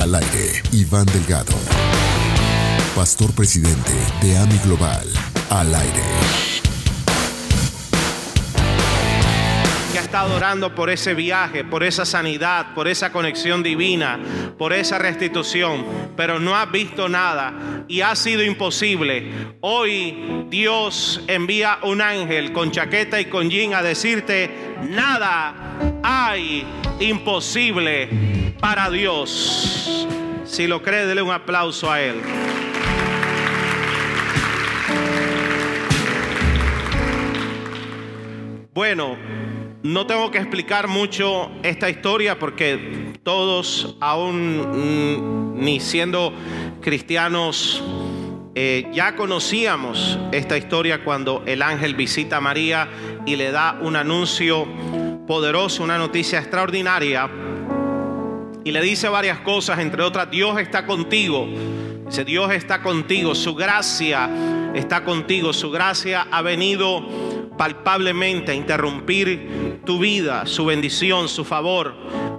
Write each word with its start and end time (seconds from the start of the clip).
Al 0.00 0.14
aire, 0.14 0.62
Iván 0.72 1.04
Delgado, 1.04 1.52
pastor 2.96 3.34
presidente 3.34 3.92
de 4.22 4.34
AMI 4.38 4.58
Global. 4.64 5.06
Al 5.50 5.74
aire. 5.74 6.02
que 9.92 9.98
ha 9.98 10.02
estado 10.02 10.36
orando 10.36 10.74
por 10.74 10.88
ese 10.88 11.12
viaje, 11.12 11.64
por 11.64 11.82
esa 11.82 12.06
sanidad, 12.06 12.72
por 12.74 12.88
esa 12.88 13.12
conexión 13.12 13.62
divina, 13.62 14.18
por 14.56 14.72
esa 14.72 14.98
restitución, 14.98 15.84
pero 16.16 16.40
no 16.40 16.56
has 16.56 16.72
visto 16.72 17.10
nada 17.10 17.84
y 17.86 18.00
ha 18.00 18.16
sido 18.16 18.42
imposible. 18.42 19.30
Hoy 19.60 20.46
Dios 20.48 21.20
envía 21.26 21.78
un 21.82 22.00
ángel 22.00 22.52
con 22.52 22.70
chaqueta 22.70 23.20
y 23.20 23.26
con 23.26 23.50
jean 23.50 23.74
a 23.74 23.82
decirte, 23.82 24.78
nada 24.88 25.54
hay 26.02 26.64
imposible 27.00 28.39
para 28.60 28.90
Dios. 28.90 30.06
Si 30.44 30.66
lo 30.66 30.82
cree, 30.82 31.06
dele 31.06 31.22
un 31.22 31.30
aplauso 31.30 31.90
a 31.90 32.00
él. 32.00 32.20
Bueno, 38.72 39.16
no 39.82 40.06
tengo 40.06 40.30
que 40.30 40.38
explicar 40.38 40.88
mucho 40.88 41.50
esta 41.62 41.90
historia 41.90 42.38
porque 42.38 43.14
todos, 43.22 43.96
aún 44.00 45.56
mm, 45.56 45.64
ni 45.64 45.80
siendo 45.80 46.32
cristianos, 46.80 47.82
eh, 48.54 48.88
ya 48.92 49.16
conocíamos 49.16 50.18
esta 50.32 50.56
historia 50.56 51.04
cuando 51.04 51.42
el 51.46 51.62
ángel 51.62 51.94
visita 51.94 52.38
a 52.38 52.40
María 52.40 52.88
y 53.26 53.36
le 53.36 53.50
da 53.50 53.78
un 53.80 53.96
anuncio 53.96 54.66
poderoso, 55.26 55.82
una 55.82 55.98
noticia 55.98 56.38
extraordinaria. 56.38 57.30
Y 58.64 58.72
le 58.72 58.80
dice 58.82 59.08
varias 59.08 59.38
cosas, 59.40 59.78
entre 59.78 60.02
otras, 60.02 60.30
Dios 60.30 60.60
está 60.60 60.86
contigo. 60.86 61.48
Dice, 62.06 62.24
Dios 62.24 62.52
está 62.52 62.82
contigo, 62.82 63.34
su 63.34 63.54
gracia 63.54 64.28
está 64.74 65.04
contigo, 65.04 65.52
su 65.52 65.70
gracia 65.70 66.26
ha 66.30 66.42
venido 66.42 67.06
palpablemente 67.56 68.52
a 68.52 68.54
interrumpir 68.54 69.80
tu 69.84 69.98
vida, 69.98 70.46
su 70.46 70.64
bendición, 70.64 71.28
su 71.28 71.44
favor, 71.44 71.94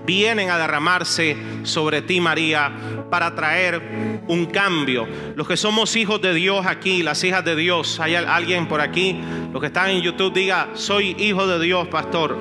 vienen 0.06 0.50
a 0.50 0.58
derramarse 0.58 1.38
sobre 1.64 2.02
ti, 2.02 2.20
María, 2.20 2.72
para 3.10 3.34
traer 3.36 4.24
un 4.28 4.48
cambio. 4.48 5.08
Los 5.36 5.48
que 5.48 5.58
somos 5.58 5.96
hijos 5.96 6.22
de 6.22 6.34
Dios 6.34 6.66
aquí, 6.66 7.04
las 7.04 7.24
hijas 7.24 7.46
de 7.46 7.56
Dios, 7.56 8.00
hay 8.00 8.16
alguien 8.16 8.68
por 8.68 8.82
aquí, 8.82 9.20
los 9.52 9.62
que 9.62 9.68
están 9.68 9.90
en 9.92 10.02
YouTube, 10.02 10.34
diga, 10.34 10.70
soy 10.74 11.16
hijo 11.20 11.48
de 11.48 11.64
Dios, 11.64 11.88
pastor. 11.88 12.38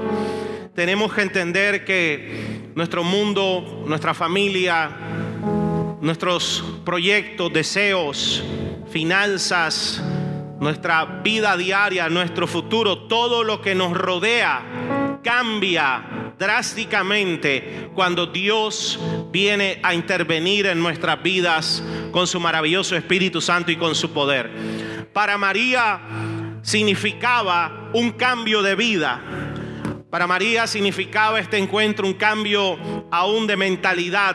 Tenemos 0.81 1.13
que 1.13 1.21
entender 1.21 1.85
que 1.85 2.71
nuestro 2.75 3.05
mundo, 3.05 3.85
nuestra 3.87 4.15
familia, 4.15 4.91
nuestros 6.01 6.65
proyectos, 6.87 7.53
deseos, 7.53 8.43
finanzas, 8.91 10.03
nuestra 10.59 11.05
vida 11.23 11.55
diaria, 11.59 12.09
nuestro 12.09 12.47
futuro, 12.47 13.01
todo 13.09 13.45
lo 13.45 13.61
que 13.61 13.75
nos 13.75 13.93
rodea 13.93 15.21
cambia 15.23 16.33
drásticamente 16.39 17.91
cuando 17.95 18.25
Dios 18.25 18.99
viene 19.31 19.81
a 19.83 19.93
intervenir 19.93 20.65
en 20.65 20.81
nuestras 20.81 21.23
vidas 21.23 21.85
con 22.11 22.27
su 22.27 22.41
maravilloso 22.41 22.97
Espíritu 22.97 23.43
Santo 23.43 23.71
y 23.71 23.77
con 23.77 23.95
su 23.95 24.15
poder. 24.15 24.51
Para 25.13 25.37
María 25.37 26.01
significaba 26.63 27.91
un 27.93 28.13
cambio 28.13 28.63
de 28.63 28.75
vida. 28.77 29.21
Para 30.11 30.27
María 30.27 30.67
significaba 30.67 31.39
este 31.39 31.57
encuentro 31.57 32.05
un 32.05 32.15
cambio 32.15 32.77
aún 33.13 33.47
de 33.47 33.57
mentalidad. 33.57 34.35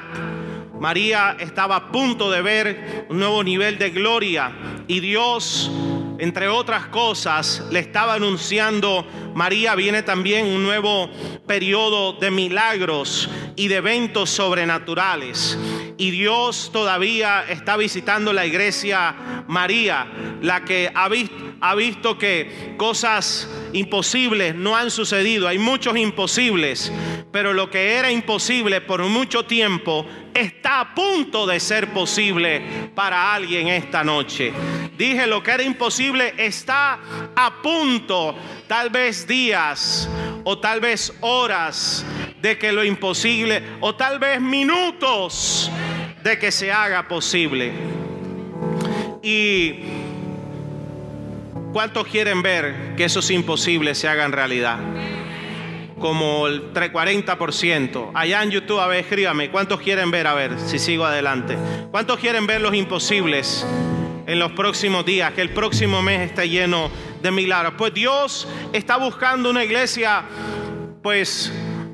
María 0.79 1.35
estaba 1.37 1.75
a 1.75 1.91
punto 1.91 2.31
de 2.31 2.41
ver 2.41 3.05
un 3.09 3.19
nuevo 3.19 3.43
nivel 3.43 3.77
de 3.77 3.89
gloria 3.89 4.53
y 4.87 5.01
Dios 5.01 5.69
entre 6.19 6.47
otras 6.47 6.87
cosas, 6.87 7.63
le 7.71 7.79
estaba 7.79 8.13
anunciando, 8.13 9.05
María 9.33 9.75
viene 9.75 10.03
también 10.03 10.45
un 10.45 10.63
nuevo 10.63 11.09
periodo 11.45 12.13
de 12.13 12.31
milagros 12.31 13.29
y 13.55 13.67
de 13.67 13.75
eventos 13.75 14.29
sobrenaturales. 14.29 15.57
Y 15.97 16.11
Dios 16.11 16.71
todavía 16.73 17.45
está 17.49 17.77
visitando 17.77 18.33
la 18.33 18.45
iglesia 18.45 19.43
María, 19.47 20.07
la 20.41 20.65
que 20.65 20.91
ha 20.93 21.07
visto, 21.07 21.35
ha 21.61 21.75
visto 21.75 22.17
que 22.17 22.75
cosas 22.77 23.49
imposibles 23.73 24.55
no 24.55 24.75
han 24.75 24.91
sucedido. 24.91 25.47
Hay 25.47 25.57
muchos 25.57 25.97
imposibles, 25.97 26.91
pero 27.31 27.53
lo 27.53 27.69
que 27.69 27.93
era 27.93 28.11
imposible 28.11 28.81
por 28.81 29.03
mucho 29.03 29.45
tiempo 29.45 30.05
está 30.35 30.81
a 30.81 30.94
punto 30.94 31.47
de 31.47 31.59
ser 31.59 31.88
posible 31.94 32.91
para 32.94 33.34
alguien 33.34 33.69
esta 33.69 34.03
noche. 34.03 34.51
Dije 34.97 35.25
lo 35.25 35.41
que 35.41 35.51
era 35.51 35.63
imposible 35.63 36.34
está 36.38 37.00
a 37.35 37.62
punto, 37.62 38.35
tal 38.68 38.90
vez 38.90 39.25
días 39.25 40.09
o 40.44 40.59
tal 40.59 40.81
vez 40.81 41.13
horas 41.22 42.06
de 42.41 42.57
que 42.57 42.72
lo 42.72 42.84
imposible 42.84 43.63
o 43.79 43.95
tal 43.95 44.19
vez 44.19 44.40
minutos 44.41 45.72
de 46.22 46.38
que 46.38 46.51
se 46.51 46.72
haga 46.72 47.07
posible. 47.07 47.72
Y 49.24 49.79
¿cuántos 51.74 52.07
quieren 52.07 52.41
ver 52.41 52.94
que 52.95 53.06
esos 53.06 53.31
imposibles 53.31 53.97
se 53.97 54.07
hagan 54.07 54.31
realidad? 54.31 54.78
Como 56.05 56.45
el 56.45 56.71
40%. 56.71 58.11
Allá 58.13 58.43
en 58.43 58.51
YouTube, 58.51 58.79
a 58.79 58.85
ver, 58.85 58.99
escríbame, 58.99 59.49
¿cuántos 59.49 59.81
quieren 59.81 60.11
ver? 60.11 60.27
A 60.27 60.35
ver, 60.35 60.59
si 60.59 60.77
sigo 60.77 61.03
adelante. 61.03 61.57
¿Cuántos 61.89 62.19
quieren 62.19 62.45
ver 62.45 62.61
los 62.61 62.75
imposibles 62.75 63.66
en 64.27 64.38
los 64.38 64.51
próximos 64.51 65.03
días? 65.03 65.33
Que 65.33 65.41
el 65.41 65.49
próximo 65.49 66.03
mes 66.03 66.29
esté 66.29 66.47
lleno 66.47 66.91
de 67.23 67.31
milagros. 67.31 67.73
Pues 67.75 67.91
Dios 67.95 68.47
está 68.71 68.97
buscando 68.97 69.49
una 69.49 69.63
iglesia, 69.63 70.25
pues 71.01 71.51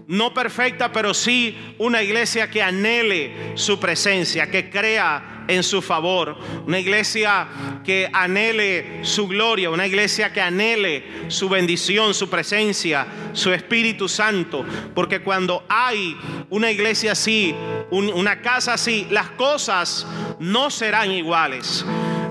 no 0.08 0.34
perfecta, 0.34 0.92
pero 0.92 1.14
sí 1.14 1.76
una 1.78 2.04
iglesia 2.04 2.52
que 2.52 2.62
anhele 2.62 3.54
su 3.56 3.80
presencia, 3.80 4.52
que 4.52 4.70
crea 4.70 5.41
en 5.52 5.64
su 5.64 5.82
favor, 5.82 6.38
una 6.66 6.80
iglesia 6.80 7.48
que 7.84 8.10
anhele 8.14 9.04
su 9.04 9.28
gloria, 9.28 9.70
una 9.70 9.86
iglesia 9.86 10.32
que 10.32 10.40
anhele 10.40 11.26
su 11.28 11.50
bendición, 11.50 12.14
su 12.14 12.30
presencia, 12.30 13.06
su 13.34 13.52
Espíritu 13.52 14.08
Santo, 14.08 14.66
porque 14.96 15.22
cuando 15.22 15.66
hay 15.68 16.16
una 16.50 16.72
iglesia 16.72 17.12
así, 17.12 17.54
una 17.92 18.42
casa 18.42 18.76
así, 18.76 19.08
las 19.12 19.30
cosas 19.32 20.08
no 20.40 20.70
serán 20.70 21.12
iguales. 21.12 21.86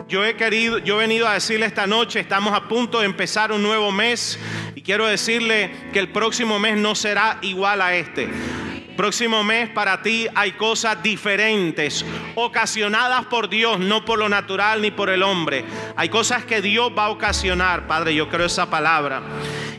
Yo 0.08 0.25
he 0.25 0.34
querido, 0.34 0.78
yo 0.78 0.97
he 0.97 1.06
venido 1.06 1.28
a 1.28 1.34
decirle 1.34 1.66
esta 1.66 1.87
noche, 1.87 2.20
estamos 2.20 2.54
a 2.54 2.69
punto 2.69 3.00
de 3.00 3.06
empezar 3.06 3.52
un 3.52 3.62
nuevo 3.62 3.92
mes 3.92 4.38
y 4.75 4.81
quiero 4.81 5.06
decirle 5.06 5.70
que 5.92 5.98
el 5.98 6.08
próximo 6.08 6.58
mes 6.58 6.78
no 6.78 6.94
será 6.94 7.38
igual 7.42 7.82
a 7.82 7.94
este 7.94 8.31
próximo 8.90 9.42
mes 9.42 9.68
para 9.70 10.02
ti 10.02 10.26
hay 10.34 10.52
cosas 10.52 11.02
diferentes, 11.02 12.04
ocasionadas 12.34 13.26
por 13.26 13.48
Dios, 13.48 13.78
no 13.78 14.04
por 14.04 14.18
lo 14.18 14.28
natural 14.28 14.82
ni 14.82 14.90
por 14.90 15.10
el 15.10 15.22
hombre. 15.22 15.64
Hay 15.96 16.08
cosas 16.08 16.44
que 16.44 16.60
Dios 16.60 16.92
va 16.96 17.06
a 17.06 17.10
ocasionar, 17.10 17.86
Padre, 17.86 18.14
yo 18.14 18.28
creo 18.28 18.46
esa 18.46 18.70
palabra. 18.70 19.22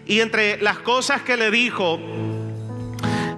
Y 0.06 0.20
entre 0.20 0.62
las 0.62 0.80
cosas 0.80 1.22
que 1.22 1.38
le 1.38 1.52
dijo, 1.52 2.00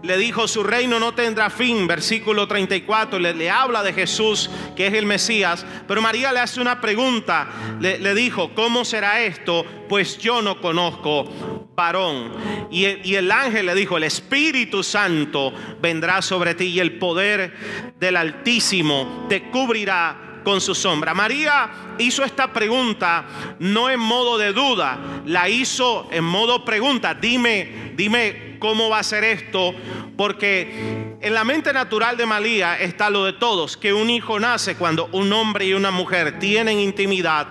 le 0.04 0.18
dijo, 0.18 0.48
su 0.48 0.64
reino 0.64 1.00
no 1.00 1.14
tendrá 1.14 1.50
fin, 1.50 1.88
versículo 1.88 2.46
34, 2.46 3.18
le, 3.20 3.34
le, 3.34 3.50
habla 3.50 3.82
de 3.84 3.94
Jesús, 3.94 4.50
que 4.76 4.88
es 4.88 4.94
el 4.94 5.06
Mesías, 5.06 5.66
pero 5.88 6.02
María 6.02 6.34
le 6.34 6.40
hace 6.40 6.60
una 6.60 6.82
pregunta, 6.82 7.48
le, 7.80 8.14
dijo, 8.14 8.54
¿cómo 8.54 8.84
será 8.84 9.22
esto? 9.22 9.66
Pues 9.88 10.18
yo 10.18 10.42
no 10.42 10.60
conozco 10.60 11.70
varón. 11.76 12.34
Y 12.70 13.16
el 13.16 13.32
ángel 13.32 13.66
le 13.66 13.76
dijo, 13.76 13.98
el 13.98 14.04
Espíritu 14.04 14.84
Santo 14.84 15.54
vendrá 15.82 16.22
sobre 16.22 16.54
ti 16.54 16.66
y 16.66 16.80
el 16.80 16.98
poder 16.98 17.54
del 18.00 18.18
Altísimo 18.18 19.26
te 19.30 19.50
cubrirá 19.50 20.23
con 20.44 20.62
su 20.62 20.76
sombra. 20.76 21.14
María 21.14 21.96
hizo 21.98 22.24
esta 22.24 22.52
pregunta 22.52 23.26
no 23.60 23.90
en 23.90 24.00
modo 24.00 24.38
de 24.38 24.54
duda, 24.54 25.00
la 25.26 25.50
hizo 25.50 26.08
en 26.12 26.24
modo 26.24 26.66
pregunta. 26.66 27.14
Dime, 27.14 27.94
dime 27.96 28.58
cómo 28.60 28.90
va 28.90 29.00
a 29.00 29.04
ser 29.04 29.24
esto, 29.24 29.74
porque 30.16 31.16
en 31.22 31.34
la 31.34 31.44
mente 31.44 31.74
natural 31.74 32.18
de 32.18 32.26
María 32.26 32.80
está 32.80 33.10
lo 33.10 33.26
de 33.26 33.34
todos, 33.34 33.78
que 33.78 33.94
un 33.94 34.10
hijo 34.10 34.40
nace 34.40 34.76
cuando 34.76 35.10
un 35.12 35.32
hombre 35.34 35.66
y 35.66 35.74
una 35.74 35.92
mujer 35.92 36.40
tienen 36.40 36.80
intimidad 36.80 37.48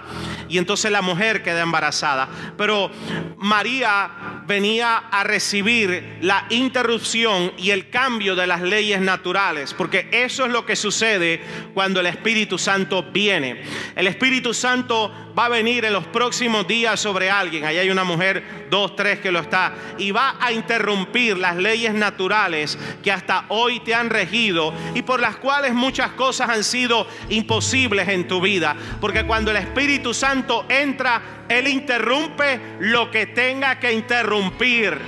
y 0.52 0.58
entonces 0.58 0.92
la 0.92 1.00
mujer 1.00 1.42
queda 1.42 1.62
embarazada. 1.62 2.28
Pero 2.58 2.90
María 3.38 4.31
venía 4.46 4.98
a 5.10 5.24
recibir 5.24 6.18
la 6.20 6.46
interrupción 6.50 7.52
y 7.56 7.70
el 7.70 7.90
cambio 7.90 8.34
de 8.34 8.46
las 8.46 8.62
leyes 8.62 9.00
naturales, 9.00 9.74
porque 9.74 10.08
eso 10.10 10.44
es 10.46 10.52
lo 10.52 10.66
que 10.66 10.76
sucede 10.76 11.40
cuando 11.74 12.00
el 12.00 12.06
Espíritu 12.06 12.58
Santo 12.58 13.04
viene. 13.12 13.62
El 13.94 14.06
Espíritu 14.06 14.52
Santo 14.54 15.12
va 15.38 15.46
a 15.46 15.48
venir 15.48 15.84
en 15.84 15.92
los 15.92 16.06
próximos 16.06 16.66
días 16.66 17.00
sobre 17.00 17.30
alguien. 17.30 17.64
Ahí 17.64 17.78
hay 17.78 17.90
una 17.90 18.04
mujer, 18.04 18.66
dos, 18.70 18.96
tres 18.96 19.20
que 19.20 19.32
lo 19.32 19.40
está, 19.40 19.74
y 19.98 20.10
va 20.10 20.36
a 20.40 20.52
interrumpir 20.52 21.38
las 21.38 21.56
leyes 21.56 21.94
naturales 21.94 22.78
que 23.02 23.12
hasta 23.12 23.46
hoy 23.48 23.80
te 23.80 23.94
han 23.94 24.10
regido 24.10 24.74
y 24.94 25.02
por 25.02 25.20
las 25.20 25.36
cuales 25.36 25.74
muchas 25.74 26.12
cosas 26.12 26.50
han 26.50 26.64
sido 26.64 27.06
imposibles 27.28 28.08
en 28.08 28.28
tu 28.28 28.40
vida. 28.40 28.76
Porque 29.00 29.24
cuando 29.24 29.50
el 29.50 29.56
Espíritu 29.56 30.12
Santo 30.12 30.66
entra, 30.68 31.41
Él 31.48 31.68
interrumpe 31.68 32.60
lo 32.80 33.10
que 33.10 33.26
tenga 33.26 33.78
que 33.78 33.92
interrumpir. 33.92 34.98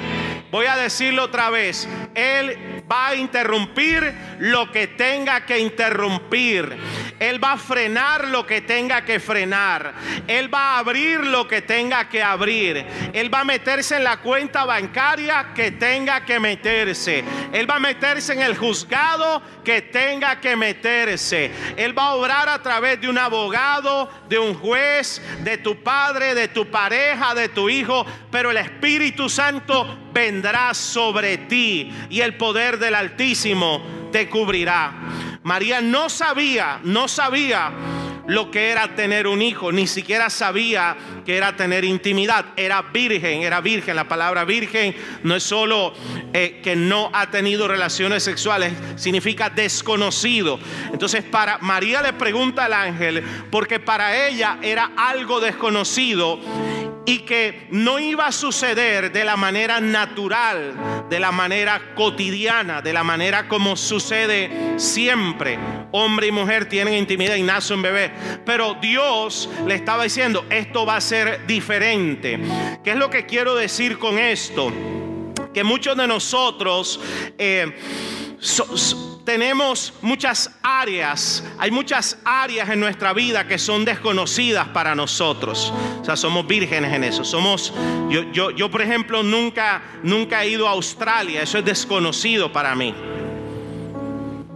Voy 0.54 0.66
a 0.66 0.76
decirlo 0.76 1.24
otra 1.24 1.50
vez. 1.50 1.88
Él 2.14 2.84
va 2.88 3.08
a 3.08 3.14
interrumpir 3.16 4.14
lo 4.38 4.70
que 4.70 4.86
tenga 4.86 5.44
que 5.44 5.58
interrumpir. 5.58 6.78
Él 7.18 7.42
va 7.42 7.54
a 7.54 7.58
frenar 7.58 8.28
lo 8.28 8.46
que 8.46 8.60
tenga 8.60 9.04
que 9.04 9.18
frenar. 9.18 9.94
Él 10.28 10.54
va 10.54 10.76
a 10.76 10.78
abrir 10.78 11.26
lo 11.26 11.48
que 11.48 11.62
tenga 11.62 12.08
que 12.08 12.22
abrir. 12.22 12.86
Él 13.12 13.34
va 13.34 13.40
a 13.40 13.44
meterse 13.44 13.96
en 13.96 14.04
la 14.04 14.18
cuenta 14.18 14.64
bancaria 14.64 15.48
que 15.56 15.72
tenga 15.72 16.24
que 16.24 16.38
meterse. 16.38 17.24
Él 17.52 17.68
va 17.68 17.76
a 17.76 17.80
meterse 17.80 18.34
en 18.34 18.42
el 18.42 18.56
juzgado 18.56 19.42
que 19.64 19.82
tenga 19.82 20.40
que 20.40 20.54
meterse. 20.54 21.50
Él 21.76 21.98
va 21.98 22.10
a 22.10 22.14
obrar 22.14 22.48
a 22.48 22.62
través 22.62 23.00
de 23.00 23.08
un 23.08 23.18
abogado, 23.18 24.08
de 24.28 24.38
un 24.38 24.54
juez, 24.54 25.20
de 25.42 25.58
tu 25.58 25.82
padre, 25.82 26.36
de 26.36 26.46
tu 26.46 26.70
pareja, 26.70 27.34
de 27.34 27.48
tu 27.48 27.68
hijo. 27.68 28.06
Pero 28.30 28.52
el 28.52 28.58
Espíritu 28.58 29.28
Santo 29.28 29.98
vendrá 30.12 30.43
sobre 30.74 31.38
ti 31.38 31.90
y 32.10 32.20
el 32.20 32.36
poder 32.36 32.78
del 32.78 32.94
Altísimo 32.94 33.82
te 34.12 34.28
cubrirá. 34.28 34.92
María 35.42 35.80
no 35.80 36.08
sabía, 36.08 36.80
no 36.84 37.08
sabía 37.08 37.72
lo 38.26 38.50
que 38.50 38.70
era 38.70 38.94
tener 38.94 39.26
un 39.26 39.42
hijo, 39.42 39.72
ni 39.72 39.86
siquiera 39.86 40.30
sabía 40.30 40.96
que 41.24 41.36
era 41.36 41.56
tener 41.56 41.84
intimidad. 41.84 42.46
Era 42.56 42.82
virgen, 42.82 43.42
era 43.42 43.60
virgen. 43.60 43.96
La 43.96 44.08
palabra 44.08 44.44
virgen 44.44 44.94
no 45.22 45.34
es 45.34 45.42
solo 45.42 45.92
eh, 46.32 46.60
que 46.62 46.76
no 46.76 47.10
ha 47.12 47.30
tenido 47.30 47.68
relaciones 47.68 48.22
sexuales, 48.22 48.72
significa 48.96 49.50
desconocido. 49.50 50.58
Entonces 50.92 51.22
para 51.24 51.58
María 51.58 52.02
le 52.02 52.12
pregunta 52.12 52.66
al 52.66 52.72
ángel, 52.72 53.22
porque 53.50 53.80
para 53.80 54.26
ella 54.26 54.58
era 54.62 54.92
algo 54.96 55.40
desconocido 55.40 56.40
y 57.06 57.20
que 57.20 57.66
no 57.70 57.98
iba 57.98 58.26
a 58.26 58.32
suceder 58.32 59.12
de 59.12 59.24
la 59.24 59.36
manera 59.36 59.80
natural, 59.80 61.06
de 61.10 61.20
la 61.20 61.32
manera 61.32 61.94
cotidiana, 61.94 62.80
de 62.80 62.92
la 62.92 63.04
manera 63.04 63.48
como 63.48 63.76
sucede 63.76 64.78
siempre. 64.78 65.58
Hombre 65.92 66.28
y 66.28 66.32
mujer 66.32 66.68
tienen 66.68 66.94
intimidad 66.94 67.36
y 67.36 67.42
nace 67.42 67.74
un 67.74 67.82
bebé. 67.82 68.10
Pero 68.44 68.74
Dios 68.74 69.48
le 69.66 69.74
estaba 69.74 70.04
diciendo, 70.04 70.44
esto 70.50 70.86
va 70.86 70.96
a 70.96 71.00
ser 71.00 71.46
diferente. 71.46 72.40
¿Qué 72.82 72.90
es 72.90 72.96
lo 72.96 73.10
que 73.10 73.26
quiero 73.26 73.54
decir 73.54 73.98
con 73.98 74.18
esto? 74.18 74.72
Que 75.52 75.62
muchos 75.62 75.96
de 75.96 76.06
nosotros... 76.06 77.00
Eh, 77.38 77.72
tenemos 79.24 79.94
muchas 80.02 80.50
áreas, 80.62 81.42
hay 81.58 81.70
muchas 81.70 82.18
áreas 82.24 82.68
en 82.68 82.80
nuestra 82.80 83.12
vida 83.12 83.46
que 83.46 83.58
son 83.58 83.84
desconocidas 83.84 84.68
para 84.68 84.94
nosotros. 84.94 85.72
O 86.00 86.04
sea, 86.04 86.16
somos 86.16 86.46
vírgenes 86.46 86.92
en 86.92 87.04
eso. 87.04 87.24
Somos, 87.24 87.72
yo, 88.10 88.30
yo, 88.32 88.50
yo 88.50 88.70
por 88.70 88.82
ejemplo, 88.82 89.22
nunca, 89.22 89.82
nunca 90.02 90.44
he 90.44 90.50
ido 90.50 90.68
a 90.68 90.72
Australia, 90.72 91.42
eso 91.42 91.58
es 91.58 91.64
desconocido 91.64 92.52
para 92.52 92.74
mí. 92.74 92.94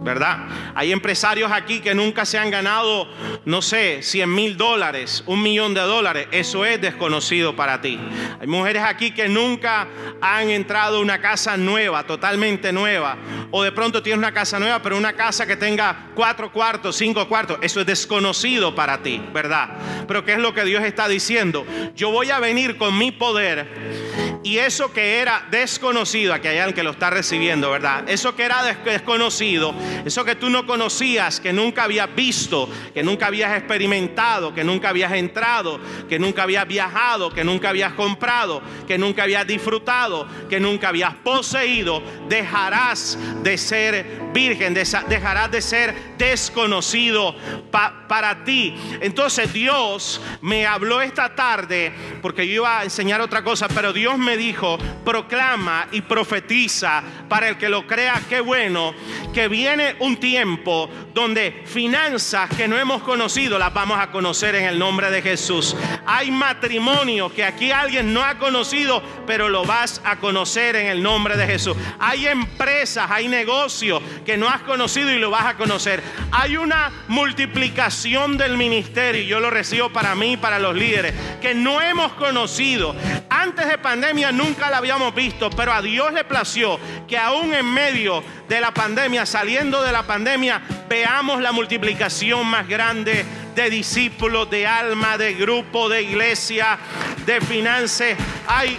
¿Verdad? 0.01 0.47
Hay 0.75 0.91
empresarios 0.91 1.51
aquí 1.51 1.81
que 1.81 1.93
nunca 1.93 2.25
se 2.25 2.37
han 2.37 2.49
ganado, 2.49 3.07
no 3.45 3.61
sé, 3.61 4.01
100 4.01 4.33
mil 4.33 4.57
dólares, 4.57 5.23
un 5.25 5.41
millón 5.41 5.73
de 5.73 5.81
dólares. 5.81 6.27
Eso 6.31 6.65
es 6.65 6.81
desconocido 6.81 7.55
para 7.55 7.81
ti. 7.81 7.99
Hay 8.39 8.47
mujeres 8.47 8.83
aquí 8.83 9.11
que 9.11 9.27
nunca 9.27 9.87
han 10.21 10.49
entrado 10.49 10.97
a 10.97 11.01
una 11.01 11.19
casa 11.19 11.57
nueva, 11.57 12.03
totalmente 12.05 12.71
nueva. 12.71 13.17
O 13.51 13.63
de 13.63 13.71
pronto 13.71 14.01
tienes 14.01 14.17
una 14.17 14.33
casa 14.33 14.59
nueva, 14.59 14.81
pero 14.81 14.97
una 14.97 15.13
casa 15.13 15.45
que 15.45 15.55
tenga 15.55 16.09
cuatro 16.15 16.51
cuartos, 16.51 16.95
cinco 16.95 17.27
cuartos. 17.27 17.57
Eso 17.61 17.81
es 17.81 17.85
desconocido 17.85 18.75
para 18.75 19.01
ti, 19.01 19.21
¿verdad? 19.33 19.69
Pero 20.07 20.23
¿qué 20.23 20.33
es 20.33 20.39
lo 20.39 20.53
que 20.53 20.63
Dios 20.63 20.83
está 20.83 21.07
diciendo? 21.07 21.65
Yo 21.95 22.11
voy 22.11 22.31
a 22.31 22.39
venir 22.39 22.77
con 22.77 22.97
mi 22.97 23.11
poder 23.11 24.28
y 24.41 24.57
eso 24.57 24.93
que 24.93 25.19
era 25.19 25.45
desconocido, 25.51 26.33
aquí 26.33 26.47
hay 26.47 26.59
alguien 26.59 26.75
que 26.75 26.83
lo 26.83 26.91
está 26.91 27.09
recibiendo, 27.09 27.71
¿verdad? 27.71 28.09
Eso 28.09 28.35
que 28.35 28.43
era 28.43 28.63
desconocido, 28.63 29.75
eso 30.05 30.23
que 30.23 30.35
tú 30.35 30.49
no 30.49 30.65
conocías, 30.65 31.41
que 31.41 31.51
nunca 31.51 31.83
habías 31.83 32.15
visto, 32.15 32.69
que 32.93 33.03
nunca 33.03 33.27
habías 33.27 33.57
experimentado, 33.57 34.53
que 34.53 34.63
nunca 34.63 34.89
habías 34.89 35.11
entrado, 35.11 35.81
que 36.07 36.19
nunca 36.19 36.43
habías 36.43 36.65
viajado, 36.67 37.31
que 37.31 37.43
nunca 37.43 37.69
habías 37.69 37.93
comprado, 37.93 38.61
que 38.87 38.97
nunca 38.97 39.23
habías 39.23 39.45
disfrutado, 39.45 40.25
que 40.49 40.59
nunca 40.61 40.87
habías 40.87 41.15
poseído, 41.15 42.01
dejarás 42.29 43.17
de 43.43 43.57
ser 43.57 44.29
virgen, 44.33 44.73
dejarás 44.73 45.51
de 45.51 45.61
ser 45.61 45.93
desconocido 46.17 47.35
para 47.71 48.43
ti. 48.45 48.73
Entonces 49.01 49.51
Dios 49.51 50.21
me 50.41 50.65
habló 50.65 51.01
esta 51.01 51.35
tarde, 51.35 51.91
porque 52.21 52.47
yo 52.47 52.53
iba 52.53 52.79
a 52.79 52.83
enseñar 52.85 53.19
otra 53.19 53.43
cosa, 53.43 53.67
pero 53.67 53.91
Dios 53.91 54.17
me 54.17 54.28
dijo, 54.37 54.77
proclama 55.03 55.87
y 55.91 56.01
profetiza 56.01 57.03
para 57.27 57.49
el 57.49 57.57
que 57.57 57.69
lo 57.69 57.85
crea, 57.87 58.21
qué 58.27 58.41
bueno, 58.41 58.93
que 59.33 59.47
viene 59.47 59.95
un 59.99 60.17
tiempo 60.17 60.89
donde 61.13 61.63
finanzas 61.65 62.49
que 62.55 62.67
no 62.67 62.77
hemos 62.77 63.03
conocido 63.03 63.59
las 63.59 63.73
vamos 63.73 63.99
a 63.99 64.11
conocer 64.11 64.55
en 64.55 64.65
el 64.65 64.79
nombre 64.79 65.11
de 65.11 65.21
Jesús. 65.21 65.75
Hay 66.05 66.31
matrimonio 66.31 67.33
que 67.33 67.43
aquí 67.43 67.71
alguien 67.71 68.13
no 68.13 68.23
ha 68.23 68.37
conocido, 68.37 69.01
pero 69.27 69.49
lo 69.49 69.65
vas 69.65 70.01
a 70.03 70.17
conocer 70.17 70.75
en 70.75 70.87
el 70.87 71.03
nombre 71.03 71.37
de 71.37 71.45
Jesús. 71.45 71.75
Hay 71.99 72.27
empresas, 72.27 73.09
hay 73.09 73.27
negocios 73.27 74.01
que 74.25 74.37
no 74.37 74.47
has 74.49 74.61
conocido 74.61 75.11
y 75.11 75.19
lo 75.19 75.29
vas 75.29 75.45
a 75.45 75.57
conocer. 75.57 76.01
Hay 76.31 76.57
una 76.57 76.91
multiplicación 77.07 78.37
del 78.37 78.57
ministerio, 78.57 79.23
yo 79.23 79.39
lo 79.39 79.49
recibo 79.49 79.89
para 79.89 80.15
mí, 80.15 80.37
para 80.37 80.59
los 80.59 80.75
líderes, 80.75 81.13
que 81.41 81.53
no 81.53 81.81
hemos 81.81 82.13
conocido. 82.13 82.95
Antes 83.29 83.67
de 83.67 83.77
pandemia 83.77 84.18
nunca 84.31 84.69
la 84.69 84.77
habíamos 84.77 85.15
visto, 85.15 85.49
pero 85.49 85.73
a 85.73 85.81
Dios 85.81 86.13
le 86.13 86.23
plació 86.23 86.79
que 87.07 87.17
aún 87.17 87.53
en 87.53 87.65
medio 87.65 88.23
de 88.47 88.59
la 88.59 88.73
pandemia, 88.73 89.25
saliendo 89.25 89.81
de 89.81 89.91
la 89.91 90.03
pandemia, 90.03 90.61
veamos 90.87 91.41
la 91.41 91.51
multiplicación 91.51 92.45
más 92.45 92.67
grande 92.67 93.25
de 93.55 93.69
discípulos, 93.69 94.49
de 94.49 94.67
alma, 94.67 95.17
de 95.17 95.33
grupo, 95.33 95.89
de 95.89 96.03
iglesia, 96.03 96.77
de 97.25 97.41
finanzas. 97.41 98.17
Hay 98.47 98.77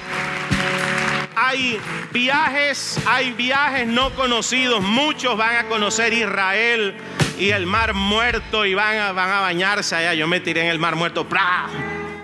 hay 1.36 1.80
viajes, 2.12 3.00
hay 3.06 3.32
viajes 3.32 3.86
no 3.86 4.14
conocidos. 4.14 4.82
Muchos 4.82 5.36
van 5.36 5.56
a 5.56 5.68
conocer 5.68 6.12
Israel 6.12 6.94
y 7.38 7.50
el 7.50 7.66
mar 7.66 7.94
muerto 7.94 8.66
y 8.66 8.74
van 8.74 8.98
a, 8.98 9.12
van 9.12 9.30
a 9.30 9.40
bañarse 9.40 9.96
allá. 9.96 10.12
Yo 10.12 10.28
me 10.28 10.40
tiré 10.40 10.62
en 10.62 10.68
el 10.68 10.78
mar 10.78 10.96
muerto, 10.96 11.26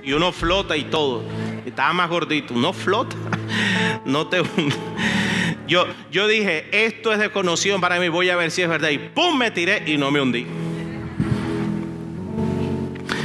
y 0.02 0.12
uno 0.12 0.32
flota 0.32 0.76
y 0.76 0.84
todo. 0.84 1.24
Estaba 1.66 1.92
más 1.92 2.08
gordito, 2.08 2.54
no 2.54 2.72
flota, 2.72 3.16
no 4.04 4.28
te 4.28 4.40
Yo, 5.66 5.84
yo 6.12 6.28
dije, 6.28 6.86
esto 6.86 7.12
es 7.12 7.18
desconocido 7.18 7.80
para 7.80 7.98
mí, 7.98 8.08
voy 8.08 8.30
a 8.30 8.36
ver 8.36 8.52
si 8.52 8.62
es 8.62 8.68
verdad. 8.68 8.90
Y 8.90 8.98
pum, 8.98 9.36
me 9.36 9.50
tiré 9.50 9.82
y 9.84 9.98
no 9.98 10.12
me 10.12 10.20
hundí. 10.20 10.46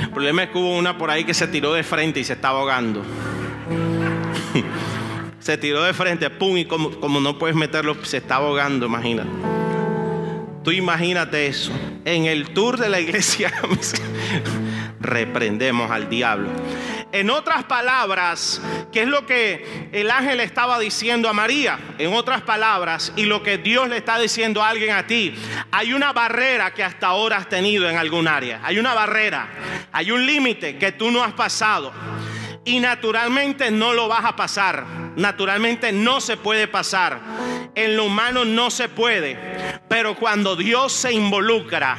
El 0.01 0.09
problema 0.09 0.43
es 0.43 0.49
que 0.49 0.57
hubo 0.57 0.75
una 0.75 0.97
por 0.97 1.11
ahí 1.11 1.23
que 1.23 1.35
se 1.35 1.47
tiró 1.47 1.71
de 1.73 1.83
frente 1.83 2.19
y 2.19 2.23
se 2.23 2.33
estaba 2.33 2.59
ahogando. 2.59 3.03
se 5.39 5.55
tiró 5.59 5.83
de 5.83 5.93
frente, 5.93 6.31
pum, 6.31 6.57
y 6.57 6.65
como, 6.65 6.99
como 6.99 7.19
no 7.19 7.37
puedes 7.37 7.55
meterlo, 7.55 7.95
se 8.03 8.17
está 8.17 8.35
ahogando, 8.35 8.87
imagínate. 8.87 9.29
Tú 10.63 10.71
imagínate 10.71 11.45
eso. 11.45 11.71
En 12.05 12.25
el 12.25 12.49
tour 12.49 12.79
de 12.79 12.89
la 12.89 12.99
iglesia 12.99 13.53
reprendemos 14.99 15.91
al 15.91 16.09
diablo. 16.09 16.49
En 17.13 17.29
otras 17.29 17.65
palabras, 17.65 18.61
¿qué 18.91 19.01
es 19.01 19.07
lo 19.07 19.25
que 19.25 19.89
el 19.91 20.09
ángel 20.09 20.39
estaba 20.39 20.79
diciendo 20.79 21.27
a 21.27 21.33
María? 21.33 21.77
En 21.97 22.13
otras 22.13 22.41
palabras, 22.41 23.11
y 23.17 23.25
lo 23.25 23.43
que 23.43 23.57
Dios 23.57 23.89
le 23.89 23.97
está 23.97 24.17
diciendo 24.17 24.63
a 24.63 24.69
alguien 24.69 24.91
a 24.91 25.05
ti, 25.07 25.35
hay 25.71 25.93
una 25.93 26.13
barrera 26.13 26.73
que 26.73 26.83
hasta 26.83 27.07
ahora 27.07 27.37
has 27.37 27.49
tenido 27.49 27.89
en 27.89 27.97
algún 27.97 28.27
área. 28.27 28.61
Hay 28.63 28.79
una 28.79 28.93
barrera, 28.93 29.49
hay 29.91 30.11
un 30.11 30.25
límite 30.25 30.77
que 30.77 30.93
tú 30.93 31.11
no 31.11 31.21
has 31.23 31.33
pasado. 31.33 31.91
Y 32.63 32.79
naturalmente 32.79 33.71
no 33.71 33.93
lo 33.93 34.07
vas 34.07 34.23
a 34.23 34.35
pasar. 34.35 34.85
Naturalmente 35.15 35.91
no 35.91 36.21
se 36.21 36.37
puede 36.37 36.67
pasar. 36.67 37.19
En 37.75 37.97
lo 37.97 38.05
humano 38.05 38.45
no 38.45 38.71
se 38.71 38.87
puede. 38.87 39.37
Pero 39.89 40.15
cuando 40.15 40.55
Dios 40.55 40.93
se 40.93 41.11
involucra, 41.11 41.97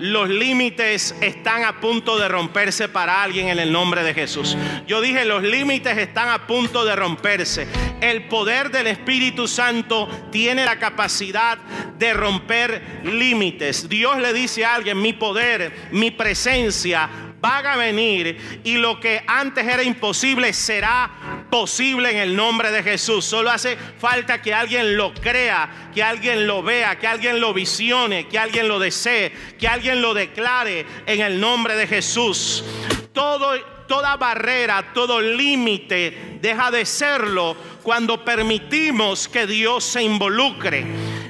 los 0.00 0.28
límites 0.28 1.14
están 1.20 1.64
a 1.64 1.78
punto 1.80 2.18
de 2.18 2.28
romperse 2.28 2.88
para 2.88 3.22
alguien 3.22 3.48
en 3.48 3.58
el 3.58 3.70
nombre 3.70 4.02
de 4.02 4.14
Jesús. 4.14 4.56
Yo 4.86 5.00
dije, 5.00 5.24
los 5.24 5.42
límites 5.42 5.96
están 5.98 6.30
a 6.30 6.46
punto 6.46 6.84
de 6.84 6.96
romperse. 6.96 7.68
El 8.00 8.26
poder 8.28 8.70
del 8.70 8.86
Espíritu 8.86 9.46
Santo 9.46 10.08
tiene 10.32 10.64
la 10.64 10.78
capacidad 10.78 11.58
de 11.98 12.14
romper 12.14 13.00
límites. 13.04 13.88
Dios 13.88 14.18
le 14.18 14.32
dice 14.32 14.64
a 14.64 14.74
alguien, 14.74 15.00
mi 15.00 15.12
poder, 15.12 15.88
mi 15.92 16.10
presencia 16.10 17.08
van 17.40 17.66
a 17.66 17.76
venir 17.76 18.60
y 18.64 18.76
lo 18.76 19.00
que 19.00 19.22
antes 19.26 19.66
era 19.66 19.82
imposible 19.82 20.52
será 20.52 21.39
posible 21.50 22.10
en 22.10 22.18
el 22.18 22.36
nombre 22.36 22.70
de 22.70 22.82
Jesús. 22.82 23.24
Solo 23.24 23.50
hace 23.50 23.76
falta 23.76 24.40
que 24.40 24.54
alguien 24.54 24.96
lo 24.96 25.12
crea, 25.12 25.90
que 25.94 26.02
alguien 26.02 26.46
lo 26.46 26.62
vea, 26.62 26.98
que 26.98 27.06
alguien 27.06 27.40
lo 27.40 27.52
visione, 27.52 28.28
que 28.28 28.38
alguien 28.38 28.68
lo 28.68 28.78
desee, 28.78 29.32
que 29.58 29.68
alguien 29.68 30.00
lo 30.00 30.14
declare 30.14 30.86
en 31.06 31.20
el 31.20 31.40
nombre 31.40 31.76
de 31.76 31.86
Jesús. 31.86 32.64
Todo, 33.12 33.58
toda 33.86 34.16
barrera, 34.16 34.92
todo 34.94 35.20
límite 35.20 36.38
deja 36.40 36.70
de 36.70 36.86
serlo 36.86 37.56
cuando 37.82 38.24
permitimos 38.24 39.28
que 39.28 39.46
Dios 39.46 39.84
se 39.84 40.02
involucre. 40.02 40.84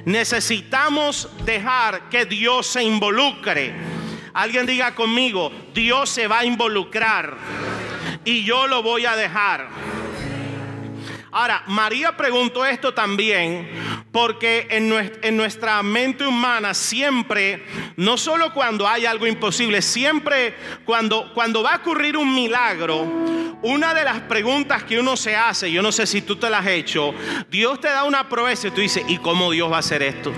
Necesitamos 0.05 1.29
dejar 1.45 2.09
que 2.09 2.27
Dios 2.27 2.67
se 2.67 2.83
involucre. 2.83 3.75
Alguien 4.33 4.67
diga 4.67 4.95
conmigo, 4.95 5.51
Dios 5.75 6.11
se 6.11 6.29
va 6.29 6.41
a 6.41 6.45
involucrar 6.45 7.37
y 8.25 8.45
yo 8.45 8.67
lo 8.67 8.83
voy 8.83 9.07
a 9.07 9.17
dejar. 9.17 9.69
Ahora, 11.33 11.63
María 11.67 12.17
preguntó 12.17 12.65
esto 12.67 12.93
también 12.93 13.69
porque 14.11 14.67
en 14.71 15.37
nuestra 15.37 15.83
mente 15.83 16.27
humana 16.27 16.75
siempre, 16.75 17.65
no 17.97 18.17
solo 18.17 18.53
cuando 18.53 18.89
hay 18.89 19.07
algo 19.07 19.27
imposible, 19.27 19.81
siempre 19.81 20.57
cuando, 20.85 21.33
cuando 21.33 21.63
va 21.63 21.75
a 21.75 21.77
ocurrir 21.77 22.17
un 22.17 22.35
milagro, 22.35 23.05
una 23.63 23.95
de 23.95 24.05
las 24.05 24.21
preguntas 24.21 24.83
que 24.83 24.99
uno 24.99 25.17
se 25.17 25.37
hace, 25.37 25.71
yo 25.71 25.83
no 25.83 25.93
sé 25.93 26.07
si 26.07 26.23
tú 26.23 26.35
te 26.35 26.51
las 26.51 26.63
has 26.63 26.73
hecho, 26.73 27.15
Dios 27.49 27.81
te 27.81 27.89
da 27.89 28.05
una 28.05 28.29
promesa 28.29 28.69
y 28.69 28.71
tú 28.73 28.81
dices, 28.81 29.05
¿y 29.07 29.19
cómo 29.19 29.53
Dios 29.53 29.71
va 29.71 29.77
a 29.77 29.81
hacer 29.81 30.03
esto? 30.03 30.33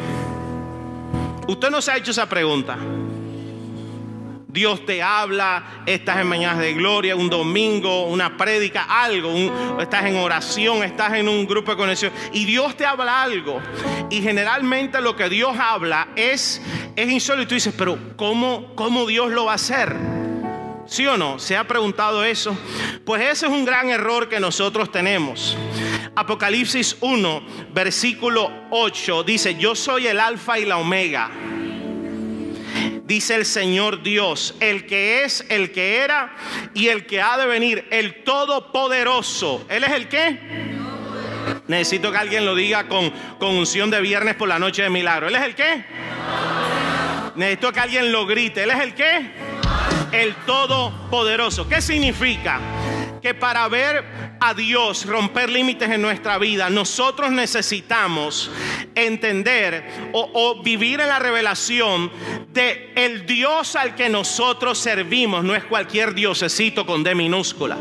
Usted 1.46 1.70
no 1.70 1.80
se 1.80 1.92
ha 1.92 1.96
hecho 1.96 2.10
esa 2.10 2.28
pregunta. 2.28 2.76
Dios 4.52 4.84
te 4.84 5.02
habla, 5.02 5.82
estás 5.86 6.18
en 6.18 6.26
mañanas 6.26 6.58
de 6.58 6.74
gloria, 6.74 7.16
un 7.16 7.30
domingo, 7.30 8.04
una 8.04 8.36
prédica, 8.36 8.82
algo, 8.82 9.32
estás 9.80 10.04
en 10.04 10.16
oración, 10.16 10.84
estás 10.84 11.14
en 11.14 11.26
un 11.26 11.46
grupo 11.46 11.70
de 11.70 11.78
conexión 11.78 12.12
y 12.34 12.44
Dios 12.44 12.76
te 12.76 12.84
habla 12.84 13.22
algo. 13.22 13.62
Y 14.10 14.20
generalmente 14.20 15.00
lo 15.00 15.16
que 15.16 15.30
Dios 15.30 15.56
habla 15.58 16.08
es, 16.16 16.60
es 16.96 17.10
insólito. 17.10 17.44
Y 17.44 17.46
tú 17.46 17.54
dices, 17.54 17.74
pero 17.78 17.98
¿cómo, 18.16 18.74
¿cómo 18.74 19.06
Dios 19.06 19.30
lo 19.30 19.46
va 19.46 19.52
a 19.52 19.54
hacer? 19.54 19.96
¿Sí 20.84 21.06
o 21.06 21.16
no? 21.16 21.38
¿Se 21.38 21.56
ha 21.56 21.66
preguntado 21.66 22.22
eso? 22.22 22.54
Pues 23.06 23.22
ese 23.22 23.46
es 23.46 23.52
un 23.52 23.64
gran 23.64 23.88
error 23.88 24.28
que 24.28 24.38
nosotros 24.38 24.92
tenemos. 24.92 25.56
Apocalipsis 26.14 26.98
1, 27.00 27.42
versículo 27.72 28.52
8 28.70 29.24
dice, 29.24 29.54
yo 29.54 29.74
soy 29.74 30.08
el 30.08 30.20
alfa 30.20 30.58
y 30.58 30.66
la 30.66 30.76
omega 30.76 31.30
dice 33.12 33.34
el 33.34 33.44
Señor 33.44 34.02
Dios, 34.02 34.54
el 34.60 34.86
que 34.86 35.24
es, 35.24 35.44
el 35.50 35.70
que 35.70 35.98
era 35.98 36.34
y 36.72 36.88
el 36.88 37.04
que 37.04 37.20
ha 37.20 37.36
de 37.36 37.44
venir, 37.44 37.86
el 37.90 38.24
Todopoderoso. 38.24 39.66
¿Él 39.68 39.84
es 39.84 39.90
el 39.90 40.08
qué? 40.08 40.38
Necesito 41.66 42.10
que 42.10 42.16
alguien 42.16 42.46
lo 42.46 42.54
diga 42.54 42.88
con, 42.88 43.10
con 43.38 43.50
unción 43.50 43.90
de 43.90 44.00
viernes 44.00 44.34
por 44.36 44.48
la 44.48 44.58
noche 44.58 44.82
de 44.82 44.88
milagro. 44.88 45.28
¿Él 45.28 45.36
es 45.36 45.42
el 45.42 45.54
qué? 45.54 45.84
Necesito 47.34 47.70
que 47.70 47.80
alguien 47.80 48.10
lo 48.12 48.24
grite. 48.24 48.62
¿Él 48.62 48.70
es 48.70 48.80
el 48.80 48.94
qué? 48.94 49.30
El 50.12 50.34
Todopoderoso. 50.46 51.68
¿Qué 51.68 51.82
significa? 51.82 52.60
Que 53.22 53.34
para 53.34 53.68
ver 53.68 54.04
a 54.40 54.52
Dios 54.52 55.06
romper 55.06 55.48
límites 55.48 55.88
en 55.88 56.02
nuestra 56.02 56.38
vida, 56.38 56.68
nosotros 56.68 57.30
necesitamos 57.30 58.50
entender 58.96 60.10
o, 60.12 60.60
vivir 60.62 61.00
en 61.00 61.06
la 61.06 61.20
revelación 61.20 62.10
de 62.52 62.92
el 62.96 63.24
Dios 63.24 63.76
al 63.76 63.94
que 63.94 64.08
nosotros 64.08 64.78
servimos. 64.78 65.44
No 65.44 65.54
es 65.54 65.62
cualquier 65.64 66.14
diosecito 66.14 66.84
con 66.84 67.04
D 67.04 67.14
minúscula. 67.14 67.78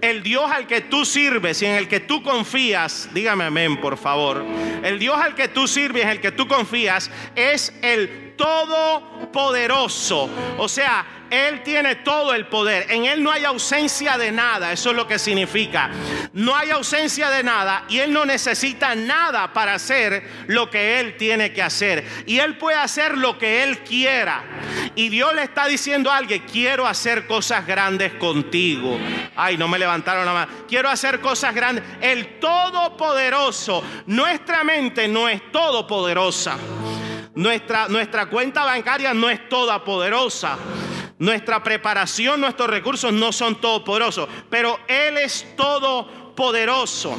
El 0.00 0.24
Dios 0.24 0.50
al 0.50 0.66
que 0.66 0.80
tú 0.80 1.04
sirves 1.04 1.62
y 1.62 1.66
en 1.66 1.76
el 1.76 1.86
que 1.86 2.00
tú 2.00 2.22
confías, 2.22 3.08
dígame 3.14 3.44
amén 3.44 3.80
por 3.80 3.96
favor. 3.96 4.44
El 4.82 4.98
Dios 4.98 5.16
al 5.20 5.36
que 5.36 5.46
tú 5.48 5.68
sirves, 5.68 6.02
en 6.02 6.08
el 6.08 6.20
que 6.20 6.32
tú 6.32 6.48
confías, 6.48 7.10
es 7.36 7.72
el 7.82 8.34
todopoderoso. 8.36 10.28
O 10.58 10.68
sea, 10.68 11.19
él 11.30 11.62
tiene 11.62 11.96
todo 11.96 12.34
el 12.34 12.46
poder. 12.46 12.90
En 12.90 13.04
Él 13.04 13.22
no 13.22 13.30
hay 13.30 13.44
ausencia 13.44 14.18
de 14.18 14.32
nada. 14.32 14.72
Eso 14.72 14.90
es 14.90 14.96
lo 14.96 15.06
que 15.06 15.18
significa. 15.18 15.90
No 16.32 16.56
hay 16.56 16.70
ausencia 16.70 17.30
de 17.30 17.42
nada 17.42 17.84
y 17.88 17.98
Él 17.98 18.12
no 18.12 18.24
necesita 18.24 18.94
nada 18.94 19.52
para 19.52 19.74
hacer 19.74 20.28
lo 20.48 20.68
que 20.68 20.98
Él 21.00 21.16
tiene 21.16 21.52
que 21.52 21.62
hacer. 21.62 22.04
Y 22.26 22.38
Él 22.38 22.58
puede 22.58 22.78
hacer 22.78 23.16
lo 23.16 23.38
que 23.38 23.62
Él 23.62 23.78
quiera. 23.78 24.42
Y 24.96 25.08
Dios 25.08 25.32
le 25.34 25.44
está 25.44 25.66
diciendo 25.66 26.10
a 26.10 26.16
alguien, 26.16 26.42
quiero 26.50 26.86
hacer 26.86 27.26
cosas 27.26 27.66
grandes 27.66 28.14
contigo. 28.14 28.98
Ay, 29.36 29.56
no 29.56 29.68
me 29.68 29.78
levantaron 29.78 30.26
la 30.26 30.32
mano. 30.32 30.52
Quiero 30.68 30.88
hacer 30.88 31.20
cosas 31.20 31.54
grandes. 31.54 31.84
El 32.00 32.40
Todopoderoso. 32.40 33.84
Nuestra 34.06 34.64
mente 34.64 35.06
no 35.06 35.28
es 35.28 35.52
todopoderosa. 35.52 36.56
Nuestra, 37.34 37.88
nuestra 37.88 38.26
cuenta 38.26 38.64
bancaria 38.64 39.14
no 39.14 39.30
es 39.30 39.48
toda 39.48 39.84
poderosa. 39.84 40.58
Nuestra 41.20 41.62
preparación, 41.62 42.40
nuestros 42.40 42.70
recursos 42.70 43.12
no 43.12 43.30
son 43.30 43.60
todopoderosos, 43.60 44.26
pero 44.48 44.78
Él 44.88 45.18
es 45.18 45.54
todopoderoso. 45.54 47.14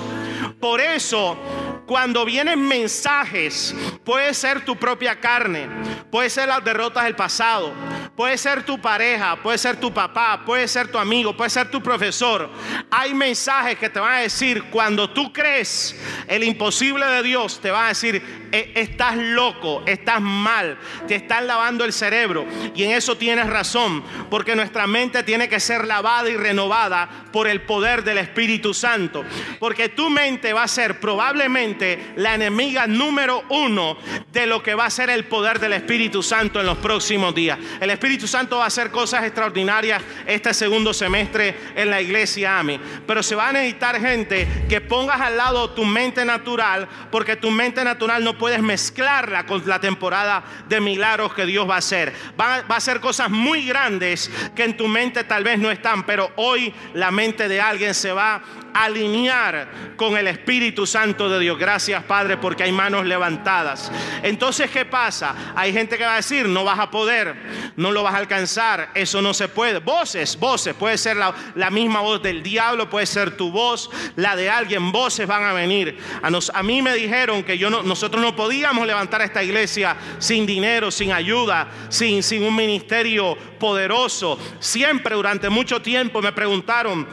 Por 0.59 0.81
eso, 0.81 1.37
cuando 1.85 2.25
vienen 2.25 2.67
mensajes, 2.67 3.75
puede 4.03 4.33
ser 4.33 4.63
tu 4.63 4.75
propia 4.75 5.19
carne, 5.19 5.67
puede 6.09 6.29
ser 6.29 6.47
las 6.47 6.63
derrotas 6.63 7.03
del 7.03 7.15
pasado, 7.15 7.73
puede 8.15 8.37
ser 8.37 8.63
tu 8.63 8.79
pareja, 8.79 9.35
puede 9.41 9.57
ser 9.57 9.77
tu 9.77 9.93
papá, 9.93 10.43
puede 10.45 10.67
ser 10.67 10.89
tu 10.89 10.97
amigo, 10.97 11.35
puede 11.35 11.49
ser 11.49 11.69
tu 11.71 11.81
profesor. 11.81 12.49
Hay 12.89 13.13
mensajes 13.13 13.77
que 13.77 13.89
te 13.89 13.99
van 13.99 14.13
a 14.13 14.19
decir, 14.19 14.65
cuando 14.65 15.09
tú 15.09 15.33
crees 15.33 15.99
el 16.27 16.43
imposible 16.43 17.05
de 17.05 17.23
Dios, 17.23 17.59
te 17.59 17.71
van 17.71 17.85
a 17.85 17.89
decir, 17.89 18.49
e, 18.51 18.73
estás 18.75 19.15
loco, 19.17 19.83
estás 19.85 20.21
mal, 20.21 20.77
te 21.07 21.15
están 21.15 21.47
lavando 21.47 21.85
el 21.85 21.93
cerebro. 21.93 22.45
Y 22.75 22.83
en 22.83 22.91
eso 22.91 23.17
tienes 23.17 23.49
razón, 23.49 24.03
porque 24.29 24.55
nuestra 24.55 24.87
mente 24.87 25.23
tiene 25.23 25.49
que 25.49 25.59
ser 25.59 25.85
lavada 25.87 26.29
y 26.29 26.35
renovada 26.37 27.09
por 27.31 27.47
el 27.47 27.61
poder 27.61 28.03
del 28.03 28.17
Espíritu 28.17 28.73
Santo. 28.73 29.23
Porque 29.59 29.89
tu 29.89 30.09
mente 30.09 30.53
va 30.53 30.63
a 30.63 30.67
ser 30.67 30.99
probablemente 30.99 31.70
la 32.15 32.35
enemiga 32.35 32.87
número 32.87 33.43
uno 33.49 33.97
de 34.31 34.45
lo 34.45 34.61
que 34.61 34.75
va 34.75 34.85
a 34.85 34.89
ser 34.89 35.09
el 35.09 35.25
poder 35.25 35.59
del 35.59 35.73
Espíritu 35.73 36.23
Santo 36.23 36.59
en 36.59 36.65
los 36.65 36.77
próximos 36.77 37.33
días. 37.33 37.57
El 37.79 37.89
Espíritu 37.89 38.27
Santo 38.27 38.57
va 38.57 38.65
a 38.65 38.67
hacer 38.67 38.91
cosas 38.91 39.23
extraordinarias 39.23 40.01
este 40.25 40.53
segundo 40.53 40.93
semestre 40.93 41.55
en 41.75 41.89
la 41.89 42.01
iglesia 42.01 42.59
AMI. 42.59 42.79
Pero 43.07 43.23
se 43.23 43.35
va 43.35 43.49
a 43.49 43.53
necesitar 43.53 43.99
gente 43.99 44.47
que 44.67 44.81
pongas 44.81 45.21
al 45.21 45.37
lado 45.37 45.71
tu 45.71 45.85
mente 45.85 46.25
natural, 46.25 46.87
porque 47.11 47.35
tu 47.35 47.51
mente 47.51 47.83
natural 47.83 48.23
no 48.23 48.37
puedes 48.37 48.61
mezclarla 48.61 49.45
con 49.45 49.61
la 49.65 49.79
temporada 49.79 50.43
de 50.67 50.81
milagros 50.81 51.33
que 51.33 51.45
Dios 51.45 51.69
va 51.69 51.75
a 51.75 51.79
hacer. 51.79 52.13
Va, 52.39 52.61
va 52.63 52.75
a 52.75 52.81
ser 52.81 52.99
cosas 52.99 53.29
muy 53.29 53.65
grandes 53.65 54.31
que 54.55 54.63
en 54.63 54.77
tu 54.77 54.87
mente 54.87 55.23
tal 55.23 55.43
vez 55.43 55.59
no 55.59 55.71
están, 55.71 56.05
pero 56.05 56.31
hoy 56.35 56.73
la 56.93 57.11
mente 57.11 57.47
de 57.47 57.61
alguien 57.61 57.93
se 57.93 58.11
va 58.11 58.41
alinear 58.73 59.67
con 59.95 60.17
el 60.17 60.27
Espíritu 60.27 60.85
Santo 60.85 61.29
de 61.29 61.39
Dios. 61.39 61.57
Gracias, 61.61 62.03
Padre, 62.05 62.37
porque 62.37 62.63
hay 62.63 62.71
manos 62.71 63.05
levantadas. 63.05 63.91
Entonces, 64.23 64.71
¿qué 64.71 64.83
pasa? 64.83 65.53
Hay 65.55 65.71
gente 65.71 65.95
que 65.95 66.03
va 66.03 66.13
a 66.13 66.15
decir, 66.15 66.47
no 66.47 66.63
vas 66.63 66.79
a 66.79 66.89
poder, 66.89 67.35
no 67.75 67.91
lo 67.91 68.01
vas 68.01 68.15
a 68.15 68.17
alcanzar, 68.17 68.89
eso 68.95 69.21
no 69.21 69.31
se 69.31 69.47
puede. 69.47 69.77
Voces, 69.77 70.39
voces, 70.39 70.73
puede 70.73 70.97
ser 70.97 71.17
la, 71.17 71.69
misma 71.69 72.01
voz 72.01 72.23
del 72.23 72.41
diablo, 72.41 72.89
puede 72.89 73.05
ser 73.05 73.37
tu 73.37 73.51
voz, 73.51 73.91
la 74.15 74.35
de 74.35 74.49
alguien, 74.49 74.91
voces 74.91 75.27
van 75.27 75.43
a 75.43 75.53
venir. 75.53 75.99
A, 76.23 76.63
mí 76.63 76.81
me 76.81 76.95
dijeron 76.95 77.43
que 77.43 77.59
nosotros 77.59 78.19
no 78.19 78.35
podíamos 78.35 78.87
levantar 78.87 79.21
esta 79.21 79.43
iglesia 79.43 79.95
sin 80.17 80.47
dinero, 80.47 80.89
sin 80.89 81.11
ayuda, 81.11 81.67
sin, 81.89 82.23
sin 82.23 82.41
un 82.41 82.55
ministerio 82.55 83.37
poderoso. 83.59 84.39
Siempre 84.59 85.13
durante 85.13 85.47
mucho 85.47 85.79
tiempo 85.79 86.23
me 86.23 86.31
preguntaron, 86.31 87.05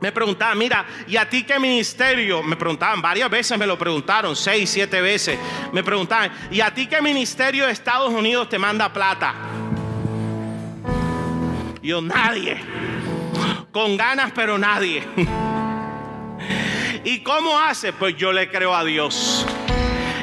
me 0.00 0.12
preguntaban, 0.12 0.56
mira, 0.56 0.86
¿y 1.06 1.16
a 1.16 1.28
ti 1.28 1.42
qué 1.42 1.58
ministerio? 1.58 2.42
Me 2.42 2.56
preguntaban, 2.56 3.02
varias 3.02 3.28
veces 3.28 3.58
me 3.58 3.66
lo 3.66 3.78
preguntaron, 3.78 4.34
seis, 4.34 4.70
siete 4.70 5.00
veces. 5.00 5.38
Me 5.72 5.82
preguntaban, 5.82 6.32
¿y 6.50 6.60
a 6.60 6.72
ti 6.72 6.86
qué 6.86 7.02
ministerio 7.02 7.66
de 7.66 7.72
Estados 7.72 8.12
Unidos 8.12 8.48
te 8.48 8.58
manda 8.58 8.92
plata? 8.92 9.34
Yo, 11.82 12.00
nadie. 12.00 12.62
Con 13.72 13.96
ganas, 13.96 14.32
pero 14.34 14.58
nadie. 14.58 15.06
¿Y 17.04 17.20
cómo 17.20 17.58
hace? 17.58 17.92
Pues 17.92 18.16
yo 18.16 18.32
le 18.32 18.50
creo 18.50 18.74
a 18.74 18.84
Dios. 18.84 19.46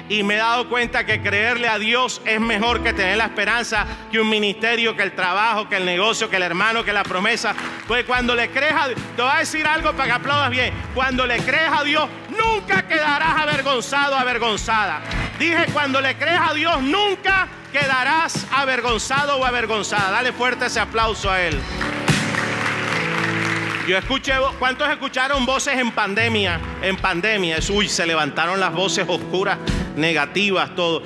Y 0.10 0.24
me 0.24 0.36
he 0.36 0.38
dado 0.38 0.70
cuenta 0.70 1.06
que 1.06 1.22
creerle 1.22 1.68
a 1.68 1.80
Dios 1.80 2.22
es 2.26 2.40
mejor 2.40 2.82
que 2.82 2.94
tener 2.94 3.18
la 3.18 3.26
esperanza 3.26 3.86
que 4.12 4.20
un 4.20 4.30
ministerio, 4.30 4.96
que 4.96 5.04
el 5.04 5.14
trabajo, 5.14 5.68
que 5.68 5.78
el 5.78 5.86
negocio, 5.86 6.30
que 6.30 6.38
el 6.38 6.44
hermano, 6.44 6.84
que 6.84 6.94
la 6.94 7.04
promesa. 7.04 7.54
Pues 7.88 8.06
cuando 8.06 8.36
le 8.36 8.50
crees 8.50 8.74
a 8.74 8.88
Dios, 8.88 9.00
te 9.16 9.22
voy 9.22 9.32
a 9.34 9.40
decir 9.40 9.66
algo 9.68 9.94
para 9.94 10.06
que 10.06 10.12
aplaudas 10.12 10.50
bien. 10.50 10.74
Cuando 10.94 11.26
le 11.26 11.40
crees 11.40 11.72
a 11.72 11.84
Dios, 11.84 12.10
nunca 12.30 12.88
quedarás 12.88 13.38
avergonzado, 13.42 14.16
avergonzada. 14.16 15.02
Dije, 15.40 15.66
cuando 15.74 16.02
le 16.02 16.16
crees 16.16 16.40
a 16.40 16.54
Dios, 16.54 16.82
nunca 16.82 17.48
quedarás 17.72 18.48
avergonzado 18.52 19.38
o 19.38 19.46
avergonzada. 19.46 20.12
Dale 20.12 20.34
fuerte 20.34 20.66
ese 20.66 20.80
aplauso 20.80 21.30
a 21.30 21.42
Él. 21.42 21.60
Yo 23.88 23.98
escuché, 23.98 24.34
¿cuántos 24.60 24.90
escucharon 24.90 25.46
voces 25.46 25.80
en 25.80 25.92
pandemia? 25.92 26.60
En 26.82 26.98
pandemia, 26.98 27.58
uy, 27.72 27.88
se 27.88 28.06
levantaron 28.06 28.60
las 28.60 28.74
voces 28.74 29.06
oscuras, 29.08 29.58
negativas, 29.96 30.76
todo. 30.76 31.04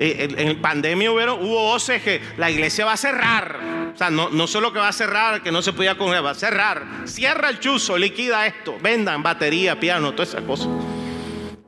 Eh, 0.00 0.34
en 0.36 0.60
pandemia 0.60 1.12
hubo, 1.12 1.34
hubo 1.36 1.62
voces 1.62 2.02
que 2.02 2.20
la 2.36 2.50
iglesia 2.50 2.84
va 2.86 2.94
a 2.94 2.96
cerrar. 2.96 3.60
O 3.94 3.96
sea, 3.96 4.10
no, 4.10 4.46
solo 4.48 4.72
que 4.72 4.80
va 4.80 4.88
a 4.88 4.92
cerrar, 4.92 5.44
que 5.44 5.52
no 5.52 5.62
se 5.62 5.72
podía 5.72 5.96
comer, 5.96 6.24
va 6.24 6.30
a 6.30 6.34
cerrar. 6.34 6.84
Cierra 7.04 7.50
el 7.50 7.60
chuzo, 7.60 7.96
liquida 7.96 8.44
esto, 8.48 8.76
vendan 8.82 9.22
batería, 9.22 9.78
piano, 9.78 10.10
todas 10.10 10.30
esas 10.30 10.42
cosas. 10.42 10.66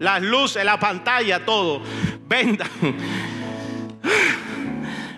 Las 0.00 0.20
luces, 0.20 0.64
la 0.64 0.80
pantalla, 0.80 1.46
todo. 1.46 1.80
Vendan. 2.28 2.68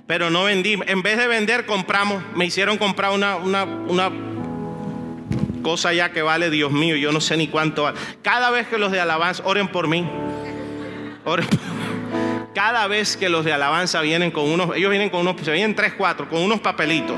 Pero 0.07 0.29
no 0.29 0.45
vendí. 0.45 0.79
En 0.87 1.03
vez 1.03 1.17
de 1.17 1.27
vender, 1.27 1.65
compramos. 1.65 2.23
Me 2.35 2.45
hicieron 2.45 2.77
comprar 2.77 3.13
una, 3.13 3.37
una, 3.37 3.65
una 3.65 4.11
cosa 5.63 5.93
ya 5.93 6.13
que 6.13 6.23
vale, 6.23 6.51
Dios 6.51 6.73
mío, 6.73 6.97
yo 6.97 7.13
no 7.13 7.21
sé 7.21 7.37
ni 7.37 7.49
cuánto 7.49 7.85
vale. 7.85 7.99
Cada 8.23 8.51
vez 8.51 8.67
que 8.69 8.79
los 8.79 8.93
de 8.93 9.01
alabanza, 9.01 9.43
oren 9.45 9.69
por 9.69 9.89
mí. 9.89 10.09
Cada 12.55 12.87
vez 12.87 13.17
que 13.17 13.29
los 13.29 13.45
de 13.45 13.53
alabanza 13.53 14.01
vienen 14.01 14.31
con 14.31 14.49
unos, 14.49 14.75
ellos 14.77 14.91
vienen 14.91 15.11
con 15.11 15.21
unos, 15.21 15.41
se 15.43 15.53
vienen 15.53 15.77
tres, 15.77 15.95
cuatro, 15.97 16.29
con 16.29 16.43
unos 16.43 16.61
papelitos. 16.61 17.17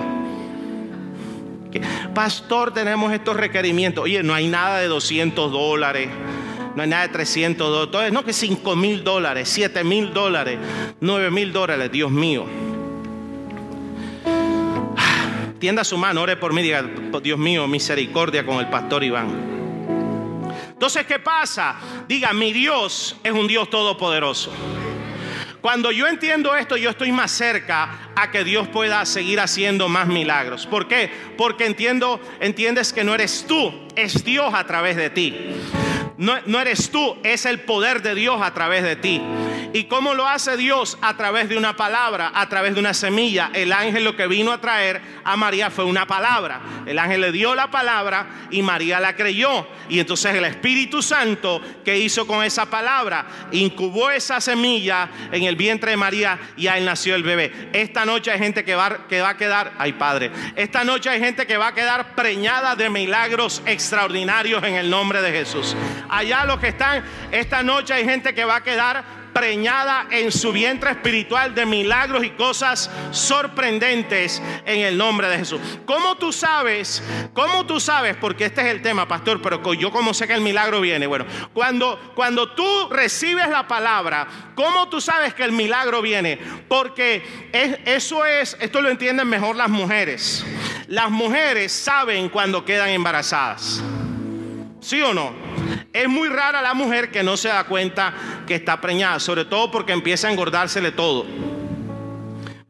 Pastor, 2.14 2.74
tenemos 2.74 3.12
estos 3.12 3.36
requerimientos. 3.36 4.04
Oye, 4.04 4.22
no 4.22 4.34
hay 4.34 4.48
nada 4.48 4.78
de 4.78 4.88
200 4.88 5.52
dólares. 5.52 6.08
No 6.74 6.82
hay 6.82 6.88
nada 6.88 7.02
de 7.02 7.08
300 7.10 7.90
dólares. 7.90 8.12
No, 8.12 8.24
que 8.24 8.32
5 8.32 8.76
mil 8.76 9.04
dólares, 9.04 9.48
7 9.48 9.84
mil 9.84 10.12
dólares, 10.12 10.58
9 11.00 11.30
mil 11.30 11.52
dólares. 11.52 11.90
Dios 11.92 12.10
mío. 12.10 12.46
Tienda 15.60 15.84
su 15.84 15.98
mano, 15.98 16.22
ore 16.22 16.38
por 16.38 16.54
mí, 16.54 16.62
diga, 16.62 16.82
Dios 17.22 17.38
mío, 17.38 17.68
misericordia 17.68 18.46
con 18.46 18.60
el 18.60 18.70
pastor 18.70 19.04
Iván. 19.04 19.28
Entonces, 20.70 21.04
¿qué 21.04 21.18
pasa? 21.18 21.76
Diga, 22.08 22.32
mi 22.32 22.54
Dios 22.54 23.14
es 23.22 23.30
un 23.30 23.46
Dios 23.46 23.68
todopoderoso. 23.68 24.50
Cuando 25.60 25.92
yo 25.92 26.08
entiendo 26.08 26.56
esto, 26.56 26.78
yo 26.78 26.88
estoy 26.88 27.12
más 27.12 27.30
cerca 27.30 28.10
a 28.16 28.30
que 28.30 28.42
Dios 28.42 28.68
pueda 28.68 29.04
seguir 29.04 29.38
haciendo 29.38 29.90
más 29.90 30.06
milagros. 30.06 30.66
¿Por 30.66 30.88
qué? 30.88 31.12
Porque 31.36 31.66
entiendo, 31.66 32.18
entiendes 32.40 32.94
que 32.94 33.04
no 33.04 33.14
eres 33.14 33.44
tú, 33.46 33.70
es 33.94 34.24
Dios 34.24 34.54
a 34.54 34.66
través 34.66 34.96
de 34.96 35.10
ti. 35.10 35.36
No, 36.20 36.60
eres 36.60 36.90
tú, 36.90 37.16
es 37.24 37.46
el 37.46 37.60
poder 37.60 38.02
de 38.02 38.14
Dios 38.14 38.42
a 38.42 38.52
través 38.52 38.82
de 38.82 38.94
ti. 38.94 39.22
¿Y 39.72 39.84
cómo 39.84 40.12
lo 40.12 40.28
hace 40.28 40.58
Dios? 40.58 40.98
A 41.00 41.16
través 41.16 41.48
de 41.48 41.56
una 41.56 41.76
palabra, 41.76 42.32
a 42.34 42.46
través 42.48 42.74
de 42.74 42.80
una 42.80 42.92
semilla. 42.92 43.50
El 43.54 43.72
ángel 43.72 44.04
lo 44.04 44.16
que 44.16 44.26
vino 44.26 44.52
a 44.52 44.60
traer 44.60 45.00
a 45.24 45.36
María 45.36 45.70
fue 45.70 45.84
una 45.84 46.06
palabra. 46.06 46.60
El 46.84 46.98
ángel 46.98 47.22
le 47.22 47.32
dio 47.32 47.54
la 47.54 47.70
palabra 47.70 48.48
y 48.50 48.60
María 48.60 49.00
la 49.00 49.16
creyó. 49.16 49.66
Y 49.88 49.98
entonces 49.98 50.34
el 50.34 50.44
Espíritu 50.44 51.02
Santo, 51.02 51.62
que 51.84 51.96
hizo 51.96 52.26
con 52.26 52.44
esa 52.44 52.66
palabra? 52.66 53.26
Incubó 53.52 54.10
esa 54.10 54.42
semilla 54.42 55.08
en 55.32 55.44
el 55.44 55.56
vientre 55.56 55.92
de 55.92 55.96
María 55.96 56.38
y 56.56 56.66
ahí 56.66 56.84
nació 56.84 57.14
el 57.14 57.22
bebé. 57.22 57.70
Esta 57.72 58.04
noche 58.04 58.30
hay 58.30 58.38
gente 58.38 58.62
que 58.62 58.74
va, 58.74 59.06
que 59.08 59.22
va 59.22 59.30
a 59.30 59.36
quedar, 59.38 59.72
ay 59.78 59.94
Padre, 59.94 60.30
esta 60.56 60.84
noche 60.84 61.08
hay 61.08 61.20
gente 61.20 61.46
que 61.46 61.56
va 61.56 61.68
a 61.68 61.74
quedar 61.74 62.14
preñada 62.14 62.76
de 62.76 62.90
milagros 62.90 63.62
extraordinarios 63.64 64.62
en 64.64 64.74
el 64.74 64.90
nombre 64.90 65.22
de 65.22 65.32
Jesús. 65.32 65.76
Allá 66.10 66.44
los 66.44 66.58
que 66.58 66.68
están, 66.68 67.04
esta 67.30 67.62
noche 67.62 67.94
hay 67.94 68.04
gente 68.04 68.34
que 68.34 68.44
va 68.44 68.56
a 68.56 68.62
quedar 68.62 69.20
preñada 69.32 70.06
en 70.10 70.32
su 70.32 70.52
vientre 70.52 70.90
espiritual 70.90 71.54
de 71.54 71.66
milagros 71.66 72.24
y 72.24 72.30
cosas 72.30 72.90
sorprendentes 73.10 74.42
en 74.64 74.80
el 74.80 74.96
nombre 74.98 75.28
de 75.28 75.38
Jesús. 75.38 75.60
¿Cómo 75.86 76.16
tú 76.16 76.32
sabes? 76.32 77.02
¿Cómo 77.32 77.66
tú 77.66 77.80
sabes? 77.80 78.16
Porque 78.16 78.46
este 78.46 78.60
es 78.62 78.68
el 78.68 78.82
tema, 78.82 79.06
pastor, 79.06 79.40
pero 79.40 79.74
yo 79.74 79.90
como 79.90 80.14
sé 80.14 80.26
que 80.26 80.34
el 80.34 80.40
milagro 80.40 80.80
viene. 80.80 81.06
Bueno, 81.06 81.26
cuando, 81.52 82.12
cuando 82.14 82.52
tú 82.52 82.88
recibes 82.90 83.48
la 83.48 83.66
palabra, 83.66 84.26
¿cómo 84.54 84.88
tú 84.88 85.00
sabes 85.00 85.34
que 85.34 85.44
el 85.44 85.52
milagro 85.52 86.02
viene? 86.02 86.38
Porque 86.68 87.22
eso 87.84 88.24
es, 88.24 88.56
esto 88.60 88.80
lo 88.80 88.90
entienden 88.90 89.28
mejor 89.28 89.56
las 89.56 89.70
mujeres. 89.70 90.44
Las 90.88 91.10
mujeres 91.10 91.72
saben 91.72 92.28
cuando 92.28 92.64
quedan 92.64 92.90
embarazadas. 92.90 93.82
¿Sí 94.80 95.00
o 95.02 95.12
no? 95.12 95.32
Es 95.92 96.08
muy 96.08 96.28
rara 96.28 96.62
la 96.62 96.74
mujer 96.74 97.10
que 97.10 97.22
no 97.22 97.36
se 97.36 97.48
da 97.48 97.64
cuenta 97.64 98.14
que 98.46 98.54
está 98.54 98.80
preñada, 98.80 99.20
sobre 99.20 99.44
todo 99.44 99.70
porque 99.70 99.92
empieza 99.92 100.28
a 100.28 100.32
engordársele 100.32 100.92
todo. 100.92 101.26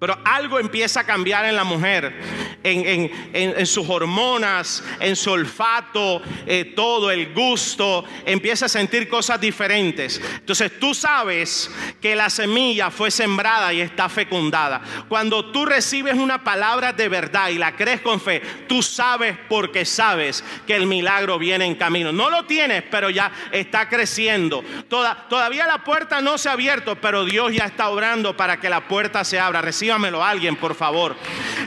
Pero 0.00 0.18
algo 0.24 0.58
empieza 0.58 1.00
a 1.00 1.04
cambiar 1.04 1.44
en 1.44 1.54
la 1.54 1.62
mujer, 1.62 2.14
en, 2.62 3.66
sus 3.66 3.86
hormonas, 3.86 4.82
en 4.98 5.14
su 5.14 5.30
olfato, 5.30 6.22
eh, 6.46 6.72
todo, 6.74 7.10
el 7.10 7.34
gusto, 7.34 8.06
empieza 8.24 8.64
a 8.64 8.70
sentir 8.70 9.10
cosas 9.10 9.38
diferentes. 9.38 10.18
Entonces 10.36 10.80
tú 10.80 10.94
sabes 10.94 11.70
que 12.00 12.16
la 12.16 12.30
semilla 12.30 12.90
fue 12.90 13.10
sembrada 13.10 13.74
y 13.74 13.82
está 13.82 14.08
fecundada. 14.08 14.80
Cuando 15.06 15.52
tú 15.52 15.66
recibes 15.66 16.14
una 16.14 16.42
palabra 16.42 16.94
de 16.94 17.10
verdad 17.10 17.50
y 17.50 17.58
la 17.58 17.76
crees 17.76 18.00
con 18.00 18.22
fe, 18.22 18.40
tú 18.66 18.82
sabes 18.82 19.36
porque 19.50 19.84
sabes 19.84 20.42
que 20.66 20.76
el 20.76 20.86
milagro 20.86 21.38
viene 21.38 21.66
en 21.66 21.74
camino. 21.74 22.10
No 22.10 22.30
lo 22.30 22.46
tienes, 22.46 22.84
pero 22.90 23.10
ya 23.10 23.30
está 23.52 23.90
creciendo. 23.90 24.64
todavía 24.88 25.66
la 25.66 25.84
puerta 25.84 26.22
no 26.22 26.38
se 26.38 26.48
ha 26.48 26.52
abierto, 26.52 26.96
pero 26.96 27.26
Dios 27.26 27.52
ya 27.52 27.66
está 27.66 27.90
obrando 27.90 28.34
para 28.34 28.58
que 28.58 28.70
la 28.70 28.88
puerta 28.88 29.24
se 29.24 29.38
abra. 29.38 29.60
Recibe 29.60 29.89
a 29.92 30.31
alguien, 30.31 30.57
por 30.57 30.74
favor. 30.74 31.16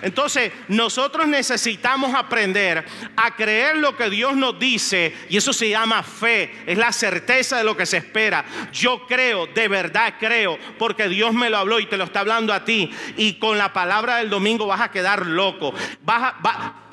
Entonces, 0.02 0.52
nosotros 0.68 1.28
necesitamos 1.28 2.14
aprender 2.16 2.86
a 3.16 3.36
creer 3.36 3.78
lo 3.78 3.96
que 3.96 4.10
Dios 4.10 4.36
nos 4.36 4.58
dice 4.58 5.16
y 5.30 5.38
eso 5.38 5.54
se 5.54 5.70
llama 5.70 6.04
fe, 6.04 6.64
es 6.66 6.78
la 6.78 6.92
certeza 6.92 7.58
de 7.58 7.64
lo 7.64 7.76
que 7.76 7.86
se 7.86 7.98
espera. 7.98 8.46
Yo 8.72 9.06
creo, 9.08 9.48
de 9.48 9.68
verdad 9.68 10.16
creo, 10.20 10.58
porque 10.78 11.10
Dios 11.10 11.34
me 11.34 11.50
lo 11.50 11.58
habló 11.58 11.80
y 11.80 11.86
te 11.86 11.98
lo 11.98 12.06
está 12.06 12.22
hablando 12.22 12.54
a 12.54 12.66
ti 12.66 12.92
y 13.18 13.34
con 13.36 13.58
la 13.58 13.74
palabra 13.74 14.18
del 14.18 14.30
domingo 14.30 14.68
vas 14.68 14.82
a 14.82 14.92
quedar 14.92 15.26
loco. 15.26 15.74
Vas 16.02 16.34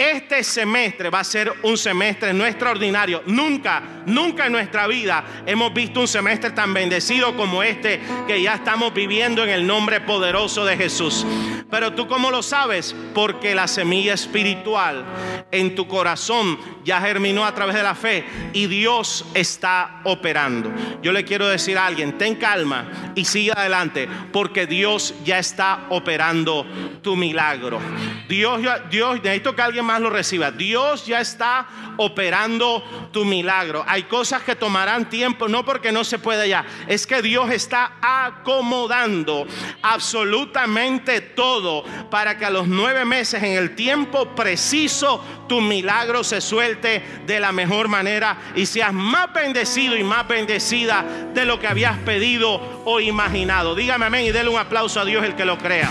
este 0.01 0.43
semestre 0.43 1.11
va 1.11 1.21
a 1.21 1.25
ser 1.25 1.53
un 1.63 1.77
semestre 1.77 2.33
no 2.33 2.47
extraordinario. 2.47 3.23
Nunca, 3.27 3.83
nunca 4.07 4.47
en 4.47 4.53
nuestra 4.53 4.87
vida 4.87 5.43
hemos 5.45 5.75
visto 5.75 6.01
un 6.01 6.09
semestre 6.09 6.53
tan 6.53 6.73
bendecido 6.73 7.37
como 7.37 7.63
este 7.63 8.01
que 8.27 8.41
ya 8.41 8.55
estamos 8.55 8.95
viviendo 8.95 9.45
en 9.45 9.51
el 9.51 9.67
nombre 9.67 10.01
poderoso 10.01 10.65
de 10.65 10.79
Jesús. 10.79 11.27
Pero 11.71 11.93
tú 11.93 12.09
cómo 12.09 12.31
lo 12.31 12.43
sabes? 12.43 12.97
Porque 13.15 13.55
la 13.55 13.69
semilla 13.69 14.15
espiritual 14.15 15.05
en 15.53 15.75
tu 15.75 15.87
corazón 15.87 16.59
ya 16.85 17.01
germinó 17.01 17.45
a 17.45 17.55
través 17.55 17.77
de 17.77 17.83
la 17.83 17.95
fe 17.95 18.25
y 18.53 18.67
Dios 18.67 19.27
está 19.35 20.01
operando. 20.05 20.73
Yo 21.03 21.13
le 21.13 21.25
quiero 21.25 21.47
decir 21.47 21.79
a 21.79 21.87
alguien, 21.87 22.19
ten 22.19 22.37
calma 22.37 23.13
y 23.15 23.25
sigue 23.25 23.53
adelante 23.53 24.09
porque 24.33 24.67
Dios 24.67 25.15
ya 25.25 25.39
está 25.39 25.87
operando 25.91 26.67
tu 27.03 27.17
milagro. 27.17 27.81
Dios, 28.29 28.61
Dios, 28.91 29.23
necesito 29.23 29.55
que 29.55 29.63
alguien 29.63 29.85
más 29.91 30.01
lo 30.01 30.11
reciba. 30.11 30.51
Dios 30.51 31.07
ya 31.07 31.21
está 31.21 31.67
operando 31.97 32.83
tu 33.13 33.25
milagro. 33.25 33.85
Hay 33.87 34.05
cosas 34.05 34.43
que 34.43 34.55
tomarán 34.55 35.11
tiempo, 35.11 35.49
no 35.49 35.65
porque 35.65 35.91
no 35.91 36.05
se 36.05 36.19
pueda 36.19 36.47
ya, 36.47 36.65
es 36.87 37.07
que 37.07 37.23
Dios 37.23 37.51
está 37.51 37.95
acomodando 38.01 39.47
absolutamente 39.83 41.21
todo 41.21 41.85
para 42.11 42.39
que 42.39 42.45
a 42.45 42.51
los 42.51 42.69
nueve 42.69 43.05
meses, 43.05 43.43
en 43.43 43.53
el 43.53 43.75
tiempo 43.75 44.35
preciso, 44.35 45.25
tu 45.49 45.61
milagro 45.61 46.23
se 46.23 46.41
suelte 46.41 47.03
de 47.27 47.41
la 47.41 47.51
mejor 47.51 47.89
manera 47.89 48.37
y 48.55 48.67
seas 48.67 48.93
más 48.93 49.33
bendecido 49.33 49.97
y 49.97 50.05
más 50.05 50.27
bendecida 50.29 51.05
de 51.35 51.45
lo 51.45 51.59
que 51.59 51.67
habías 51.67 51.99
pedido 51.99 52.83
o 52.85 53.01
imaginado. 53.01 53.75
Dígame 53.75 54.07
amén 54.07 54.27
y 54.27 54.31
déle 54.31 54.51
un 54.51 54.59
aplauso 54.59 55.01
a 55.01 55.05
Dios 55.05 55.25
el 55.25 55.35
que 55.35 55.45
lo 55.45 55.59
crea. 55.59 55.91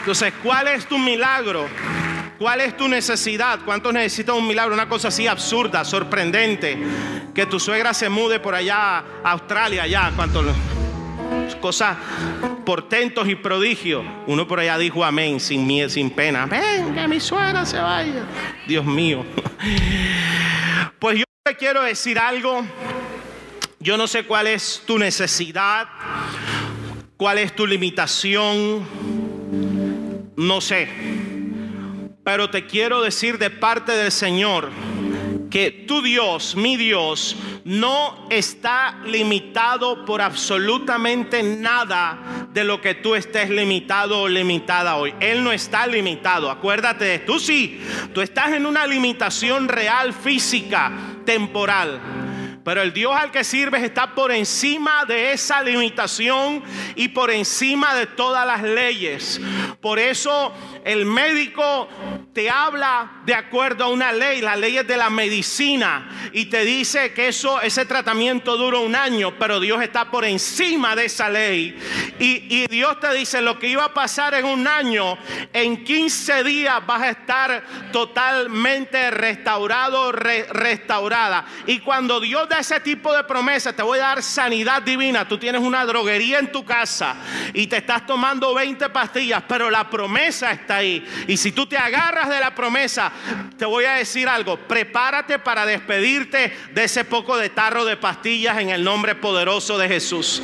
Entonces, 0.00 0.32
¿cuál 0.42 0.68
es 0.68 0.86
tu 0.86 0.98
milagro? 0.98 1.66
¿Cuál 2.38 2.60
es 2.60 2.76
tu 2.76 2.88
necesidad? 2.88 3.60
¿Cuántos 3.64 3.92
necesitan 3.92 4.36
un 4.36 4.46
milagro? 4.46 4.72
Una 4.74 4.88
cosa 4.88 5.08
así 5.08 5.26
absurda, 5.26 5.84
sorprendente. 5.84 6.78
Que 7.34 7.46
tu 7.46 7.58
suegra 7.58 7.92
se 7.92 8.08
mude 8.08 8.38
por 8.38 8.54
allá 8.54 8.98
a 8.98 9.32
Australia, 9.32 9.82
allá. 9.82 10.12
¿Cuántos? 10.14 10.46
Cosas, 11.60 11.96
portentos 12.64 13.28
y 13.28 13.34
prodigios. 13.34 14.04
Uno 14.26 14.46
por 14.46 14.60
allá 14.60 14.78
dijo 14.78 15.04
amén, 15.04 15.40
sin 15.40 15.66
miedo, 15.66 15.88
sin 15.88 16.10
pena. 16.10 16.46
Ven, 16.46 16.94
que 16.94 17.08
mi 17.08 17.18
suegra 17.18 17.66
se 17.66 17.78
vaya. 17.78 18.24
Dios 18.66 18.84
mío. 18.84 19.24
Pues 20.98 21.18
yo 21.18 21.24
le 21.46 21.56
quiero 21.56 21.82
decir 21.82 22.18
algo 22.18 22.64
Yo 23.78 23.96
no 23.96 24.08
sé 24.08 24.24
cuál 24.24 24.48
es 24.48 24.82
tu 24.84 24.98
necesidad, 24.98 25.86
cuál 27.16 27.38
es 27.38 27.54
tu 27.54 27.64
limitación, 27.64 28.84
no 30.38 30.60
sé. 30.60 30.88
Pero 32.24 32.48
te 32.48 32.66
quiero 32.66 33.02
decir 33.02 33.38
de 33.38 33.50
parte 33.50 33.92
del 33.92 34.12
Señor 34.12 34.70
que 35.50 35.70
tu 35.70 36.00
Dios, 36.00 36.54
mi 36.56 36.76
Dios, 36.76 37.36
no 37.64 38.28
está 38.30 39.00
limitado 39.04 40.04
por 40.04 40.22
absolutamente 40.22 41.42
nada 41.42 42.46
de 42.52 42.64
lo 42.64 42.80
que 42.80 42.94
tú 42.94 43.14
estés 43.14 43.50
limitado 43.50 44.22
o 44.22 44.28
limitada 44.28 44.96
hoy. 44.96 45.12
Él 45.20 45.42
no 45.42 45.50
está 45.50 45.86
limitado. 45.86 46.50
Acuérdate 46.50 47.04
de 47.04 47.18
tú 47.20 47.40
sí, 47.40 47.80
tú 48.14 48.20
estás 48.20 48.52
en 48.52 48.64
una 48.64 48.86
limitación 48.86 49.68
real, 49.68 50.12
física, 50.12 50.92
temporal. 51.24 52.27
Pero 52.68 52.82
el 52.82 52.92
Dios 52.92 53.16
al 53.16 53.30
que 53.30 53.44
sirves 53.44 53.82
está 53.82 54.14
por 54.14 54.30
encima 54.30 55.06
de 55.06 55.32
esa 55.32 55.62
limitación 55.62 56.62
y 56.96 57.08
por 57.08 57.30
encima 57.30 57.94
de 57.94 58.04
todas 58.04 58.46
las 58.46 58.62
leyes. 58.62 59.40
Por 59.80 59.98
eso 59.98 60.52
el 60.84 61.06
médico 61.06 61.88
te 62.34 62.50
habla 62.50 63.22
de 63.24 63.34
acuerdo 63.34 63.84
a 63.84 63.88
una 63.88 64.12
ley, 64.12 64.40
la 64.40 64.54
ley 64.54 64.76
es 64.76 64.86
de 64.86 64.96
la 64.96 65.10
medicina, 65.10 66.30
y 66.32 66.44
te 66.44 66.64
dice 66.64 67.12
que 67.12 67.28
eso, 67.28 67.60
ese 67.60 67.84
tratamiento 67.84 68.56
dura 68.56 68.78
un 68.78 68.94
año, 68.94 69.36
pero 69.38 69.60
Dios 69.60 69.82
está 69.82 70.10
por 70.10 70.24
encima 70.24 70.94
de 70.94 71.06
esa 71.06 71.28
ley. 71.28 71.76
Y, 72.18 72.68
Dios 72.68 73.00
te 73.00 73.12
dice 73.14 73.40
lo 73.40 73.58
que 73.58 73.68
iba 73.68 73.86
a 73.86 73.94
pasar 73.94 74.34
en 74.34 74.44
un 74.44 74.68
año, 74.68 75.18
en 75.52 75.82
15 75.82 76.44
días 76.44 76.86
vas 76.86 77.02
a 77.02 77.10
estar 77.10 77.64
totalmente 77.92 79.10
restaurado, 79.10 80.12
restaurada. 80.12 81.46
Y 81.66 81.80
cuando 81.80 82.20
Dios 82.20 82.48
da 82.48 82.57
ese 82.58 82.80
tipo 82.80 83.14
de 83.14 83.24
promesa, 83.24 83.72
te 83.72 83.82
voy 83.82 83.98
a 83.98 84.02
dar 84.02 84.22
sanidad 84.22 84.82
divina. 84.82 85.26
Tú 85.26 85.38
tienes 85.38 85.60
una 85.60 85.84
droguería 85.84 86.38
en 86.38 86.52
tu 86.52 86.64
casa 86.64 87.16
y 87.52 87.66
te 87.66 87.78
estás 87.78 88.06
tomando 88.06 88.54
20 88.54 88.88
pastillas, 88.90 89.42
pero 89.48 89.70
la 89.70 89.88
promesa 89.88 90.52
está 90.52 90.76
ahí. 90.76 91.04
Y 91.26 91.36
si 91.36 91.52
tú 91.52 91.66
te 91.66 91.76
agarras 91.76 92.28
de 92.28 92.40
la 92.40 92.54
promesa, 92.54 93.12
te 93.56 93.64
voy 93.64 93.84
a 93.84 93.94
decir 93.94 94.28
algo, 94.28 94.56
prepárate 94.56 95.38
para 95.38 95.66
despedirte 95.66 96.56
de 96.72 96.84
ese 96.84 97.04
poco 97.04 97.36
de 97.36 97.50
tarro 97.50 97.84
de 97.84 97.96
pastillas 97.96 98.58
en 98.58 98.70
el 98.70 98.84
nombre 98.84 99.14
poderoso 99.14 99.78
de 99.78 99.88
Jesús. 99.88 100.42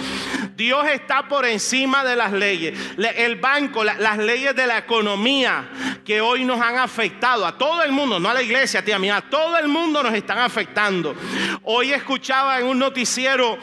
Dios 0.57 0.87
está 0.87 1.27
por 1.27 1.44
encima 1.46 2.05
de 2.05 2.16
las 2.16 2.33
leyes. 2.33 2.79
El 3.16 3.37
banco, 3.37 3.83
las 3.83 4.18
leyes 4.18 4.55
de 4.55 4.66
la 4.66 4.79
economía 4.79 5.68
que 6.05 6.20
hoy 6.20 6.44
nos 6.44 6.61
han 6.61 6.79
afectado 6.79 7.46
a 7.46 7.59
todo 7.59 7.83
el 7.83 7.92
mundo, 7.92 8.20
no 8.20 8.29
a 8.29 8.35
la 8.35 8.42
iglesia, 8.42 8.85
tía 8.85 8.98
mía, 8.98 9.16
a 9.16 9.22
todo 9.22 9.59
el 9.59 9.68
mundo 9.68 10.03
nos 10.03 10.14
están 10.14 10.38
afectando. 10.38 11.16
Hoy 11.64 11.92
escuchaba 11.94 12.59
en 12.59 12.66
un 12.66 12.78
noticiero 12.78 13.59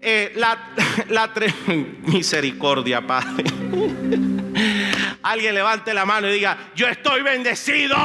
eh, 0.00 0.32
la, 0.36 1.32
misericordia, 2.02 3.06
Padre. 3.06 3.44
Alguien 5.22 5.54
levante 5.54 5.94
la 5.94 6.04
mano 6.04 6.28
y 6.28 6.32
diga, 6.32 6.70
yo 6.74 6.88
estoy 6.88 7.22
bendecido. 7.22 7.96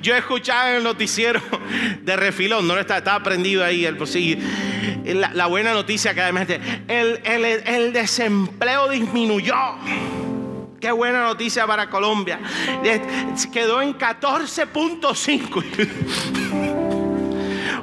Yo 0.00 0.14
escuchaba 0.14 0.70
en 0.70 0.76
el 0.76 0.84
noticiero 0.84 1.40
de 2.00 2.16
refilón, 2.16 2.68
no 2.68 2.78
estaba, 2.78 2.98
estaba 2.98 3.22
prendido 3.24 3.64
ahí, 3.64 3.84
el, 3.84 3.96
pues 3.96 4.16
la, 5.04 5.32
la, 5.34 5.46
buena 5.46 5.72
noticia 5.72 6.14
que 6.14 6.20
además 6.20 6.46
el, 6.86 7.20
el 7.24 7.92
desempleo 7.92 8.88
disminuyó. 8.88 9.56
Qué 10.82 10.90
buena 10.90 11.22
noticia 11.22 11.64
para 11.64 11.88
Colombia. 11.88 12.40
Quedó 13.52 13.80
en 13.82 13.96
14.5. 13.96 16.41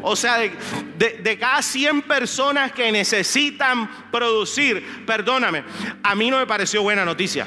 O 0.10 0.16
sea, 0.16 0.40
de, 0.40 1.38
cada 1.40 1.62
100 1.62 2.02
personas 2.02 2.72
que 2.72 2.92
necesitan 2.92 3.88
producir, 4.10 5.06
perdóname, 5.06 5.64
a 6.02 6.16
mí 6.16 6.32
no 6.32 6.40
me 6.40 6.48
pareció 6.48 6.82
buena 6.82 7.06
noticia. 7.06 7.46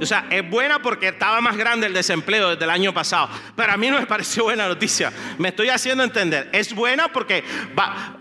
O 0.00 0.06
sea, 0.06 0.26
es 0.30 0.48
buena 0.48 0.80
porque 0.80 1.08
estaba 1.08 1.42
más 1.42 1.58
grande 1.58 1.88
el 1.88 1.92
desempleo 1.92 2.48
desde 2.48 2.64
el 2.64 2.70
año 2.70 2.94
pasado. 2.94 3.28
Pero 3.54 3.70
a 3.70 3.76
mí 3.76 3.90
no 3.90 4.00
me 4.00 4.06
pareció 4.06 4.44
buena 4.44 4.66
noticia. 4.66 5.12
Me 5.36 5.48
estoy 5.48 5.68
haciendo 5.68 6.04
entender. 6.04 6.48
Es 6.52 6.74
buena 6.74 7.08
porque 7.08 7.44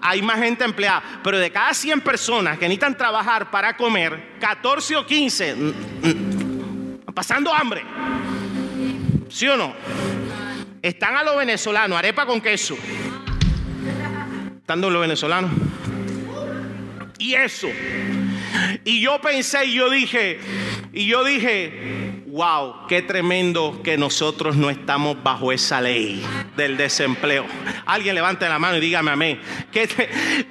hay 0.02 0.22
más 0.22 0.38
gente 0.40 0.66
empleada. 0.66 1.02
Pero 1.24 1.38
de 1.40 1.50
cada 1.52 1.74
100 1.74 2.02
personas 2.02 2.60
que 2.60 2.66
necesitan 2.66 2.98
trabajar 2.98 3.50
para 3.50 3.78
comer, 3.78 4.34
14 4.42 4.98
o 4.98 5.06
15 5.06 5.56
mm, 5.56 5.70
mm, 6.02 7.14
pasando 7.14 7.54
hambre. 7.54 7.86
¿Sí 9.30 9.48
o 9.48 9.56
no? 9.56 9.74
Están 10.82 11.16
a 11.16 11.24
los 11.24 11.38
venezolanos, 11.38 11.98
arepa 11.98 12.26
con 12.26 12.42
queso. 12.42 12.76
Están 14.58 14.82
los 14.82 15.00
venezolanos. 15.00 15.52
Y 17.20 17.36
eso. 17.36 17.68
Y 18.84 19.00
yo 19.02 19.22
pensé 19.22 19.66
y 19.66 19.76
yo 19.76 19.90
dije, 19.92 20.40
y 20.92 21.06
yo 21.06 21.24
dije, 21.24 22.24
wow, 22.32 22.88
qué 22.88 23.02
tremendo 23.02 23.82
que 23.84 23.98
nosotros 23.98 24.56
no 24.56 24.70
estamos 24.70 25.22
bajo 25.22 25.52
esa 25.52 25.82
ley 25.82 26.24
del 26.56 26.78
desempleo. 26.78 27.46
Alguien 27.86 28.16
levante 28.16 28.48
la 28.48 28.58
mano 28.58 28.78
y 28.78 28.80
dígame 28.80 29.12
amén. 29.12 29.42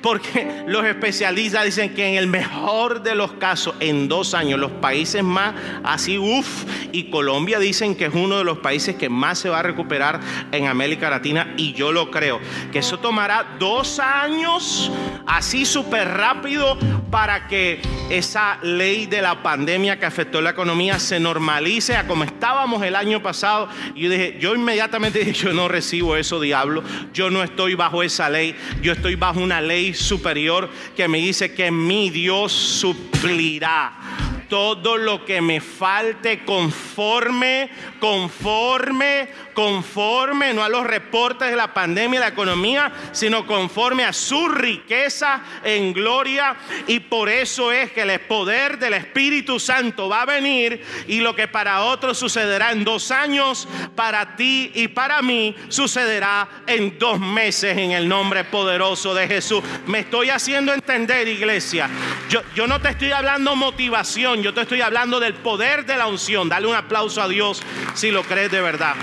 porque 0.02 0.64
los 0.66 0.84
especialistas 0.84 1.64
dicen 1.64 1.94
que 1.94 2.06
en 2.06 2.16
el 2.16 2.26
mejor 2.26 3.02
de 3.02 3.14
los 3.14 3.32
casos, 3.32 3.74
en 3.80 4.08
dos 4.08 4.34
años, 4.34 4.60
los 4.60 4.72
países 4.72 5.24
más 5.24 5.54
así, 5.82 6.18
uff, 6.18 6.64
y 6.92 7.04
Colombia 7.04 7.58
dicen 7.58 7.96
que 7.96 8.06
es 8.06 8.14
uno 8.14 8.36
de 8.36 8.44
los 8.44 8.58
países 8.58 8.96
que 8.96 9.08
más 9.08 9.38
se 9.38 9.48
va 9.48 9.60
a 9.60 9.62
recuperar 9.62 10.20
en 10.52 10.66
América 10.66 11.08
Latina 11.08 11.54
y 11.56 11.72
yo 11.72 11.92
lo 11.92 12.10
creo, 12.10 12.40
que 12.72 12.80
eso 12.80 12.98
tomará 12.98 13.56
dos 13.58 13.98
años 14.00 14.92
así 15.26 15.64
súper 15.64 16.08
rápido 16.08 16.76
para 17.10 17.48
que 17.48 17.80
esa 18.10 18.58
ley 18.62 19.06
de 19.06 19.22
la 19.22 19.42
pandemia 19.42 19.98
que 19.98 20.04
afectó 20.04 20.40
la 20.40 20.50
economía 20.50 20.98
se 20.98 21.20
normalice 21.20 21.96
a 21.96 22.06
como 22.06 22.24
estábamos 22.24 22.82
el 22.82 22.96
año 22.96 23.22
pasado. 23.22 23.68
Y 23.94 24.02
yo 24.02 24.10
dije, 24.10 24.36
yo 24.40 24.54
inmediatamente 24.54 25.20
dije, 25.20 25.32
yo 25.32 25.52
no 25.52 25.68
recibo 25.68 26.16
eso, 26.16 26.40
diablo. 26.40 26.82
Yo 27.14 27.30
no 27.30 27.42
estoy 27.42 27.74
bajo 27.74 28.02
esa 28.02 28.28
ley. 28.28 28.54
Yo 28.82 28.92
estoy 28.92 29.14
bajo 29.14 29.40
una 29.40 29.60
ley 29.60 29.94
superior 29.94 30.68
que 30.96 31.08
me 31.08 31.18
dice 31.18 31.54
que 31.54 31.70
mi 31.70 32.10
Dios 32.10 32.52
suplirá 32.52 34.29
todo 34.50 34.98
lo 34.98 35.24
que 35.24 35.40
me 35.40 35.60
falte 35.60 36.44
conforme, 36.44 37.70
conforme, 38.00 39.28
conforme, 39.54 40.52
no 40.52 40.64
a 40.64 40.68
los 40.68 40.84
reportes 40.84 41.48
de 41.48 41.56
la 41.56 41.72
pandemia 41.72 42.18
y 42.18 42.20
la 42.20 42.28
economía, 42.28 42.92
sino 43.12 43.46
conforme 43.46 44.04
a 44.04 44.12
su 44.12 44.48
riqueza 44.48 45.42
en 45.64 45.92
gloria. 45.92 46.56
Y 46.88 47.00
por 47.00 47.28
eso 47.28 47.70
es 47.72 47.92
que 47.92 48.02
el 48.02 48.20
poder 48.22 48.78
del 48.78 48.94
Espíritu 48.94 49.60
Santo 49.60 50.08
va 50.08 50.22
a 50.22 50.26
venir 50.26 50.84
y 51.06 51.20
lo 51.20 51.36
que 51.36 51.46
para 51.46 51.82
otros 51.82 52.18
sucederá 52.18 52.72
en 52.72 52.82
dos 52.82 53.12
años, 53.12 53.68
para 53.94 54.34
ti 54.34 54.72
y 54.74 54.88
para 54.88 55.22
mí 55.22 55.54
sucederá 55.68 56.48
en 56.66 56.98
dos 56.98 57.20
meses 57.20 57.78
en 57.78 57.92
el 57.92 58.08
nombre 58.08 58.42
poderoso 58.42 59.14
de 59.14 59.28
Jesús. 59.28 59.62
Me 59.86 60.00
estoy 60.00 60.30
haciendo 60.30 60.74
entender, 60.74 61.28
iglesia. 61.28 61.88
Yo, 62.28 62.40
yo 62.56 62.66
no 62.66 62.80
te 62.80 62.88
estoy 62.88 63.12
hablando 63.12 63.54
motivación 63.54 64.39
yo 64.42 64.54
te 64.54 64.62
estoy 64.62 64.80
hablando 64.80 65.20
del 65.20 65.34
poder 65.34 65.84
de 65.86 65.96
la 65.96 66.06
unción. 66.06 66.48
Dale 66.48 66.66
un 66.66 66.74
aplauso 66.74 67.22
a 67.22 67.28
Dios 67.28 67.62
si 67.94 68.10
lo 68.10 68.22
crees 68.22 68.50
de 68.50 68.60
verdad. 68.60 68.94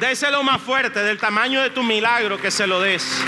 Déselo 0.00 0.42
más 0.42 0.62
fuerte, 0.62 1.02
del 1.02 1.18
tamaño 1.18 1.60
de 1.62 1.70
tu 1.70 1.82
milagro 1.82 2.40
que 2.40 2.50
se 2.50 2.66
lo 2.66 2.80
des. 2.80 3.22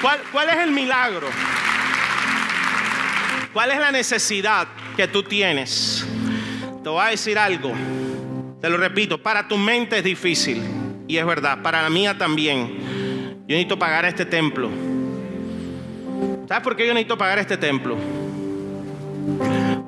¿Cuál, 0.00 0.20
¿Cuál 0.32 0.48
es 0.48 0.56
el 0.56 0.70
milagro? 0.70 1.28
¿Cuál 3.52 3.70
es 3.70 3.78
la 3.78 3.92
necesidad 3.92 4.66
que 4.96 5.06
tú 5.06 5.22
tienes? 5.22 6.06
Te 6.82 6.88
voy 6.88 7.04
a 7.04 7.10
decir 7.10 7.38
algo. 7.38 7.72
Te 8.60 8.70
lo 8.70 8.78
repito, 8.78 9.22
para 9.22 9.46
tu 9.46 9.58
mente 9.58 9.98
es 9.98 10.04
difícil. 10.04 10.62
Y 11.06 11.18
es 11.18 11.26
verdad, 11.26 11.62
para 11.62 11.82
la 11.82 11.90
mía 11.90 12.16
también. 12.16 12.78
Yo 13.46 13.54
necesito 13.54 13.78
pagar 13.78 14.06
este 14.06 14.24
templo. 14.24 14.70
¿Sabes 16.48 16.64
por 16.64 16.74
qué 16.74 16.86
yo 16.86 16.94
necesito 16.94 17.18
pagar 17.18 17.38
este 17.38 17.56
templo? 17.56 18.23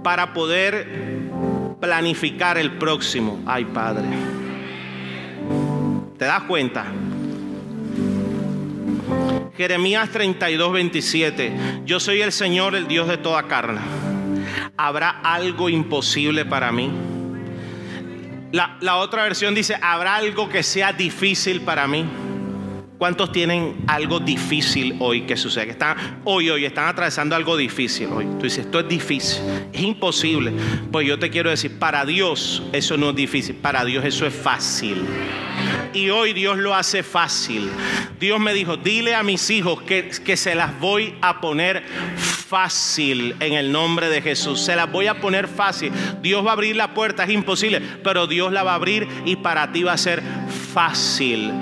Para 0.02 0.32
poder 0.32 0.86
planificar 1.80 2.58
el 2.58 2.72
próximo. 2.72 3.40
Ay, 3.46 3.64
Padre. 3.64 4.04
¿Te 6.18 6.24
das 6.24 6.42
cuenta? 6.44 6.86
Jeremías 9.56 10.10
32, 10.10 10.72
27. 10.72 11.52
Yo 11.84 11.98
soy 11.98 12.20
el 12.20 12.32
Señor, 12.32 12.74
el 12.74 12.88
Dios 12.88 13.08
de 13.08 13.16
toda 13.16 13.44
carne. 13.44 13.80
¿Habrá 14.76 15.10
algo 15.22 15.68
imposible 15.68 16.44
para 16.44 16.72
mí? 16.72 16.90
La, 18.52 18.76
la 18.80 18.96
otra 18.96 19.22
versión 19.22 19.54
dice, 19.54 19.78
¿habrá 19.80 20.16
algo 20.16 20.48
que 20.48 20.62
sea 20.62 20.92
difícil 20.92 21.62
para 21.62 21.86
mí? 21.86 22.04
¿Cuántos 22.98 23.30
tienen 23.30 23.76
algo 23.88 24.20
difícil 24.20 24.96
hoy 25.00 25.22
que 25.22 25.36
sucede? 25.36 25.66
Que 25.66 25.72
están, 25.72 26.20
hoy, 26.24 26.48
hoy 26.48 26.64
están 26.64 26.88
atravesando 26.88 27.36
algo 27.36 27.54
difícil 27.54 28.08
hoy. 28.10 28.24
Tú 28.38 28.44
dices, 28.44 28.64
esto 28.64 28.80
es 28.80 28.88
difícil, 28.88 29.42
es 29.70 29.82
imposible. 29.82 30.50
Pues 30.90 31.06
yo 31.06 31.18
te 31.18 31.28
quiero 31.28 31.50
decir, 31.50 31.78
para 31.78 32.06
Dios 32.06 32.62
eso 32.72 32.96
no 32.96 33.10
es 33.10 33.16
difícil, 33.16 33.56
para 33.56 33.84
Dios 33.84 34.02
eso 34.04 34.24
es 34.24 34.34
fácil. 34.34 35.04
y 35.92 36.08
hoy 36.08 36.32
Dios 36.32 36.56
lo 36.56 36.74
hace 36.74 37.02
fácil. 37.02 37.70
Dios 38.18 38.40
me 38.40 38.54
dijo, 38.54 38.78
dile 38.78 39.14
a 39.14 39.22
mis 39.22 39.50
hijos 39.50 39.82
que, 39.82 40.08
que 40.24 40.38
se 40.38 40.54
las 40.54 40.80
voy 40.80 41.16
a 41.20 41.42
poner 41.42 41.84
fácil 42.16 42.45
en 43.40 43.52
el 43.52 43.72
nombre 43.72 44.08
de 44.08 44.22
Jesús. 44.22 44.60
Se 44.60 44.76
las 44.76 44.90
voy 44.90 45.08
a 45.08 45.20
poner 45.20 45.48
fácil. 45.48 45.92
Dios 46.22 46.44
va 46.44 46.50
a 46.50 46.52
abrir 46.52 46.76
la 46.76 46.94
puerta, 46.94 47.24
es 47.24 47.30
imposible, 47.30 47.80
pero 48.04 48.26
Dios 48.26 48.52
la 48.52 48.62
va 48.62 48.72
a 48.72 48.76
abrir 48.76 49.08
y 49.24 49.36
para 49.36 49.72
ti 49.72 49.82
va 49.82 49.92
a 49.92 49.98
ser 49.98 50.22
fácil. 50.72 51.52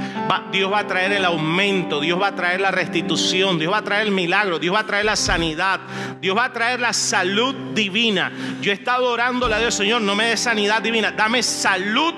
Dios 0.52 0.72
va 0.72 0.80
a 0.80 0.86
traer 0.86 1.12
el 1.12 1.24
aumento, 1.24 2.00
Dios 2.00 2.20
va 2.20 2.28
a 2.28 2.34
traer 2.34 2.60
la 2.60 2.70
restitución, 2.70 3.58
Dios 3.58 3.72
va 3.72 3.78
a 3.78 3.84
traer 3.84 4.06
el 4.06 4.12
milagro, 4.12 4.58
Dios 4.58 4.74
va 4.74 4.80
a 4.80 4.86
traer 4.86 5.04
la 5.04 5.16
sanidad, 5.16 5.80
Dios 6.20 6.36
va 6.36 6.46
a 6.46 6.52
traer 6.52 6.80
la 6.80 6.92
salud 6.92 7.54
divina. 7.74 8.32
Yo 8.60 8.70
he 8.70 8.74
estado 8.74 9.10
orándole 9.10 9.54
a 9.54 9.58
Dios, 9.58 9.74
Señor, 9.74 10.02
no 10.02 10.14
me 10.14 10.26
dé 10.26 10.36
sanidad 10.36 10.82
divina, 10.82 11.12
dame 11.12 11.42
salud 11.42 12.14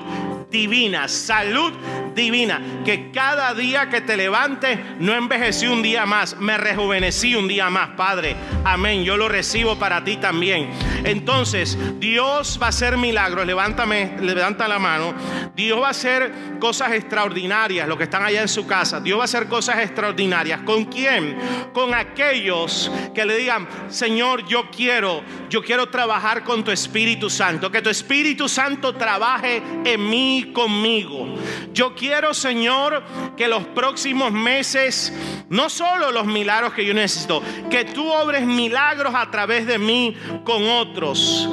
divina, 0.50 1.08
salud 1.08 1.72
divina. 2.16 2.82
Que 2.84 3.12
cada 3.12 3.54
día 3.54 3.88
que 3.88 4.00
te 4.00 4.16
levantes 4.16 4.78
no 4.98 5.14
envejecí 5.14 5.66
un 5.66 5.82
día 5.82 6.06
más, 6.06 6.36
me 6.38 6.58
rejuvenecí 6.58 7.36
un 7.36 7.46
día 7.46 7.70
más, 7.70 7.90
Padre. 7.90 8.34
Amén. 8.64 9.04
Yo 9.04 9.16
lo 9.16 9.28
recibo 9.28 9.78
para 9.78 10.02
ti 10.02 10.16
también. 10.16 10.70
Entonces, 11.04 11.78
Dios 12.00 12.58
va 12.60 12.66
a 12.66 12.68
hacer 12.70 12.96
milagros. 12.96 13.46
Levántame, 13.46 14.16
levanta 14.20 14.66
la 14.66 14.78
mano. 14.78 15.14
Dios 15.54 15.80
va 15.80 15.88
a 15.88 15.90
hacer 15.90 16.32
cosas 16.58 16.92
extraordinarias, 16.92 17.86
los 17.86 17.96
que 17.96 18.04
están 18.04 18.24
allá 18.24 18.42
en 18.42 18.48
su 18.48 18.66
casa. 18.66 19.00
Dios 19.00 19.18
va 19.18 19.22
a 19.22 19.26
hacer 19.26 19.46
cosas 19.46 19.78
extraordinarias. 19.78 20.62
¿Con 20.62 20.86
quién? 20.86 21.36
Con 21.72 21.94
aquellos 21.94 22.90
que 23.14 23.24
le 23.24 23.36
digan, 23.36 23.68
Señor, 23.88 24.46
yo 24.46 24.70
quiero, 24.70 25.22
yo 25.48 25.62
quiero 25.62 25.88
trabajar 25.88 26.42
con 26.42 26.64
tu 26.64 26.70
Espíritu 26.70 27.30
Santo. 27.30 27.70
Que 27.70 27.82
tu 27.82 27.90
Espíritu 27.90 28.48
Santo 28.48 28.94
trabaje 28.94 29.62
en 29.84 30.08
mí, 30.08 30.50
conmigo. 30.52 31.36
Yo 31.72 31.94
quiero, 31.94 32.05
Señor, 32.32 33.02
que 33.36 33.48
los 33.48 33.64
próximos 33.66 34.32
meses, 34.32 35.12
no 35.48 35.68
solo 35.68 36.10
los 36.12 36.26
milagros 36.26 36.72
que 36.72 36.84
yo 36.84 36.94
necesito, 36.94 37.42
que 37.70 37.84
tú 37.84 38.08
obres 38.10 38.46
milagros 38.46 39.14
a 39.14 39.30
través 39.30 39.66
de 39.66 39.78
mí 39.78 40.16
con 40.44 40.66
otros. 40.68 41.48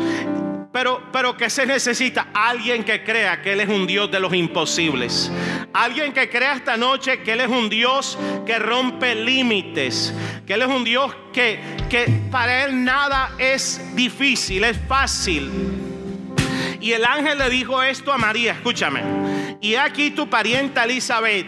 Pero, 0.72 1.04
pero 1.12 1.38
que 1.38 1.50
se 1.50 1.66
necesita 1.66 2.28
alguien 2.34 2.84
que 2.84 3.04
crea 3.04 3.42
que 3.42 3.54
Él 3.54 3.62
es 3.62 3.70
un 3.70 3.86
Dios 3.86 4.10
de 4.10 4.20
los 4.20 4.34
imposibles. 4.34 5.32
Alguien 5.72 6.13
que 6.13 6.30
crea 6.30 6.54
esta 6.54 6.78
noche 6.78 7.22
que 7.22 7.34
Él 7.34 7.42
es 7.42 7.48
un 7.48 7.70
Dios 7.70 8.18
que 8.46 8.58
rompe 8.58 9.13
límites. 9.13 10.13
Que 10.48 10.56
Él 10.56 10.63
es 10.63 10.68
un 10.68 10.84
Dios 10.84 11.16
que, 11.32 11.60
que 11.89 12.06
para 12.32 12.66
Él 12.66 12.84
nada 12.84 13.34
es 13.38 13.96
difícil, 13.96 14.63
es 14.63 14.78
fácil. 14.88 15.52
Y 16.82 16.92
el 16.92 17.06
ángel 17.06 17.38
le 17.38 17.50
dijo 17.50 17.82
esto 17.84 18.12
a 18.12 18.18
María, 18.18 18.54
escúchame. 18.54 19.33
Y 19.62 19.76
aquí 19.76 20.12
tu 20.12 20.30
parienta 20.30 20.84
Elizabeth. 20.84 21.48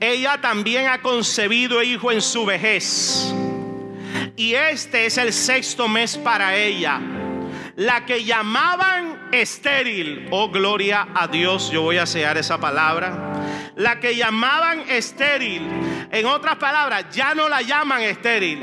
Ella 0.00 0.40
también 0.40 0.86
ha 0.88 1.00
concebido 1.02 1.82
hijo 1.82 2.12
en 2.12 2.20
su 2.20 2.44
vejez. 2.46 3.32
Y 4.36 4.54
este 4.54 5.06
es 5.06 5.18
el 5.18 5.32
sexto 5.32 5.88
mes 5.88 6.16
para 6.16 6.56
ella 6.56 7.00
la 7.78 8.04
que 8.04 8.24
llamaban 8.24 9.28
estéril, 9.30 10.26
oh 10.32 10.50
gloria 10.50 11.06
a 11.14 11.28
Dios, 11.28 11.70
yo 11.70 11.82
voy 11.82 11.98
a 11.98 12.06
sellar 12.06 12.36
esa 12.36 12.58
palabra, 12.58 13.57
la 13.78 14.00
que 14.00 14.16
llamaban 14.16 14.80
estéril, 14.88 15.62
en 16.10 16.26
otras 16.26 16.56
palabras, 16.56 17.06
ya 17.12 17.34
no 17.34 17.48
la 17.48 17.62
llaman 17.62 18.02
estéril, 18.02 18.60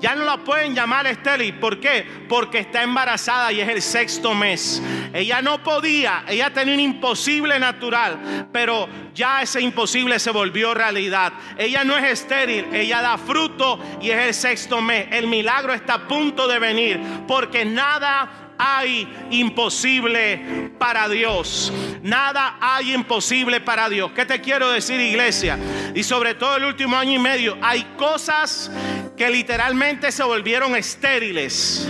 ya 0.00 0.14
no 0.14 0.24
la 0.24 0.38
pueden 0.38 0.74
llamar 0.74 1.06
estéril, 1.06 1.54
¿por 1.54 1.80
qué? 1.80 2.06
Porque 2.28 2.60
está 2.60 2.82
embarazada 2.82 3.50
y 3.52 3.60
es 3.60 3.68
el 3.68 3.82
sexto 3.82 4.34
mes. 4.34 4.80
Ella 5.12 5.42
no 5.42 5.62
podía, 5.62 6.24
ella 6.28 6.52
tenía 6.52 6.74
un 6.74 6.80
imposible 6.80 7.58
natural, 7.58 8.48
pero 8.52 8.88
ya 9.14 9.42
ese 9.42 9.60
imposible 9.60 10.18
se 10.18 10.30
volvió 10.30 10.74
realidad. 10.74 11.32
Ella 11.58 11.82
no 11.82 11.98
es 11.98 12.04
estéril, 12.04 12.66
ella 12.72 13.02
da 13.02 13.18
fruto 13.18 13.80
y 14.00 14.10
es 14.10 14.26
el 14.26 14.34
sexto 14.34 14.80
mes. 14.80 15.08
El 15.10 15.26
milagro 15.26 15.72
está 15.74 15.94
a 15.94 16.08
punto 16.08 16.46
de 16.46 16.58
venir 16.58 17.00
porque 17.26 17.64
nada 17.64 18.41
hay 18.58 19.08
imposible 19.30 20.70
para 20.78 21.08
Dios. 21.08 21.72
Nada 22.02 22.58
hay 22.60 22.94
imposible 22.94 23.60
para 23.60 23.88
Dios. 23.88 24.12
¿Qué 24.12 24.26
te 24.26 24.40
quiero 24.40 24.70
decir, 24.70 25.00
iglesia? 25.00 25.58
Y 25.94 26.02
sobre 26.02 26.34
todo 26.34 26.56
el 26.56 26.64
último 26.64 26.96
año 26.96 27.12
y 27.12 27.18
medio, 27.18 27.56
hay 27.62 27.84
cosas 27.96 28.70
que 29.16 29.30
literalmente 29.30 30.10
se 30.10 30.22
volvieron 30.22 30.74
estériles. 30.74 31.88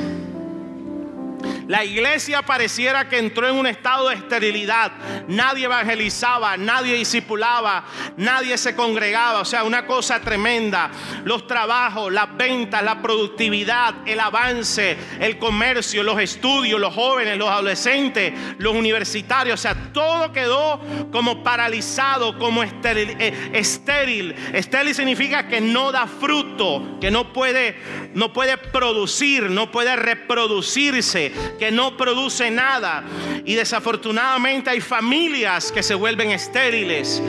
La 1.72 1.86
iglesia 1.86 2.42
pareciera 2.42 3.08
que 3.08 3.16
entró 3.16 3.48
en 3.48 3.56
un 3.56 3.66
estado 3.66 4.10
de 4.10 4.16
esterilidad. 4.16 4.92
Nadie 5.26 5.64
evangelizaba, 5.64 6.58
nadie 6.58 6.96
discipulaba, 6.96 7.86
nadie 8.18 8.58
se 8.58 8.76
congregaba. 8.76 9.40
O 9.40 9.46
sea, 9.46 9.64
una 9.64 9.86
cosa 9.86 10.20
tremenda. 10.20 10.90
Los 11.24 11.46
trabajos, 11.46 12.12
las 12.12 12.36
ventas, 12.36 12.82
la 12.82 13.00
productividad, 13.00 14.06
el 14.06 14.20
avance, 14.20 14.98
el 15.18 15.38
comercio, 15.38 16.02
los 16.02 16.20
estudios, 16.20 16.78
los 16.78 16.94
jóvenes, 16.94 17.38
los 17.38 17.48
adolescentes, 17.48 18.34
los 18.58 18.74
universitarios. 18.74 19.58
O 19.58 19.62
sea, 19.62 19.74
todo 19.94 20.30
quedó 20.30 20.78
como 21.10 21.42
paralizado, 21.42 22.38
como 22.38 22.62
estéril. 22.62 23.16
Eh, 23.18 23.50
estéril. 23.54 24.34
Estéril 24.52 24.94
significa 24.94 25.48
que 25.48 25.62
no 25.62 25.90
da 25.90 26.06
fruto, 26.06 26.98
que 27.00 27.10
no 27.10 27.32
puede, 27.32 28.11
no 28.14 28.32
puede 28.32 28.56
producir, 28.58 29.50
no 29.50 29.70
puede 29.70 29.96
reproducirse 29.96 31.32
que 31.58 31.70
no 31.70 31.96
produce 31.96 32.50
nada. 32.50 33.04
Y 33.44 33.54
desafortunadamente 33.54 34.70
hay 34.70 34.80
familias 34.80 35.72
que 35.72 35.82
se 35.82 35.94
vuelven 35.94 36.30
estériles 36.30 37.22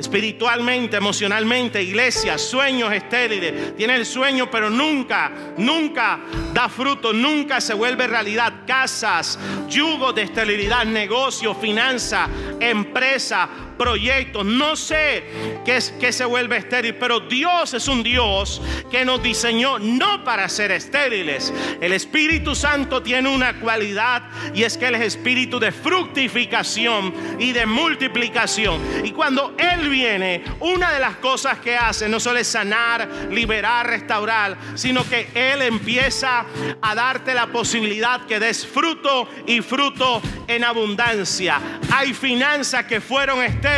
espiritualmente, 0.00 0.96
emocionalmente, 0.96 1.82
iglesias, 1.82 2.40
sueños 2.40 2.90
estériles. 2.92 3.76
Tiene 3.76 3.96
el 3.96 4.06
sueño, 4.06 4.50
pero 4.50 4.70
nunca, 4.70 5.30
nunca 5.58 6.20
da 6.54 6.68
fruto, 6.70 7.12
nunca 7.12 7.60
se 7.60 7.74
vuelve 7.74 8.06
realidad. 8.06 8.64
Casas, 8.66 9.38
yugo 9.68 10.12
de 10.14 10.22
esterilidad, 10.22 10.86
negocio, 10.86 11.54
finanza, 11.54 12.28
empresa, 12.58 13.48
proyectos. 13.80 14.44
No 14.44 14.76
sé 14.76 15.24
qué, 15.64 16.12
se 16.12 16.24
vuelve 16.26 16.58
estéril, 16.58 16.96
pero 16.96 17.20
Dios 17.20 17.72
es 17.72 17.88
un 17.88 18.02
Dios 18.02 18.60
que 18.90 19.06
nos 19.06 19.22
diseñó 19.22 19.78
no 19.78 20.22
para 20.22 20.50
ser 20.50 20.70
estériles. 20.70 21.50
El 21.80 21.94
Espíritu 21.94 22.54
Santo 22.54 23.02
tiene 23.02 23.30
una 23.30 23.58
cualidad 23.58 24.24
y 24.52 24.64
es 24.64 24.76
que 24.76 24.88
Él 24.88 24.96
es 24.96 25.14
espíritu 25.14 25.58
de 25.58 25.72
fructificación 25.72 27.14
y 27.38 27.52
de 27.52 27.64
multiplicación. 27.64 28.82
Y 29.02 29.12
cuando 29.12 29.54
Él 29.56 29.88
viene, 29.88 30.44
una 30.60 30.92
de 30.92 31.00
las 31.00 31.16
cosas 31.16 31.58
que 31.60 31.74
hace 31.74 32.06
no 32.06 32.20
solo 32.20 32.38
es 32.38 32.48
sanar, 32.48 33.08
liberar, 33.30 33.86
restaurar, 33.86 34.58
sino 34.74 35.08
que 35.08 35.30
Él 35.34 35.62
empieza 35.62 36.44
a 36.82 36.94
darte 36.94 37.32
la 37.32 37.46
posibilidad 37.46 38.26
que 38.26 38.38
des 38.38 38.66
fruto 38.66 39.26
y 39.46 39.62
fruto 39.62 40.20
en 40.46 40.64
abundancia. 40.64 41.58
Hay 41.90 42.12
finanzas 42.12 42.84
que 42.84 43.00
fueron 43.00 43.42
estériles, 43.42 43.69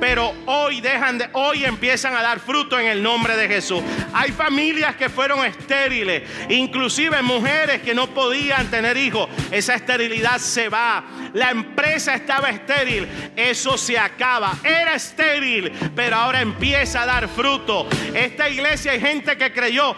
pero 0.00 0.34
hoy 0.46 0.80
dejan 0.80 1.18
de, 1.18 1.28
hoy 1.32 1.64
empiezan 1.64 2.14
a 2.14 2.22
dar 2.22 2.40
fruto 2.40 2.78
en 2.78 2.86
el 2.86 3.02
nombre 3.02 3.36
de 3.36 3.48
Jesús. 3.48 3.82
Hay 4.12 4.32
familias 4.32 4.96
que 4.96 5.08
fueron 5.08 5.44
estériles, 5.44 6.22
inclusive 6.48 7.22
mujeres 7.22 7.82
que 7.82 7.94
no 7.94 8.08
podían 8.08 8.70
tener 8.70 8.96
hijos. 8.96 9.28
Esa 9.50 9.74
esterilidad 9.74 10.38
se 10.38 10.68
va. 10.68 11.04
La 11.34 11.50
empresa 11.50 12.14
estaba 12.14 12.50
estéril, 12.50 13.06
eso 13.36 13.78
se 13.78 13.98
acaba. 13.98 14.56
Era 14.64 14.94
estéril 14.94 15.72
pero 15.94 16.16
ahora 16.16 16.40
empieza 16.40 17.02
a 17.02 17.06
dar 17.06 17.28
fruto. 17.28 17.86
Esta 18.14 18.48
iglesia 18.48 18.92
hay 18.92 19.00
gente 19.00 19.36
que 19.36 19.52
creyó, 19.52 19.94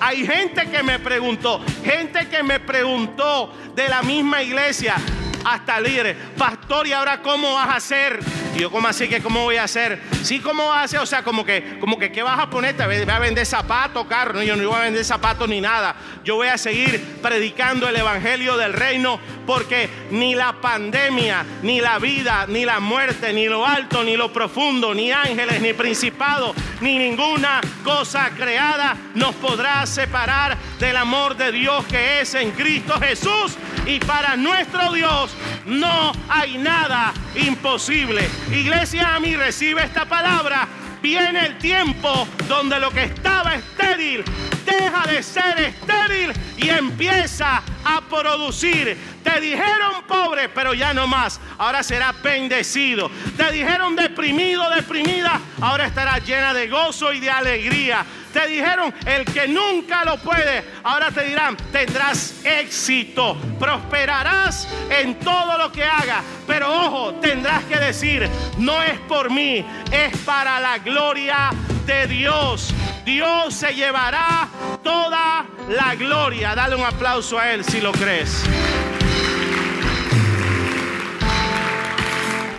hay 0.00 0.26
gente 0.26 0.66
que 0.66 0.82
me 0.82 0.98
preguntó, 0.98 1.60
gente 1.84 2.28
que 2.28 2.42
me 2.42 2.60
preguntó 2.60 3.52
de 3.74 3.88
la 3.88 4.02
misma 4.02 4.42
iglesia, 4.42 4.96
hasta 5.44 5.80
líderes, 5.80 6.16
pastor, 6.38 6.86
¿y 6.86 6.92
ahora 6.92 7.20
cómo 7.20 7.54
vas 7.54 7.68
a 7.68 7.76
hacer? 7.76 8.20
Y 8.54 8.60
yo, 8.60 8.70
¿cómo 8.70 8.86
así 8.86 9.08
que 9.08 9.20
cómo 9.20 9.42
voy 9.42 9.56
a 9.56 9.64
hacer? 9.64 10.00
Sí, 10.22 10.38
¿cómo 10.38 10.72
hacer? 10.72 11.00
O 11.00 11.06
sea, 11.06 11.24
como 11.24 11.44
que, 11.44 11.78
como 11.80 11.98
que, 11.98 12.12
¿qué 12.12 12.22
vas 12.22 12.38
a 12.38 12.48
ponerte? 12.48 12.86
¿Voy 12.86 12.96
a 12.96 13.18
vender 13.18 13.44
zapatos, 13.44 14.06
carro? 14.06 14.34
No, 14.34 14.42
yo 14.44 14.54
no 14.54 14.68
voy 14.68 14.78
a 14.78 14.82
vender 14.82 15.04
zapatos 15.04 15.48
ni 15.48 15.60
nada. 15.60 15.96
Yo 16.22 16.36
voy 16.36 16.48
a 16.48 16.56
seguir 16.56 17.18
predicando 17.20 17.88
el 17.88 17.96
evangelio 17.96 18.56
del 18.56 18.72
reino 18.72 19.18
porque 19.44 19.88
ni 20.10 20.34
la 20.34 20.52
pandemia, 20.60 21.44
ni 21.62 21.80
la 21.80 21.98
vida, 21.98 22.46
ni 22.48 22.64
la 22.64 22.80
muerte, 22.80 23.32
ni 23.32 23.46
lo 23.46 23.66
alto, 23.66 24.04
ni 24.04 24.16
lo 24.16 24.32
profundo, 24.32 24.94
ni 24.94 25.10
ángeles, 25.10 25.60
ni 25.60 25.72
principados, 25.72 26.56
ni 26.80 26.96
ninguna 26.96 27.60
cosa 27.82 28.30
creada 28.36 28.96
nos 29.14 29.34
podrá 29.34 29.84
separar 29.86 30.56
del 30.78 30.96
amor 30.96 31.36
de 31.36 31.52
Dios 31.52 31.84
que 31.86 32.20
es 32.20 32.34
en 32.34 32.52
Cristo 32.52 32.94
Jesús. 33.00 33.56
Y 33.86 33.98
para 34.00 34.36
nuestro 34.36 34.92
Dios 34.92 35.34
no 35.66 36.12
hay 36.28 36.56
nada 36.56 37.12
imposible. 37.34 38.28
Iglesia, 38.52 39.14
a 39.14 39.20
mí 39.20 39.36
recibe 39.36 39.82
esta 39.82 40.04
palabra. 40.06 40.68
Viene 41.02 41.46
el 41.46 41.58
tiempo 41.58 42.26
donde 42.48 42.78
lo 42.80 42.90
que 42.90 43.04
estaba 43.04 43.54
estéril 43.54 44.24
deja 44.64 45.06
de 45.06 45.22
ser 45.22 45.58
estéril 45.58 46.32
y 46.56 46.68
empieza 46.68 47.62
a 47.84 48.00
producir. 48.02 48.96
Te 49.22 49.40
dijeron 49.40 50.02
pobre, 50.06 50.48
pero 50.48 50.74
ya 50.74 50.92
no 50.92 51.06
más. 51.06 51.40
Ahora 51.58 51.82
será 51.82 52.12
bendecido. 52.12 53.10
Te 53.36 53.50
dijeron 53.52 53.96
deprimido, 53.96 54.68
deprimida. 54.70 55.40
Ahora 55.60 55.86
estará 55.86 56.18
llena 56.18 56.52
de 56.52 56.68
gozo 56.68 57.12
y 57.12 57.20
de 57.20 57.30
alegría. 57.30 58.04
Te 58.32 58.48
dijeron 58.48 58.92
el 59.06 59.24
que 59.24 59.46
nunca 59.46 60.04
lo 60.04 60.18
puede. 60.18 60.64
Ahora 60.82 61.10
te 61.10 61.24
dirán, 61.24 61.56
tendrás 61.72 62.44
éxito. 62.44 63.36
Prosperarás 63.58 64.68
en 64.90 65.18
todo 65.20 65.56
lo 65.56 65.70
que 65.70 65.84
hagas. 65.84 66.22
Pero 66.46 66.70
ojo, 66.70 67.14
tendrás 67.14 67.64
que 67.64 67.76
decir, 67.76 68.28
no 68.58 68.82
es 68.82 68.98
por 69.00 69.30
mí, 69.30 69.64
es 69.90 70.16
para 70.18 70.60
la 70.60 70.78
gloria 70.78 71.50
de 71.52 71.73
Dios. 72.08 72.74
Dios 73.04 73.54
se 73.54 73.74
llevará 73.74 74.48
toda 74.82 75.46
la 75.68 75.94
gloria. 75.94 76.54
Dale 76.54 76.76
un 76.76 76.84
aplauso 76.84 77.38
a 77.38 77.52
Él 77.52 77.64
si 77.64 77.80
lo 77.80 77.92
crees. 77.92 78.44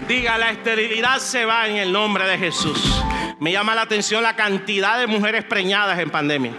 Diga, 0.08 0.38
la 0.38 0.52
esterilidad 0.52 1.18
se 1.18 1.46
va 1.46 1.68
en 1.68 1.78
el 1.78 1.92
nombre 1.92 2.28
de 2.28 2.38
Jesús. 2.38 3.02
Me 3.40 3.52
llama 3.52 3.74
la 3.74 3.82
atención 3.82 4.22
la 4.22 4.36
cantidad 4.36 5.00
de 5.00 5.08
mujeres 5.08 5.44
preñadas 5.44 5.98
en 6.00 6.12
pandemia. 6.12 6.54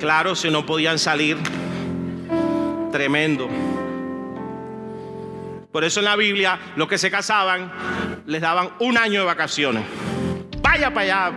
Claro, 0.00 0.34
si 0.34 0.50
no 0.50 0.66
podían 0.66 0.98
salir, 0.98 1.36
tremendo. 2.90 3.48
Por 5.72 5.84
eso 5.84 6.00
en 6.00 6.06
la 6.06 6.16
Biblia, 6.16 6.58
los 6.76 6.88
que 6.88 6.98
se 6.98 7.10
casaban, 7.10 7.70
les 8.26 8.40
daban 8.40 8.70
un 8.80 8.96
año 8.96 9.20
de 9.20 9.26
vacaciones. 9.26 9.84
Vaya 10.62 10.92
para 10.92 11.28
allá. 11.28 11.32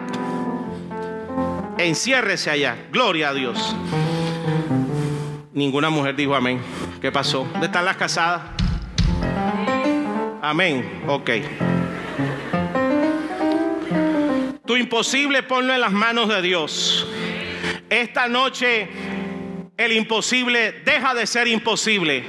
Enciérrese 1.77 2.49
allá. 2.49 2.77
Gloria 2.91 3.29
a 3.29 3.33
Dios. 3.33 3.75
Ninguna 5.53 5.89
mujer 5.89 6.15
dijo 6.15 6.33
amén. 6.33 6.61
¿Qué 7.01 7.11
pasó? 7.11 7.45
¿Dónde 7.51 7.65
están 7.67 7.83
las 7.83 7.97
casadas? 7.97 8.41
Amén. 10.41 11.03
Ok. 11.07 11.29
Tu 14.65 14.77
imposible 14.77 15.43
ponlo 15.43 15.73
en 15.73 15.81
las 15.81 15.91
manos 15.91 16.29
de 16.29 16.41
Dios. 16.41 17.07
Esta 17.89 18.29
noche 18.29 18.87
el 19.75 19.91
imposible 19.91 20.81
deja 20.85 21.13
de 21.13 21.27
ser 21.27 21.47
imposible. 21.47 22.23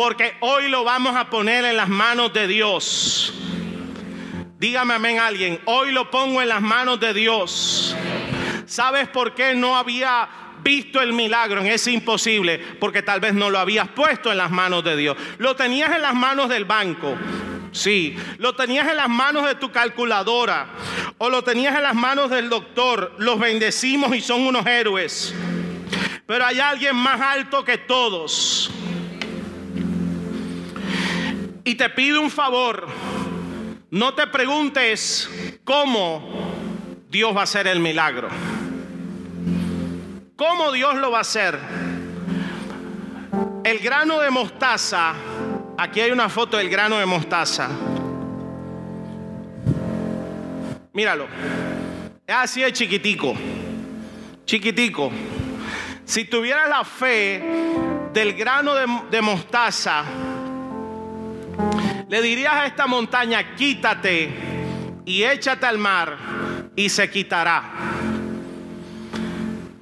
Porque 0.00 0.34
hoy 0.40 0.68
lo 0.68 0.82
vamos 0.82 1.14
a 1.14 1.28
poner 1.28 1.62
en 1.66 1.76
las 1.76 1.90
manos 1.90 2.32
de 2.32 2.46
Dios. 2.46 3.34
Dígame 4.58 4.94
amén 4.94 5.18
alguien. 5.18 5.60
Hoy 5.66 5.92
lo 5.92 6.10
pongo 6.10 6.40
en 6.40 6.48
las 6.48 6.62
manos 6.62 6.98
de 7.00 7.12
Dios. 7.12 7.94
¿Sabes 8.64 9.08
por 9.08 9.34
qué 9.34 9.54
no 9.54 9.76
había 9.76 10.26
visto 10.62 11.02
el 11.02 11.12
milagro 11.12 11.60
en 11.60 11.66
ese 11.66 11.92
imposible? 11.92 12.56
Porque 12.80 13.02
tal 13.02 13.20
vez 13.20 13.34
no 13.34 13.50
lo 13.50 13.58
habías 13.58 13.88
puesto 13.88 14.32
en 14.32 14.38
las 14.38 14.50
manos 14.50 14.82
de 14.84 14.96
Dios. 14.96 15.18
Lo 15.36 15.54
tenías 15.54 15.94
en 15.94 16.00
las 16.00 16.14
manos 16.14 16.48
del 16.48 16.64
banco. 16.64 17.14
Sí, 17.70 18.16
lo 18.38 18.54
tenías 18.54 18.88
en 18.88 18.96
las 18.96 19.10
manos 19.10 19.44
de 19.44 19.56
tu 19.56 19.70
calculadora 19.70 20.70
o 21.18 21.28
lo 21.28 21.44
tenías 21.44 21.76
en 21.76 21.82
las 21.82 21.94
manos 21.94 22.30
del 22.30 22.48
doctor. 22.48 23.16
Los 23.18 23.38
bendecimos 23.38 24.16
y 24.16 24.22
son 24.22 24.46
unos 24.46 24.64
héroes. 24.64 25.34
Pero 26.24 26.46
hay 26.46 26.58
alguien 26.58 26.96
más 26.96 27.20
alto 27.20 27.62
que 27.62 27.76
todos. 27.76 28.70
Y 31.64 31.74
te 31.74 31.88
pido 31.90 32.20
un 32.20 32.30
favor. 32.30 32.86
No 33.90 34.14
te 34.14 34.26
preguntes 34.26 35.28
cómo 35.64 36.52
Dios 37.08 37.34
va 37.34 37.40
a 37.40 37.44
hacer 37.44 37.66
el 37.66 37.80
milagro. 37.80 38.28
¿Cómo 40.36 40.72
Dios 40.72 40.94
lo 40.96 41.10
va 41.10 41.18
a 41.18 41.22
hacer? 41.22 41.58
El 43.64 43.78
grano 43.78 44.20
de 44.20 44.30
mostaza 44.30 45.14
Aquí 45.80 45.98
hay 45.98 46.10
una 46.10 46.28
foto 46.28 46.58
del 46.58 46.68
grano 46.68 46.98
de 46.98 47.06
mostaza. 47.06 47.70
Míralo. 50.92 51.26
Es 52.26 52.34
así 52.34 52.60
de 52.60 52.70
chiquitico. 52.70 53.34
Chiquitico. 54.44 55.10
Si 56.04 56.26
tuvieras 56.26 56.68
la 56.68 56.84
fe 56.84 57.42
del 58.12 58.34
grano 58.34 58.74
de, 58.74 58.86
de, 59.10 59.22
mostaza, 59.22 60.04
le 62.10 62.20
dirías 62.20 62.52
a 62.52 62.66
esta 62.66 62.88
montaña, 62.88 63.54
quítate 63.54 64.30
y 65.06 65.22
échate 65.22 65.64
al 65.64 65.78
mar 65.78 66.18
y 66.74 66.88
se 66.88 67.08
quitará. 67.08 67.62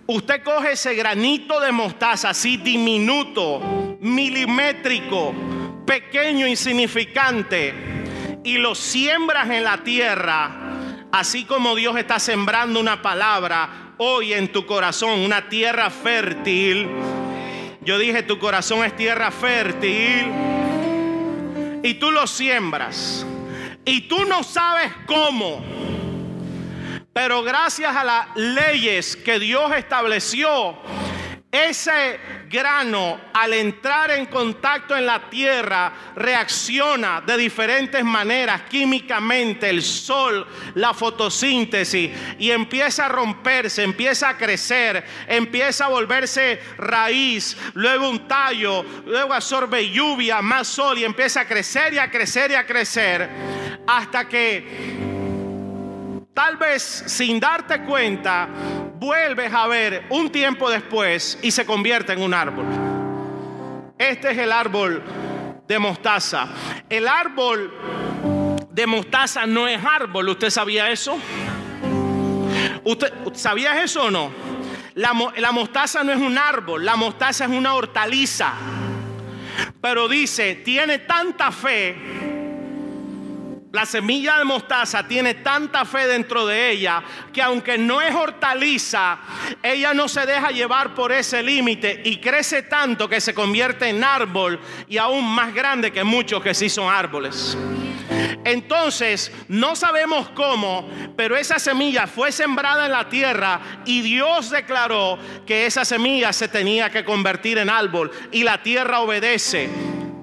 Usted 0.06 0.42
coge 0.42 0.72
ese 0.72 0.94
granito 0.94 1.58
de 1.58 1.72
mostaza 1.72 2.28
así 2.30 2.58
diminuto, 2.58 3.96
milimétrico, 4.02 5.34
pequeño, 5.86 6.46
insignificante, 6.46 7.72
y 8.44 8.58
lo 8.58 8.74
siembras 8.74 9.48
en 9.48 9.64
la 9.64 9.78
tierra, 9.78 10.50
así 11.10 11.44
como 11.44 11.74
Dios 11.76 11.96
está 11.96 12.18
sembrando 12.18 12.78
una 12.78 13.00
palabra 13.00 13.94
hoy 13.96 14.34
en 14.34 14.52
tu 14.52 14.66
corazón, 14.66 15.20
una 15.20 15.48
tierra 15.48 15.88
fértil. 15.88 16.88
Yo 17.80 17.98
dije, 17.98 18.22
tu 18.22 18.38
corazón 18.38 18.84
es 18.84 18.94
tierra 18.96 19.30
fértil. 19.30 20.57
Y 21.82 21.94
tú 21.94 22.10
lo 22.10 22.26
siembras. 22.26 23.24
Y 23.84 24.02
tú 24.02 24.24
no 24.24 24.42
sabes 24.42 24.92
cómo. 25.06 25.62
Pero 27.12 27.42
gracias 27.42 27.96
a 27.96 28.04
las 28.04 28.36
leyes 28.36 29.16
que 29.16 29.38
Dios 29.38 29.72
estableció, 29.76 30.76
ese 31.50 32.20
grano 32.50 33.18
al 33.32 33.54
entrar 33.54 34.10
en 34.10 34.26
contacto 34.26 34.94
en 34.94 35.06
la 35.06 35.30
tierra 35.30 35.92
reacciona 36.14 37.22
de 37.22 37.38
diferentes 37.38 38.04
maneras 38.04 38.62
químicamente, 38.68 39.70
el 39.70 39.82
sol, 39.82 40.46
la 40.74 40.92
fotosíntesis, 40.92 42.10
y 42.38 42.50
empieza 42.50 43.06
a 43.06 43.08
romperse, 43.08 43.82
empieza 43.82 44.28
a 44.28 44.36
crecer, 44.36 45.02
empieza 45.26 45.86
a 45.86 45.88
volverse 45.88 46.60
raíz, 46.76 47.56
luego 47.72 48.10
un 48.10 48.28
tallo, 48.28 48.84
luego 49.06 49.32
absorbe 49.32 49.88
lluvia, 49.90 50.42
más 50.42 50.68
sol 50.68 50.98
y 50.98 51.04
empieza 51.04 51.40
a 51.40 51.48
crecer 51.48 51.94
y 51.94 51.98
a 51.98 52.10
crecer 52.10 52.50
y 52.50 52.54
a 52.54 52.66
crecer 52.66 53.28
hasta 53.86 54.28
que 54.28 55.17
tal 56.38 56.56
vez 56.56 57.02
sin 57.06 57.40
darte 57.40 57.80
cuenta, 57.80 58.48
vuelves 58.94 59.52
a 59.52 59.66
ver 59.66 60.04
un 60.10 60.30
tiempo 60.30 60.70
después 60.70 61.36
y 61.42 61.50
se 61.50 61.66
convierte 61.66 62.12
en 62.12 62.22
un 62.22 62.32
árbol. 62.32 62.64
Este 63.98 64.30
es 64.30 64.38
el 64.38 64.52
árbol 64.52 65.02
de 65.66 65.78
mostaza. 65.80 66.46
El 66.88 67.08
árbol 67.08 67.74
de 68.70 68.86
mostaza 68.86 69.46
no 69.46 69.66
es 69.66 69.84
árbol. 69.84 70.28
¿Usted 70.28 70.50
sabía 70.50 70.88
eso? 70.92 71.18
¿Usted 72.84 73.12
sabía 73.34 73.82
eso 73.82 74.04
o 74.04 74.10
no? 74.12 74.30
La, 74.94 75.12
la 75.38 75.50
mostaza 75.50 76.04
no 76.04 76.12
es 76.12 76.20
un 76.20 76.38
árbol, 76.38 76.84
la 76.84 76.94
mostaza 76.94 77.46
es 77.46 77.50
una 77.50 77.74
hortaliza. 77.74 78.52
Pero 79.80 80.06
dice, 80.06 80.54
tiene 80.54 81.00
tanta 81.00 81.50
fe 81.50 82.27
la 83.78 83.86
semilla 83.86 84.38
de 84.38 84.44
mostaza 84.44 85.06
tiene 85.06 85.34
tanta 85.34 85.84
fe 85.84 86.08
dentro 86.08 86.44
de 86.44 86.72
ella 86.72 87.00
que 87.32 87.40
aunque 87.40 87.78
no 87.78 88.02
es 88.02 88.12
hortaliza, 88.12 89.18
ella 89.62 89.94
no 89.94 90.08
se 90.08 90.26
deja 90.26 90.50
llevar 90.50 90.96
por 90.96 91.12
ese 91.12 91.44
límite 91.44 92.02
y 92.04 92.16
crece 92.16 92.64
tanto 92.64 93.08
que 93.08 93.20
se 93.20 93.32
convierte 93.32 93.88
en 93.88 94.02
árbol 94.02 94.58
y 94.88 94.98
aún 94.98 95.24
más 95.24 95.54
grande 95.54 95.92
que 95.92 96.02
muchos 96.02 96.42
que 96.42 96.54
sí 96.54 96.68
son 96.68 96.92
árboles. 96.92 97.56
Entonces, 98.44 99.30
no 99.46 99.76
sabemos 99.76 100.28
cómo, 100.30 100.90
pero 101.16 101.36
esa 101.36 101.60
semilla 101.60 102.08
fue 102.08 102.32
sembrada 102.32 102.86
en 102.86 102.90
la 102.90 103.08
tierra 103.08 103.60
y 103.84 104.00
Dios 104.00 104.50
declaró 104.50 105.20
que 105.46 105.66
esa 105.66 105.84
semilla 105.84 106.32
se 106.32 106.48
tenía 106.48 106.90
que 106.90 107.04
convertir 107.04 107.58
en 107.58 107.70
árbol 107.70 108.10
y 108.32 108.42
la 108.42 108.60
tierra 108.60 108.98
obedece 108.98 109.70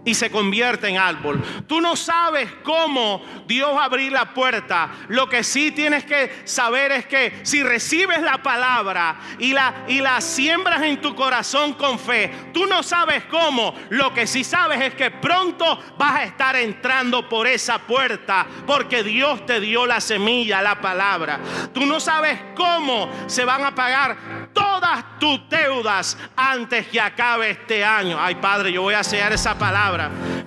y 0.06 0.13
se 0.13 0.30
convierte 0.30 0.88
en 0.88 0.98
árbol. 0.98 1.44
Tú 1.68 1.82
no 1.82 1.96
sabes 1.96 2.50
cómo 2.63 3.24
Dios 3.48 3.76
va 3.76 3.86
abrir 3.86 4.12
la 4.12 4.34
puerta. 4.34 4.89
Lo 5.08 5.30
que 5.30 5.44
sí 5.44 5.72
tienes 5.72 6.04
que 6.04 6.44
saber 6.46 6.91
es 6.91 7.06
que 7.06 7.39
si 7.44 7.63
recibes 7.63 8.22
la 8.22 8.41
palabra 8.44 9.18
y 9.39 9.54
la, 9.54 9.86
y 9.88 10.02
la 10.02 10.20
siembras 10.22 10.82
en 10.84 11.02
tu 11.02 11.15
corazón 11.15 11.74
con 11.74 11.98
fe, 11.98 12.32
tú 12.54 12.65
no 12.65 12.84
sabes 12.84 13.24
cómo. 13.26 13.74
Lo 13.89 14.13
que 14.13 14.28
sí 14.28 14.44
sabes 14.44 14.82
es 14.82 14.96
que 14.96 15.12
pronto 15.12 15.80
vas 15.98 16.15
a 16.15 16.24
estar 16.24 16.56
entrando 16.56 17.30
por 17.30 17.48
esa 17.48 17.80
puerta 17.80 18.46
porque 18.65 19.04
Dios 19.04 19.46
te 19.46 19.60
dio 19.60 19.86
la 19.86 20.02
semilla, 20.02 20.62
la 20.62 20.82
palabra. 20.82 21.39
Tú 21.74 21.86
no 21.86 22.00
sabes 22.00 22.39
cómo 22.56 23.10
se 23.28 23.46
van 23.46 23.63
a 23.63 23.74
pagar 23.74 24.50
todas 24.54 25.20
tus 25.20 25.48
deudas 25.50 26.18
antes 26.36 26.88
que 26.88 27.00
acabe 27.00 27.52
este 27.52 27.84
año. 27.84 28.18
Ay, 28.20 28.36
Padre, 28.36 28.71
yo 28.71 28.82
voy 28.82 28.94
a 28.94 29.04
sellar 29.04 29.32
esa 29.34 29.58
palabra. 29.58 29.94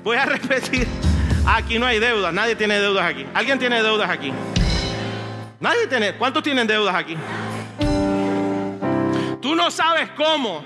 Voy 0.04 0.16
a 0.16 0.24
repetir. 0.26 0.86
Aquí 1.46 1.78
no 1.78 1.86
hay 1.86 1.98
deudas, 1.98 2.32
nadie 2.32 2.54
tiene 2.56 2.78
deudas 2.78 3.04
aquí. 3.04 3.26
¿Alguien 3.32 3.58
tiene 3.58 3.82
deudas 3.82 4.10
aquí? 4.10 4.32
Nadie 5.60 5.86
tiene. 5.86 6.14
¿Cuántos 6.14 6.42
tienen 6.42 6.66
deudas 6.66 6.94
aquí? 6.94 7.16
Tú 9.40 9.54
no 9.54 9.70
sabes 9.70 10.10
cómo, 10.16 10.62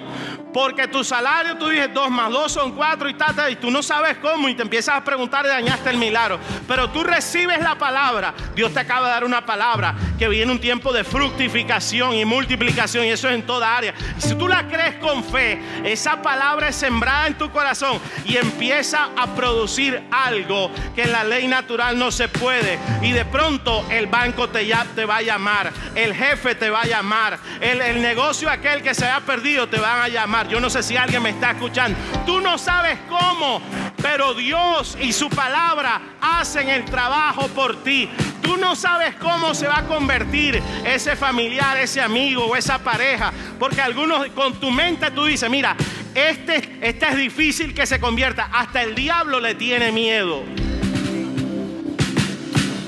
Porque 0.53 0.87
tu 0.87 1.03
salario, 1.03 1.57
tú 1.57 1.69
dices 1.69 1.93
dos 1.93 2.11
más 2.11 2.31
dos 2.31 2.53
son 2.53 2.73
cuatro 2.73 3.09
y 3.09 3.15
tal, 3.15 3.51
y 3.51 3.57
tú 3.57 3.71
no 3.71 3.83
sabes 3.83 4.19
cómo 4.19 4.49
y 4.49 4.55
te 4.55 4.63
empiezas 4.63 4.97
a 4.97 5.05
preguntar 5.05 5.45
y 5.47 5.49
dañaste 5.49 5.91
el 5.91 5.97
milagro. 5.97 6.39
Pero 6.69 6.91
tú 6.91 7.03
recibes 7.03 7.61
la 7.61 7.77
palabra. 7.77 8.35
Dios 8.55 8.73
te 8.73 8.81
acaba 8.81 9.07
de 9.07 9.15
dar 9.15 9.25
una 9.25 9.45
palabra 9.47 9.95
que 10.19 10.29
viene 10.29 10.53
un 10.53 10.61
tiempo 10.61 10.93
de 10.93 11.05
fructificación 11.05 12.15
y 12.15 12.25
multiplicación 12.25 13.07
y 13.07 13.11
eso 13.11 13.29
es 13.29 13.35
en 13.35 13.47
toda 13.47 13.77
área. 13.77 13.95
Si 14.19 14.35
tú 14.35 14.49
la 14.49 14.69
crees 14.69 14.97
con 14.97 15.25
fe, 15.25 15.61
esa 15.85 16.21
palabra 16.21 16.69
es 16.69 16.77
sembrada 16.77 17.27
en 17.27 17.39
tu 17.39 17.51
corazón 17.51 18.01
y 18.25 18.37
empieza 18.37 19.11
a 19.17 19.35
producir 19.35 20.03
algo 20.11 20.71
que 20.95 21.03
en 21.03 21.13
la 21.13 21.25
ley 21.25 21.49
natural 21.49 21.99
no 21.99 22.11
se 22.11 22.29
puede. 22.29 22.79
Y 23.03 23.13
de 23.13 23.25
pronto 23.25 23.85
el 23.91 24.07
banco 24.07 24.49
te, 24.49 24.67
ya, 24.67 24.87
te 24.95 25.05
va 25.05 25.17
a 25.17 25.23
llamar, 25.23 25.73
el 25.95 26.15
jefe 26.15 26.55
te 26.55 26.71
va 26.71 26.83
a 26.83 26.87
llamar, 26.87 27.39
el, 27.61 27.81
el 27.81 28.03
negocio 28.03 28.51
aquel 28.51 28.83
que 28.83 28.95
se 28.95 29.07
ha 29.07 29.21
perdido 29.21 29.69
te 29.69 29.79
van 29.79 30.03
a 30.03 30.09
llamar. 30.09 30.42
Yo 30.49 30.61
no 30.61 30.71
sé 30.71 30.83
si 30.83 30.97
alguien 30.97 31.23
me 31.23 31.31
está 31.31 31.53
escuchando. 31.53 31.99
Tú 32.27 32.41
no 32.41 32.59
sabes 32.59 32.99
cómo, 33.09 33.61
pero 34.01 34.35
Dios 34.35 34.97
y 35.01 35.13
su 35.13 35.29
palabra 35.29 36.01
hacen 36.21 36.69
el 36.69 36.85
trabajo 36.85 37.49
por 37.49 37.83
ti. 37.83 38.09
Tú 38.43 38.57
no 38.57 38.75
sabes 38.75 39.15
cómo 39.17 39.55
se 39.55 39.69
va 39.69 39.79
a 39.79 39.85
convertir 39.87 40.61
ese 40.85 41.17
familiar, 41.17 41.77
ese 41.77 42.01
amigo 42.01 42.47
o 42.47 42.57
esa 42.57 42.79
pareja. 42.79 43.33
Porque 43.59 43.81
algunos 43.81 44.27
con 44.29 44.55
tu 44.55 44.71
mente 44.71 45.11
tú 45.11 45.25
dices, 45.25 45.49
mira, 45.49 45.77
este, 46.15 46.79
este 46.81 47.09
es 47.09 47.17
difícil 47.17 47.75
que 47.75 47.87
se 47.87 48.01
convierta. 48.01 48.51
Hasta 48.53 48.83
el 48.83 48.95
diablo 48.95 49.41
le 49.41 49.55
tiene 49.55 49.93
miedo. 49.93 50.43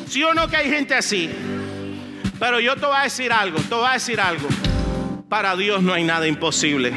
¿Sí 0.09 0.22
o 0.22 0.34
no 0.34 0.48
que 0.48 0.57
hay 0.57 0.70
gente 0.70 0.94
así? 0.94 1.30
Pero 2.38 2.61
yo 2.61 2.76
te 2.76 2.86
voy 2.86 2.96
a 2.96 3.02
decir 3.02 3.32
algo, 3.32 3.59
te 3.61 3.74
voy 3.74 3.86
a 3.88 3.92
decir 3.94 4.20
algo. 4.20 4.48
Para 5.28 5.57
Dios 5.57 5.82
no 5.82 5.92
hay 5.92 6.05
nada 6.05 6.26
imposible. 6.26 6.92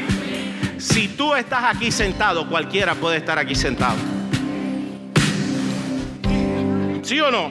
Si 0.78 1.08
tú 1.08 1.34
estás 1.34 1.64
aquí 1.64 1.90
sentado, 1.90 2.48
cualquiera 2.48 2.94
puede 2.94 3.16
estar 3.16 3.38
aquí 3.38 3.54
sentado. 3.54 3.96
¿Sí 7.02 7.20
o 7.20 7.30
no? 7.30 7.50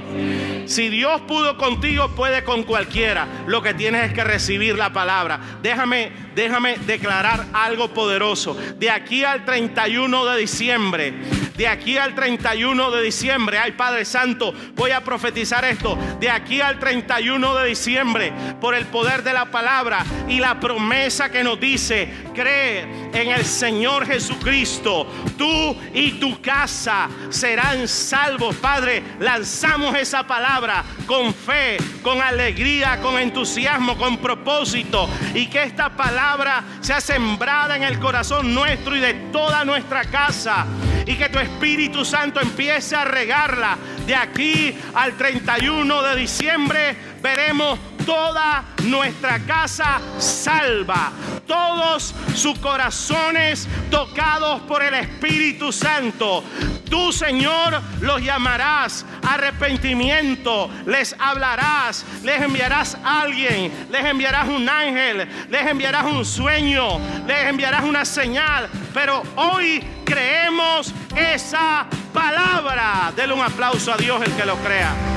Si 0.68 0.89
Dios 0.89 1.22
pudo 1.22 1.57
contigo, 1.57 2.09
puede 2.09 2.43
con 2.43 2.63
cualquiera. 2.63 3.28
Lo 3.47 3.61
que 3.61 3.74
tienes 3.74 4.07
es 4.07 4.13
que 4.13 4.24
recibir 4.24 4.78
la 4.78 4.91
palabra. 4.91 5.39
Déjame, 5.61 6.11
déjame 6.36 6.78
declarar 6.80 7.45
algo 7.53 7.93
poderoso. 7.93 8.55
De 8.78 8.91
aquí 8.91 9.24
al 9.24 9.45
31 9.45 10.26
de 10.26 10.39
diciembre, 10.39 11.13
de 11.55 11.68
aquí 11.68 11.97
al 11.97 12.13
31 12.13 12.91
de 12.91 13.01
diciembre, 13.01 13.57
ay 13.57 13.72
Padre 13.72 14.05
Santo, 14.05 14.53
voy 14.76 14.91
a 14.91 15.03
profetizar 15.03 15.63
esto. 15.65 15.97
De 16.20 16.30
aquí 16.30 16.61
al 16.61 16.80
31 16.80 17.55
de 17.55 17.70
diciembre, 17.70 18.34
por 18.59 18.76
el 18.76 18.86
poder 18.88 19.24
de 19.24 19.34
la 19.34 19.45
palabra 19.45 20.05
y 20.28 20.39
la 20.39 20.59
promesa 20.59 21.32
que 21.32 21.43
nos 21.43 21.59
dice, 21.59 22.13
cree 22.36 23.09
en 23.13 23.30
el 23.30 23.45
Señor 23.45 24.05
Jesucristo, 24.05 25.07
tú 25.38 25.78
y 25.93 26.11
tu 26.20 26.41
casa 26.41 27.07
serán 27.30 27.88
salvos. 27.88 28.55
Padre, 28.57 29.01
lanzamos 29.20 29.95
esa 29.95 30.28
palabra 30.28 30.56
con 31.05 31.35
fe, 31.35 31.77
con 32.01 32.19
alegría, 32.19 32.99
con 32.99 33.19
entusiasmo, 33.19 33.95
con 33.95 34.17
propósito 34.17 35.07
y 35.35 35.45
que 35.47 35.61
esta 35.61 35.95
palabra 35.95 36.63
sea 36.81 36.99
sembrada 36.99 37.75
en 37.75 37.83
el 37.83 37.99
corazón 37.99 38.55
nuestro 38.55 38.95
y 38.95 38.99
de 38.99 39.13
toda 39.31 39.63
nuestra 39.63 40.05
casa 40.05 40.65
y 41.05 41.13
que 41.15 41.29
tu 41.29 41.37
Espíritu 41.37 42.03
Santo 42.03 42.41
empiece 42.41 42.95
a 42.95 43.05
regarla. 43.05 43.77
De 44.07 44.15
aquí 44.15 44.75
al 44.95 45.15
31 45.15 46.03
de 46.03 46.15
diciembre 46.15 46.97
veremos 47.21 47.77
toda 48.07 48.63
nuestra 48.85 49.37
casa 49.39 49.99
salva, 50.17 51.11
todos 51.45 52.15
sus 52.33 52.57
corazones 52.59 53.67
tocados 53.91 54.61
por 54.61 54.81
el 54.81 54.93
Espíritu 54.93 55.73
Santo. 55.73 56.41
Tú, 56.89 57.11
Señor, 57.11 57.81
los 57.99 58.21
llamarás 58.21 59.05
arrepentimiento, 59.27 60.69
les 60.85 61.17
hablarás, 61.19 62.05
les 62.23 62.41
enviarás 62.41 62.95
a 63.03 63.23
alguien, 63.23 63.73
les 63.91 64.05
enviarás 64.05 64.47
un 64.47 64.69
ángel, 64.69 65.27
les 65.49 65.67
enviarás 65.67 66.05
un 66.05 66.23
sueño, 66.23 66.99
les 67.27 67.45
enviarás 67.49 67.83
una 67.83 68.05
señal. 68.05 68.69
Pero 68.93 69.21
hoy 69.35 69.83
creemos 70.05 70.93
esa 71.13 71.85
palabra. 72.13 73.11
Dele 73.17 73.33
un 73.33 73.41
aplauso 73.41 73.91
a 73.91 73.97
Dios 73.97 74.21
el 74.25 74.31
que 74.31 74.45
lo 74.45 74.55
crea. 74.59 75.16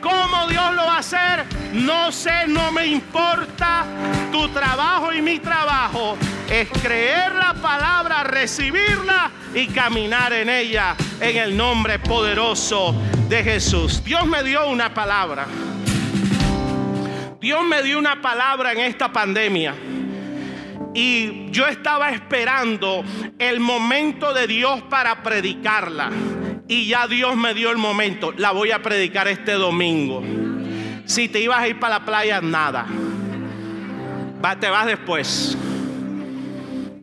¿Cómo 0.00 0.46
Dios 0.48 0.74
lo 0.74 0.86
va 0.86 0.96
a 0.96 0.98
hacer? 0.98 1.44
No 1.72 2.12
sé, 2.12 2.46
no 2.46 2.70
me 2.72 2.86
importa. 2.86 3.84
Tu 4.30 4.48
trabajo 4.48 5.12
y 5.12 5.22
mi 5.22 5.38
trabajo 5.38 6.16
es 6.48 6.68
creer 6.82 7.34
la 7.34 7.54
palabra, 7.54 8.22
recibirla 8.24 9.30
y 9.54 9.66
caminar 9.66 10.32
en 10.32 10.48
ella 10.48 10.96
en 11.20 11.36
el 11.36 11.56
nombre 11.56 11.98
poderoso 11.98 12.94
de 13.28 13.42
Jesús. 13.42 14.02
Dios 14.04 14.26
me 14.26 14.42
dio 14.42 14.68
una 14.68 14.94
palabra. 14.94 15.46
Dios 17.40 17.64
me 17.64 17.82
dio 17.82 17.98
una 17.98 18.20
palabra 18.20 18.72
en 18.72 18.80
esta 18.80 19.12
pandemia. 19.12 19.74
Y 20.94 21.50
yo 21.50 21.66
estaba 21.66 22.10
esperando 22.10 23.04
el 23.38 23.60
momento 23.60 24.32
de 24.32 24.46
Dios 24.46 24.82
para 24.88 25.22
predicarla. 25.22 26.10
Y 26.68 26.86
ya 26.86 27.08
Dios 27.08 27.36
me 27.36 27.54
dio 27.54 27.70
el 27.70 27.78
momento. 27.78 28.34
La 28.36 28.52
voy 28.52 28.72
a 28.72 28.82
predicar 28.82 29.26
este 29.26 29.52
domingo. 29.52 30.22
Si 31.06 31.28
te 31.28 31.40
ibas 31.40 31.60
a 31.60 31.68
ir 31.68 31.80
para 31.80 31.98
la 31.98 32.04
playa, 32.04 32.42
nada. 32.42 32.86
te 34.60 34.68
vas 34.68 34.86
después. 34.86 35.56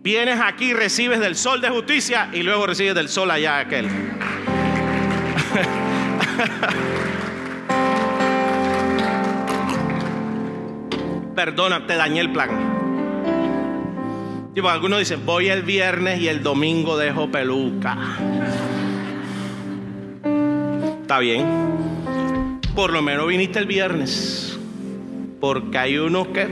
Vienes 0.03 0.39
aquí, 0.39 0.71
recibes 0.71 1.19
del 1.19 1.35
sol 1.35 1.61
de 1.61 1.69
justicia 1.69 2.29
y 2.31 2.43
luego 2.43 2.67
recibes 2.67 2.93
del 2.93 3.09
sol 3.09 3.31
allá 3.31 3.57
aquel. 3.57 3.87
Perdona, 11.35 11.87
te 11.87 11.95
dañé 11.95 12.21
el 12.21 12.31
plan. 12.31 12.51
Tipo, 14.53 14.69
algunos 14.69 14.99
dicen, 14.99 15.25
voy 15.25 15.49
el 15.49 15.63
viernes 15.63 16.21
y 16.21 16.27
el 16.27 16.43
domingo 16.43 16.97
dejo 16.97 17.31
peluca. 17.31 17.97
Está 21.05 21.19
bien. 21.19 21.45
Por 22.73 22.91
lo 22.91 23.03
menos 23.03 23.27
viniste 23.27 23.59
el 23.59 23.67
viernes. 23.67 24.57
Porque 25.39 25.77
hay 25.77 25.99
unos 25.99 26.29
que... 26.29 26.47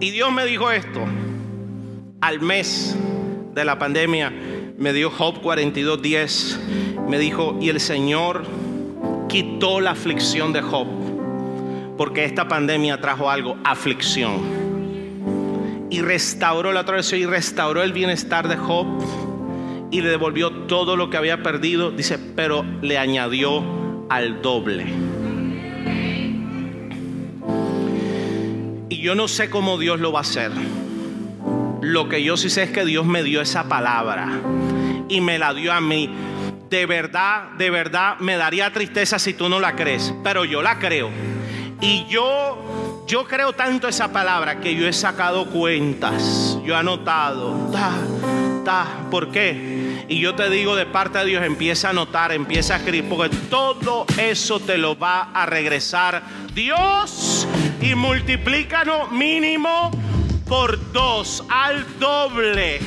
y 0.00 0.10
Dios 0.10 0.32
me 0.32 0.46
dijo 0.46 0.70
esto. 0.70 1.00
Al 2.22 2.40
mes 2.40 2.96
de 3.54 3.64
la 3.66 3.78
pandemia 3.78 4.32
me 4.78 4.94
dio 4.94 5.10
Job 5.10 5.42
42.10. 5.42 7.06
Me 7.06 7.18
dijo, 7.18 7.58
y 7.60 7.68
el 7.68 7.78
Señor 7.78 8.44
quitó 9.28 9.82
la 9.82 9.90
aflicción 9.90 10.54
de 10.54 10.62
Job 10.62 10.86
porque 11.98 12.24
esta 12.24 12.48
pandemia 12.48 13.02
trajo 13.02 13.28
algo, 13.28 13.58
aflicción. 13.64 14.62
Y 15.90 16.00
restauró 16.00 16.72
la 16.72 16.80
otra 16.80 17.00
y 17.12 17.26
restauró 17.26 17.82
el 17.82 17.92
bienestar 17.92 18.48
de 18.48 18.56
Job 18.56 18.86
y 19.92 20.00
le 20.00 20.08
devolvió 20.08 20.50
todo 20.50 20.96
lo 20.96 21.10
que 21.10 21.18
había 21.18 21.42
perdido, 21.42 21.90
dice, 21.90 22.18
pero 22.18 22.64
le 22.80 22.98
añadió 22.98 24.06
al 24.08 24.40
doble. 24.40 24.86
Y 28.88 28.96
yo 28.96 29.14
no 29.14 29.28
sé 29.28 29.50
cómo 29.50 29.76
Dios 29.76 30.00
lo 30.00 30.10
va 30.10 30.20
a 30.20 30.22
hacer. 30.22 30.50
Lo 31.82 32.08
que 32.08 32.24
yo 32.24 32.38
sí 32.38 32.48
sé 32.48 32.64
es 32.64 32.70
que 32.70 32.86
Dios 32.86 33.04
me 33.04 33.22
dio 33.22 33.42
esa 33.42 33.68
palabra 33.68 34.40
y 35.08 35.20
me 35.20 35.38
la 35.38 35.52
dio 35.52 35.72
a 35.72 35.82
mí. 35.82 36.08
De 36.70 36.86
verdad, 36.86 37.50
de 37.58 37.68
verdad 37.68 38.18
me 38.18 38.36
daría 38.36 38.72
tristeza 38.72 39.18
si 39.18 39.34
tú 39.34 39.50
no 39.50 39.60
la 39.60 39.76
crees, 39.76 40.14
pero 40.24 40.46
yo 40.46 40.62
la 40.62 40.78
creo. 40.78 41.10
Y 41.82 42.06
yo, 42.08 43.04
yo 43.06 43.24
creo 43.24 43.52
tanto 43.52 43.88
esa 43.88 44.10
palabra 44.10 44.58
que 44.58 44.74
yo 44.74 44.88
he 44.88 44.92
sacado 44.94 45.50
cuentas, 45.50 46.58
yo 46.64 46.72
he 46.72 46.76
anotado, 46.78 47.70
ta, 47.72 47.92
¿por 49.10 49.30
qué? 49.30 50.04
Y 50.08 50.20
yo 50.20 50.34
te 50.34 50.48
digo 50.50 50.76
de 50.76 50.86
parte 50.86 51.18
de 51.18 51.24
Dios, 51.26 51.44
empieza 51.44 51.88
a 51.88 51.90
anotar, 51.90 52.32
empieza 52.32 52.74
a 52.74 52.76
escribir, 52.78 53.08
porque 53.08 53.34
todo 53.50 54.06
eso 54.18 54.60
te 54.60 54.78
lo 54.78 54.96
va 54.96 55.30
a 55.32 55.46
regresar 55.46 56.22
Dios 56.54 57.46
y 57.80 57.94
multiplícanos 57.94 59.10
mínimo 59.10 59.90
por 60.48 60.92
dos, 60.92 61.44
al 61.48 61.98
doble. 61.98 62.80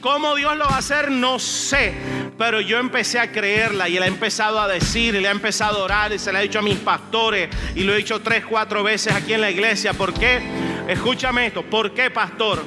¿Cómo 0.00 0.36
Dios 0.36 0.56
lo 0.56 0.66
va 0.66 0.76
a 0.76 0.78
hacer? 0.78 1.10
No 1.10 1.38
sé. 1.38 1.94
Pero 2.38 2.60
yo 2.60 2.78
empecé 2.78 3.18
a 3.18 3.32
creerla 3.32 3.88
y 3.88 3.96
él 3.96 4.02
ha 4.04 4.06
empezado 4.06 4.60
a 4.60 4.68
decir 4.68 5.16
y 5.16 5.20
le 5.20 5.26
ha 5.26 5.32
empezado 5.32 5.80
a 5.80 5.84
orar 5.84 6.12
y 6.12 6.20
se 6.20 6.32
le 6.32 6.38
ha 6.38 6.42
dicho 6.42 6.60
a 6.60 6.62
mis 6.62 6.76
pastores 6.76 7.48
y 7.74 7.82
lo 7.82 7.92
he 7.92 7.96
dicho 7.96 8.20
tres, 8.20 8.44
cuatro 8.46 8.84
veces 8.84 9.12
aquí 9.12 9.32
en 9.32 9.40
la 9.40 9.50
iglesia. 9.50 9.92
¿Por 9.94 10.14
qué? 10.14 10.40
Escúchame 10.86 11.48
esto. 11.48 11.64
¿Por 11.64 11.92
qué, 11.92 12.10
pastor? 12.10 12.62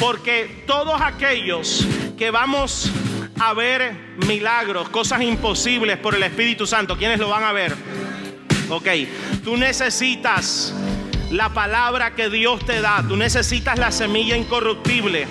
Porque 0.00 0.64
todos 0.66 0.98
aquellos 1.00 1.86
que 2.16 2.30
vamos 2.30 2.90
a 3.38 3.52
ver 3.52 4.16
milagros, 4.26 4.88
cosas 4.88 5.20
imposibles 5.20 5.98
por 5.98 6.14
el 6.14 6.22
Espíritu 6.22 6.66
Santo, 6.66 6.96
¿quiénes 6.96 7.20
lo 7.20 7.28
van 7.28 7.44
a 7.44 7.52
ver? 7.52 7.76
Ok, 8.70 8.88
tú 9.44 9.58
necesitas 9.58 10.74
la 11.30 11.50
palabra 11.50 12.14
que 12.14 12.30
Dios 12.30 12.64
te 12.64 12.80
da. 12.80 13.04
Tú 13.06 13.16
necesitas 13.16 13.78
la 13.78 13.92
semilla 13.92 14.36
incorruptible. 14.36 15.26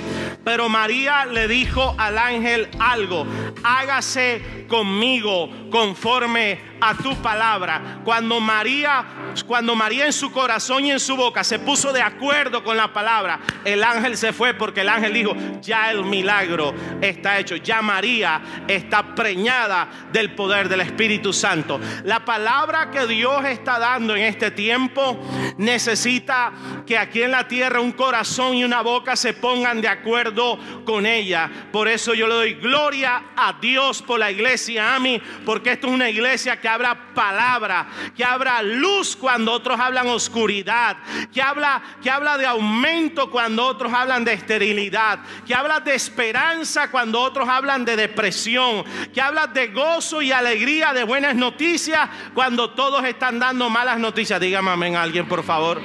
Pero 0.49 0.67
María 0.67 1.27
le 1.27 1.47
dijo 1.47 1.93
al 1.99 2.17
ángel 2.17 2.69
algo, 2.79 3.23
hágase 3.63 4.65
conmigo 4.67 5.47
conforme 5.69 6.69
a 6.81 6.95
tu 6.95 7.15
palabra. 7.17 7.99
Cuando 8.03 8.39
María, 8.39 9.05
cuando 9.45 9.75
María 9.75 10.05
en 10.05 10.13
su 10.13 10.31
corazón 10.31 10.85
y 10.85 10.91
en 10.91 10.99
su 10.99 11.15
boca 11.15 11.43
se 11.43 11.59
puso 11.59 11.93
de 11.93 12.01
acuerdo 12.01 12.63
con 12.63 12.77
la 12.77 12.91
palabra, 12.91 13.39
el 13.63 13.83
ángel 13.83 14.17
se 14.17 14.33
fue 14.33 14.53
porque 14.53 14.81
el 14.81 14.89
ángel 14.89 15.13
dijo, 15.13 15.35
ya 15.61 15.91
el 15.91 16.03
milagro 16.05 16.73
está 17.01 17.37
hecho, 17.37 17.55
ya 17.57 17.81
María 17.81 18.41
está 18.67 19.13
preñada 19.13 19.87
del 20.11 20.33
poder 20.33 20.69
del 20.69 20.81
Espíritu 20.81 21.33
Santo. 21.33 21.79
La 22.05 22.25
palabra 22.25 22.89
que 22.89 23.05
Dios 23.05 23.45
está 23.45 23.77
dando 23.77 24.15
en 24.15 24.23
este 24.23 24.49
tiempo 24.49 25.19
necesita 25.57 26.53
que 26.87 26.97
aquí 26.97 27.21
en 27.21 27.31
la 27.31 27.47
tierra 27.47 27.81
un 27.81 27.91
corazón 27.91 28.55
y 28.55 28.63
una 28.63 28.81
boca 28.81 29.15
se 29.15 29.33
pongan 29.33 29.81
de 29.81 29.87
acuerdo 29.89 30.38
con 30.85 31.05
ella. 31.05 31.49
Por 31.71 31.87
eso 31.87 32.13
yo 32.13 32.27
le 32.27 32.33
doy 32.33 32.53
gloria 32.55 33.23
a 33.35 33.53
Dios 33.53 34.01
por 34.01 34.19
la 34.19 34.31
iglesia, 34.31 34.95
a 34.95 34.99
mí, 34.99 35.21
porque 35.45 35.73
esto 35.73 35.87
es 35.87 35.93
una 35.93 36.09
iglesia 36.09 36.59
que 36.59 36.67
habla 36.67 37.13
palabra, 37.13 37.87
que 38.15 38.23
habla 38.23 38.61
luz 38.61 39.15
cuando 39.15 39.51
otros 39.51 39.79
hablan 39.79 40.07
oscuridad, 40.07 40.97
que 41.33 41.41
habla, 41.41 41.81
que 42.01 42.09
habla 42.09 42.37
de 42.37 42.45
aumento 42.45 43.29
cuando 43.29 43.65
otros 43.65 43.93
hablan 43.93 44.23
de 44.23 44.33
esterilidad, 44.33 45.19
que 45.45 45.53
habla 45.53 45.79
de 45.79 45.95
esperanza 45.95 46.89
cuando 46.91 47.21
otros 47.21 47.47
hablan 47.47 47.85
de 47.85 47.95
depresión, 47.95 48.83
que 49.13 49.21
habla 49.21 49.47
de 49.47 49.67
gozo 49.67 50.21
y 50.21 50.31
alegría, 50.31 50.93
de 50.93 51.03
buenas 51.03 51.35
noticias 51.35 52.09
cuando 52.33 52.71
todos 52.71 53.03
están 53.03 53.39
dando 53.39 53.69
malas 53.69 53.99
noticias. 53.99 54.39
Dígame 54.39 54.71
amén 54.71 54.95
alguien, 54.95 55.27
por 55.27 55.43
favor 55.43 55.81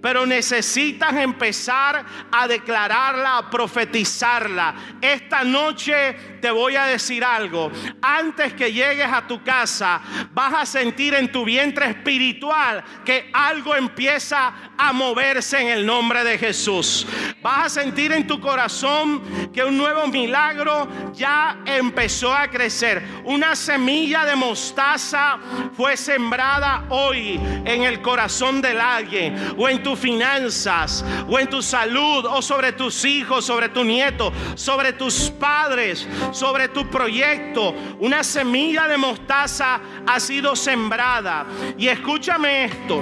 pero 0.00 0.26
necesitas 0.26 1.14
empezar 1.14 2.04
a 2.30 2.48
declararla, 2.48 3.38
a 3.38 3.50
profetizarla. 3.50 4.74
Esta 5.00 5.44
noche 5.44 6.14
te 6.40 6.50
voy 6.50 6.76
a 6.76 6.86
decir 6.86 7.24
algo. 7.24 7.70
Antes 8.00 8.54
que 8.54 8.72
llegues 8.72 9.06
a 9.06 9.26
tu 9.26 9.42
casa, 9.42 10.00
vas 10.32 10.54
a 10.54 10.66
sentir 10.66 11.14
en 11.14 11.30
tu 11.30 11.44
vientre 11.44 11.86
espiritual 11.86 12.82
que 13.04 13.30
algo 13.32 13.74
empieza 13.76 14.52
a 14.76 14.92
moverse 14.92 15.60
en 15.60 15.68
el 15.68 15.86
nombre 15.86 16.24
de 16.24 16.38
Jesús. 16.38 17.06
Vas 17.42 17.66
a 17.66 17.80
sentir 17.82 18.12
en 18.12 18.26
tu 18.26 18.40
corazón 18.40 19.50
que 19.52 19.64
un 19.64 19.76
nuevo 19.76 20.06
milagro 20.06 20.88
ya 21.14 21.58
empezó 21.64 22.32
a 22.32 22.48
crecer. 22.48 23.02
Una 23.24 23.54
semilla 23.54 24.24
de 24.24 24.36
mostaza 24.36 25.38
fue 25.74 25.96
sembrada 25.96 26.86
hoy 26.90 27.40
en 27.64 27.82
el 27.82 28.00
corazón 28.00 28.60
del 28.60 28.80
alguien 28.80 29.54
o 29.56 29.68
en 29.68 29.82
finanzas 29.96 31.04
o 31.28 31.38
en 31.38 31.48
tu 31.48 31.62
salud 31.62 32.24
o 32.26 32.42
sobre 32.42 32.72
tus 32.72 33.04
hijos, 33.04 33.44
sobre 33.44 33.68
tu 33.68 33.84
nieto, 33.84 34.32
sobre 34.54 34.92
tus 34.92 35.30
padres, 35.30 36.06
sobre 36.32 36.68
tu 36.68 36.88
proyecto. 36.88 37.74
Una 37.98 38.22
semilla 38.24 38.86
de 38.88 38.96
mostaza 38.96 39.80
ha 40.06 40.20
sido 40.20 40.56
sembrada. 40.56 41.46
Y 41.78 41.88
escúchame 41.88 42.64
esto, 42.64 43.00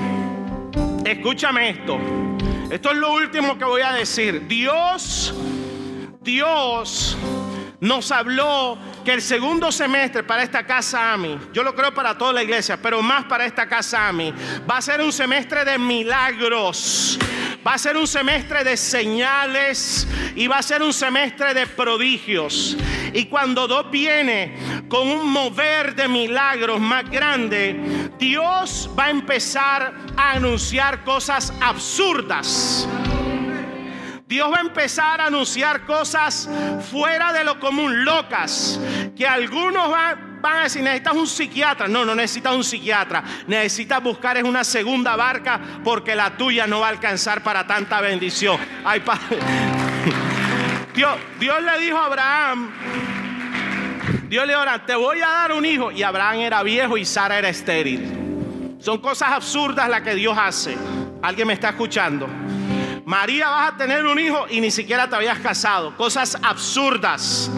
escúchame 1.05 1.71
esto. 1.71 1.99
Esto 2.71 2.91
es 2.91 2.97
lo 2.99 3.15
último 3.15 3.57
que 3.57 3.65
voy 3.65 3.83
a 3.83 3.93
decir. 3.93 4.47
Dios, 4.47 5.35
Dios 6.21 7.17
nos 7.81 8.11
habló 8.11 8.77
que 9.05 9.13
el 9.13 9.23
segundo 9.23 9.71
semestre 9.71 10.25
para 10.25 10.43
esta 10.43 10.67
casa 10.67 11.13
AMI, 11.13 11.39
yo 11.53 11.63
lo 11.63 11.75
creo 11.75 11.95
para 11.95 12.19
toda 12.19 12.33
la 12.33 12.43
iglesia, 12.43 12.77
pero 12.81 13.03
más 13.03 13.25
para 13.25 13.45
esta 13.47 13.69
casa 13.69 14.09
AMI, 14.09 14.33
va 14.69 14.79
a 14.79 14.83
ser 14.83 15.01
un 15.01 15.13
semestre 15.13 15.65
de 15.65 15.79
milagros. 15.79 17.19
Va 17.67 17.75
a 17.75 17.79
ser 17.79 17.97
un 17.97 18.07
semestre 18.07 18.63
de 18.65 18.77
señales 18.77 20.07
y 20.35 20.47
va 20.47 20.59
a 20.59 20.63
ser 20.63 20.83
un 20.83 20.93
semestre 20.93 21.53
de 21.55 21.67
prodigios. 21.67 22.77
Y 23.13 23.27
cuando 23.27 23.67
Dios 23.67 23.91
viene 23.91 24.87
con 24.89 25.09
un 25.09 25.31
mover 25.31 25.95
de 25.95 26.09
milagros 26.09 26.81
más 26.81 27.11
grande, 27.11 28.11
Dios 28.19 28.89
va 28.99 29.07
a 29.07 29.11
empezar 29.11 29.93
a 30.17 30.33
anunciar 30.33 31.05
cosas 31.05 31.53
absurdas. 31.61 32.89
Dios 34.29 34.53
va 34.53 34.59
a 34.59 34.61
empezar 34.61 35.23
a 35.23 35.29
anunciar 35.29 35.87
cosas 35.87 36.51
fuera 36.91 37.33
de 37.33 37.45
lo 37.45 37.59
común, 37.59 38.05
locas, 38.05 38.79
que 39.17 39.27
algunos 39.27 39.91
van, 39.91 40.45
a 40.45 40.63
decir, 40.65 40.83
necesitas 40.83 41.15
un 41.15 41.27
psiquiatra. 41.27 41.89
No, 41.89 42.05
no 42.05 42.15
necesitas 42.15 42.55
un 42.55 42.63
psiquiatra. 42.63 43.25
Necesitas 43.47 44.03
buscar 44.03 44.37
es 44.37 44.45
una 44.45 44.65
segunda 44.65 45.17
barca 45.17 45.59
porque 45.83 46.15
la 46.15 46.37
tuya 46.37 46.67
no 46.67 46.81
va 46.81 46.89
a 46.89 46.91
alcanzar 46.91 47.43
para 47.43 47.67
tanta 47.67 48.03
bendición. 48.03 48.59
Ay. 48.85 49.03
Dios, 50.95 51.17
Dios 51.41 51.63
le 51.63 51.79
dijo 51.79 51.97
a 51.97 52.05
Abraham, 52.05 52.71
Dios 54.29 54.47
le 54.47 54.53
dijo, 54.53 54.65
te 54.85 54.95
voy 54.95 55.23
a 55.23 55.29
dar 55.29 55.53
un 55.53 55.65
hijo. 55.65 55.91
Y 55.91 56.03
Abraham 56.03 56.41
era 56.41 56.63
viejo 56.63 56.99
y 56.99 57.07
Sara 57.07 57.39
era 57.39 57.49
estéril. 57.49 58.77
Son 58.79 58.99
cosas 58.99 59.31
absurdas 59.31 59.89
las 59.89 60.03
que 60.03 60.15
Dios 60.15 60.37
hace. 60.37 60.77
¿Alguien 61.23 61.47
me 61.49 61.55
está 61.55 61.71
escuchando? 61.71 62.29
María 63.09 63.49
vas 63.49 63.73
a 63.73 63.77
tener 63.79 64.05
un 64.05 64.19
hijo 64.19 64.45
y 64.51 64.61
ni 64.61 64.71
siquiera 64.71 65.09
te 65.09 65.17
habías 65.17 65.39
casado. 65.39 65.97
Cosas 65.97 66.37
absurdas. 66.43 67.51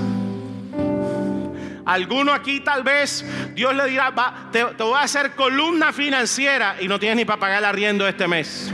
Alguno 1.84 2.32
aquí 2.32 2.60
tal 2.60 2.84
vez 2.84 3.24
Dios 3.56 3.74
le 3.74 3.86
dirá, 3.86 4.14
te, 4.52 4.62
voy 4.62 4.94
a 4.96 5.00
hacer 5.00 5.34
columna 5.34 5.92
financiera 5.92 6.76
y 6.78 6.86
no 6.86 7.00
tienes 7.00 7.16
ni 7.16 7.24
para 7.24 7.40
pagar 7.40 7.58
el 7.58 7.64
arriendo 7.64 8.06
este 8.06 8.28
mes. 8.28 8.72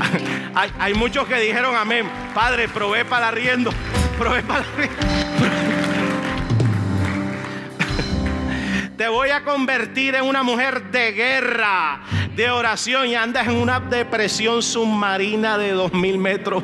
hay, 0.54 0.72
hay, 0.78 0.94
muchos 0.94 1.28
que 1.28 1.38
dijeron 1.38 1.76
amén. 1.76 2.10
Padre, 2.32 2.70
provee 2.70 3.04
para 3.04 3.28
el 3.28 3.34
arriendo. 3.34 3.70
Provee 4.18 4.40
para 4.40 4.60
el 4.60 4.66
arriendo. 4.66 5.45
Te 8.96 9.08
voy 9.08 9.28
a 9.28 9.44
convertir 9.44 10.14
en 10.14 10.24
una 10.24 10.42
mujer 10.42 10.90
de 10.90 11.12
guerra, 11.12 12.00
de 12.34 12.50
oración 12.50 13.06
y 13.08 13.14
andas 13.14 13.46
en 13.46 13.56
una 13.56 13.78
depresión 13.78 14.62
submarina 14.62 15.58
de 15.58 15.72
dos 15.72 15.92
mil 15.92 16.16
metros. 16.16 16.62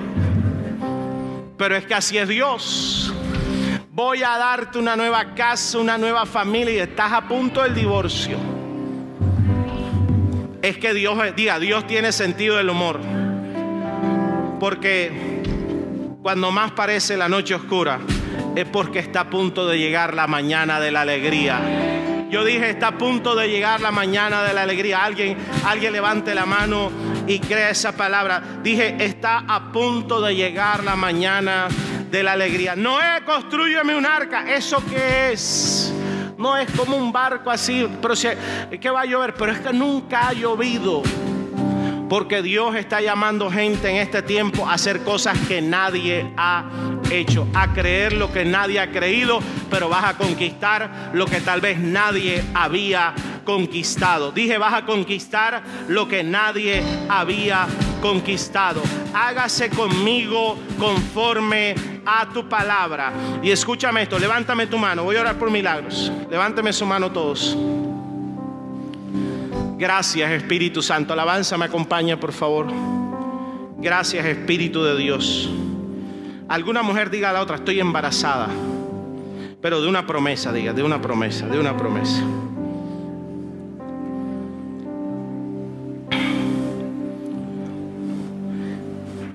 Pero 1.58 1.76
es 1.76 1.84
que 1.84 1.92
así 1.94 2.16
es 2.16 2.26
Dios. 2.26 3.12
Voy 3.90 4.22
a 4.22 4.38
darte 4.38 4.78
una 4.78 4.96
nueva 4.96 5.34
casa, 5.34 5.76
una 5.76 5.98
nueva 5.98 6.24
familia 6.24 6.72
y 6.72 6.78
estás 6.78 7.12
a 7.12 7.28
punto 7.28 7.62
del 7.62 7.74
divorcio. 7.74 8.38
Es 10.62 10.78
que 10.78 10.94
Dios, 10.94 11.18
diga, 11.36 11.58
Dios 11.58 11.86
tiene 11.86 12.12
sentido 12.12 12.56
del 12.56 12.70
humor. 12.70 12.98
Porque 14.58 15.42
cuando 16.22 16.50
más 16.50 16.70
parece 16.70 17.18
la 17.18 17.28
noche 17.28 17.54
oscura, 17.54 18.00
es 18.56 18.64
porque 18.64 19.00
está 19.00 19.20
a 19.20 19.30
punto 19.30 19.66
de 19.66 19.76
llegar 19.76 20.14
la 20.14 20.26
mañana 20.26 20.80
de 20.80 20.90
la 20.90 21.02
alegría. 21.02 21.60
Yo 22.32 22.46
dije, 22.46 22.70
está 22.70 22.88
a 22.88 22.96
punto 22.96 23.34
de 23.34 23.46
llegar 23.46 23.82
la 23.82 23.90
mañana 23.90 24.42
de 24.42 24.54
la 24.54 24.62
alegría. 24.62 25.04
Alguien, 25.04 25.36
alguien 25.66 25.92
levante 25.92 26.34
la 26.34 26.46
mano 26.46 26.90
y 27.26 27.38
crea 27.38 27.68
esa 27.68 27.92
palabra. 27.92 28.42
Dije, 28.62 28.96
está 29.04 29.44
a 29.46 29.70
punto 29.70 30.18
de 30.22 30.34
llegar 30.34 30.82
la 30.82 30.96
mañana 30.96 31.68
de 32.10 32.22
la 32.22 32.32
alegría. 32.32 32.74
Noé, 32.74 33.22
construyeme 33.26 33.94
un 33.94 34.06
arca. 34.06 34.50
¿Eso 34.50 34.82
qué 34.88 35.32
es? 35.32 35.92
No 36.38 36.56
es 36.56 36.70
como 36.70 36.96
un 36.96 37.12
barco 37.12 37.50
así, 37.50 37.86
pero 38.00 38.14
que 38.80 38.88
va 38.88 39.02
a 39.02 39.04
llover, 39.04 39.34
pero 39.34 39.52
es 39.52 39.60
que 39.60 39.74
nunca 39.74 40.28
ha 40.28 40.32
llovido. 40.32 41.02
Porque 42.12 42.42
Dios 42.42 42.76
está 42.76 43.00
llamando 43.00 43.50
gente 43.50 43.88
en 43.88 43.96
este 43.96 44.20
tiempo 44.20 44.68
a 44.68 44.74
hacer 44.74 45.02
cosas 45.02 45.34
que 45.48 45.62
nadie 45.62 46.30
ha 46.36 46.68
hecho, 47.10 47.48
a 47.54 47.72
creer 47.72 48.12
lo 48.12 48.30
que 48.30 48.44
nadie 48.44 48.80
ha 48.80 48.90
creído, 48.90 49.38
pero 49.70 49.88
vas 49.88 50.04
a 50.04 50.18
conquistar 50.18 51.10
lo 51.14 51.24
que 51.24 51.40
tal 51.40 51.62
vez 51.62 51.78
nadie 51.78 52.44
había 52.52 53.14
conquistado. 53.46 54.30
Dije, 54.30 54.58
vas 54.58 54.74
a 54.74 54.84
conquistar 54.84 55.62
lo 55.88 56.06
que 56.06 56.22
nadie 56.22 56.82
había 57.08 57.66
conquistado. 58.02 58.82
Hágase 59.14 59.70
conmigo 59.70 60.58
conforme 60.78 61.74
a 62.04 62.28
tu 62.28 62.46
palabra. 62.46 63.10
Y 63.42 63.50
escúchame 63.50 64.02
esto, 64.02 64.18
levántame 64.18 64.66
tu 64.66 64.76
mano, 64.76 65.04
voy 65.04 65.16
a 65.16 65.22
orar 65.22 65.38
por 65.38 65.50
milagros. 65.50 66.12
Levántame 66.30 66.74
su 66.74 66.84
mano 66.84 67.10
todos. 67.10 67.56
Gracias 69.82 70.30
Espíritu 70.30 70.80
Santo. 70.80 71.12
Alabanza 71.12 71.58
me 71.58 71.64
acompaña, 71.64 72.16
por 72.20 72.32
favor. 72.32 72.68
Gracias 73.78 74.24
Espíritu 74.24 74.84
de 74.84 74.96
Dios. 74.96 75.50
Alguna 76.48 76.84
mujer 76.84 77.10
diga 77.10 77.30
a 77.30 77.32
la 77.32 77.42
otra, 77.42 77.56
estoy 77.56 77.80
embarazada. 77.80 78.46
Pero 79.60 79.82
de 79.82 79.88
una 79.88 80.06
promesa, 80.06 80.52
diga, 80.52 80.72
de 80.72 80.84
una 80.84 81.02
promesa, 81.02 81.48
de 81.48 81.58
una 81.58 81.76
promesa. 81.76 82.22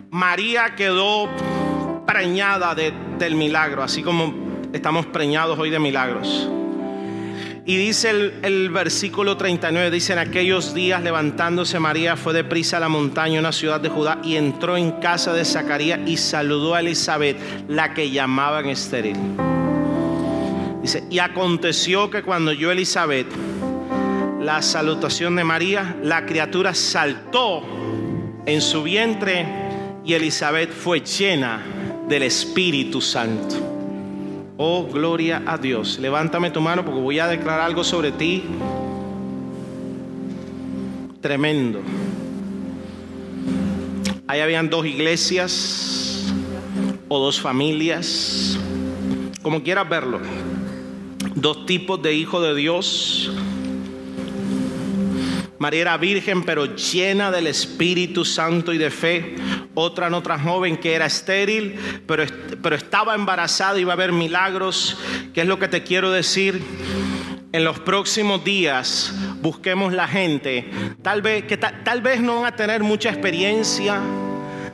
María 0.09 0.75
quedó 0.77 1.27
preñada 2.05 2.73
del 2.73 3.35
milagro, 3.35 3.83
así 3.83 4.01
como 4.01 4.33
estamos 4.71 5.07
preñados 5.07 5.59
hoy 5.59 5.71
de 5.71 5.79
milagros. 5.79 6.49
Y 7.67 7.75
dice 7.75 8.31
el, 8.43 8.69
versículo 8.69 9.35
39, 9.35 9.91
dice 9.91 10.13
en 10.13 10.19
aquellos 10.19 10.73
días 10.73 11.03
levantándose 11.03 11.81
María 11.81 12.15
fue 12.15 12.31
deprisa 12.31 12.77
a 12.77 12.79
la 12.79 12.87
montaña, 12.87 13.41
una 13.41 13.51
ciudad 13.51 13.81
de 13.81 13.89
Judá, 13.89 14.21
y 14.23 14.37
entró 14.37 14.77
en 14.77 14.91
casa 15.01 15.33
de 15.33 15.43
Zacarías 15.43 15.99
y 16.05 16.15
saludó 16.15 16.75
a 16.75 16.79
Elizabeth, 16.79 17.37
la 17.67 17.93
que 17.93 18.09
llamaban 18.09 18.67
estéril. 18.67 19.17
Dice, 20.81 21.03
y 21.09 21.19
aconteció 21.19 22.09
que 22.09 22.23
cuando 22.23 22.53
yo 22.53 22.71
Elizabeth, 22.71 23.27
la 24.39 24.61
salutación 24.61 25.35
de 25.35 25.43
María, 25.43 25.97
la 26.01 26.25
criatura 26.25 26.73
saltó 26.73 27.63
en 28.45 28.61
su 28.61 28.81
vientre 28.81 29.45
y 30.05 30.13
Elizabeth 30.13 30.71
fue 30.71 31.01
llena 31.01 31.61
del 32.07 32.23
Espíritu 32.23 33.01
Santo. 33.01 33.76
Oh, 34.59 34.87
gloria 34.91 35.43
a 35.45 35.57
Dios. 35.57 35.99
Levántame 35.99 36.49
tu 36.49 36.59
mano 36.61 36.83
porque 36.83 36.99
voy 36.99 37.19
a 37.19 37.27
declarar 37.27 37.61
algo 37.61 37.83
sobre 37.83 38.11
ti. 38.11 38.43
Tremendo. 41.21 41.81
Ahí 44.25 44.41
habían 44.41 44.69
dos 44.69 44.85
iglesias 44.87 46.33
o 47.07 47.19
dos 47.19 47.39
familias, 47.39 48.57
como 49.43 49.61
quieras 49.61 49.87
verlo. 49.87 50.19
Dos 51.35 51.67
tipos 51.67 52.01
de 52.01 52.15
hijos 52.15 52.41
de 52.41 52.55
Dios 52.55 53.31
María 55.59 55.81
era 55.81 55.97
virgen 55.97 56.43
pero 56.43 56.75
llena 56.75 57.31
del 57.31 57.47
Espíritu 57.47 58.23
Santo 58.25 58.73
y 58.73 58.77
de 58.77 58.91
fe. 58.91 59.35
Otra 59.73 60.09
no 60.09 60.17
otra 60.17 60.39
joven 60.39 60.77
que 60.77 60.93
era 60.93 61.05
estéril 61.05 61.75
pero, 62.05 62.23
pero 62.67 62.75
estaba 62.75 63.15
embarazada 63.15 63.77
y 63.77 63.83
iba 63.83 63.93
a 63.93 63.95
haber 63.95 64.11
milagros. 64.11 64.97
¿Qué 65.33 65.39
es 65.39 65.47
lo 65.47 65.57
que 65.57 65.69
te 65.69 65.83
quiero 65.83 66.11
decir? 66.11 66.61
En 67.53 67.63
los 67.63 67.79
próximos 67.79 68.43
días 68.43 69.13
busquemos 69.41 69.93
la 69.93 70.05
gente. 70.05 70.69
Tal 71.01 71.21
vez, 71.21 71.45
que 71.45 71.55
tal 71.55 72.01
vez 72.01 72.19
no 72.19 72.41
van 72.41 72.45
a 72.47 72.57
tener 72.57 72.83
mucha 72.83 73.07
experiencia. 73.09 74.01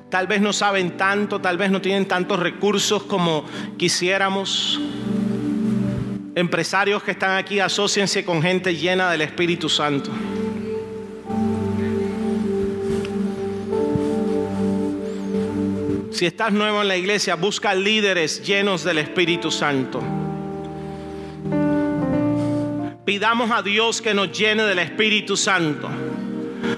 Tal 0.09 0.25
vez 0.25 0.41
no 0.41 0.53
saben 0.53 0.97
tanto, 0.97 1.39
tal 1.39 1.59
vez 1.59 1.69
no 1.69 1.81
tienen 1.81 2.07
tantos 2.07 2.39
recursos 2.39 3.03
como 3.03 3.45
quisiéramos. 3.77 4.81
Empresarios 6.33 7.03
que 7.03 7.11
están 7.11 7.37
aquí, 7.37 7.59
asóciense 7.59 8.25
con 8.25 8.41
gente 8.41 8.75
llena 8.75 9.11
del 9.11 9.21
Espíritu 9.21 9.69
Santo. 9.69 10.09
Si 16.13 16.27
estás 16.27 16.53
nuevo 16.53 16.83
en 16.83 16.87
la 16.87 16.95
iglesia, 16.95 17.33
busca 17.33 17.73
líderes 17.73 18.45
llenos 18.45 18.83
del 18.83 18.99
Espíritu 18.99 19.49
Santo. 19.49 19.99
Pidamos 23.03 23.49
a 23.49 23.63
Dios 23.63 23.99
que 23.99 24.13
nos 24.13 24.31
llene 24.31 24.61
del 24.61 24.77
Espíritu 24.77 25.35
Santo. 25.35 25.89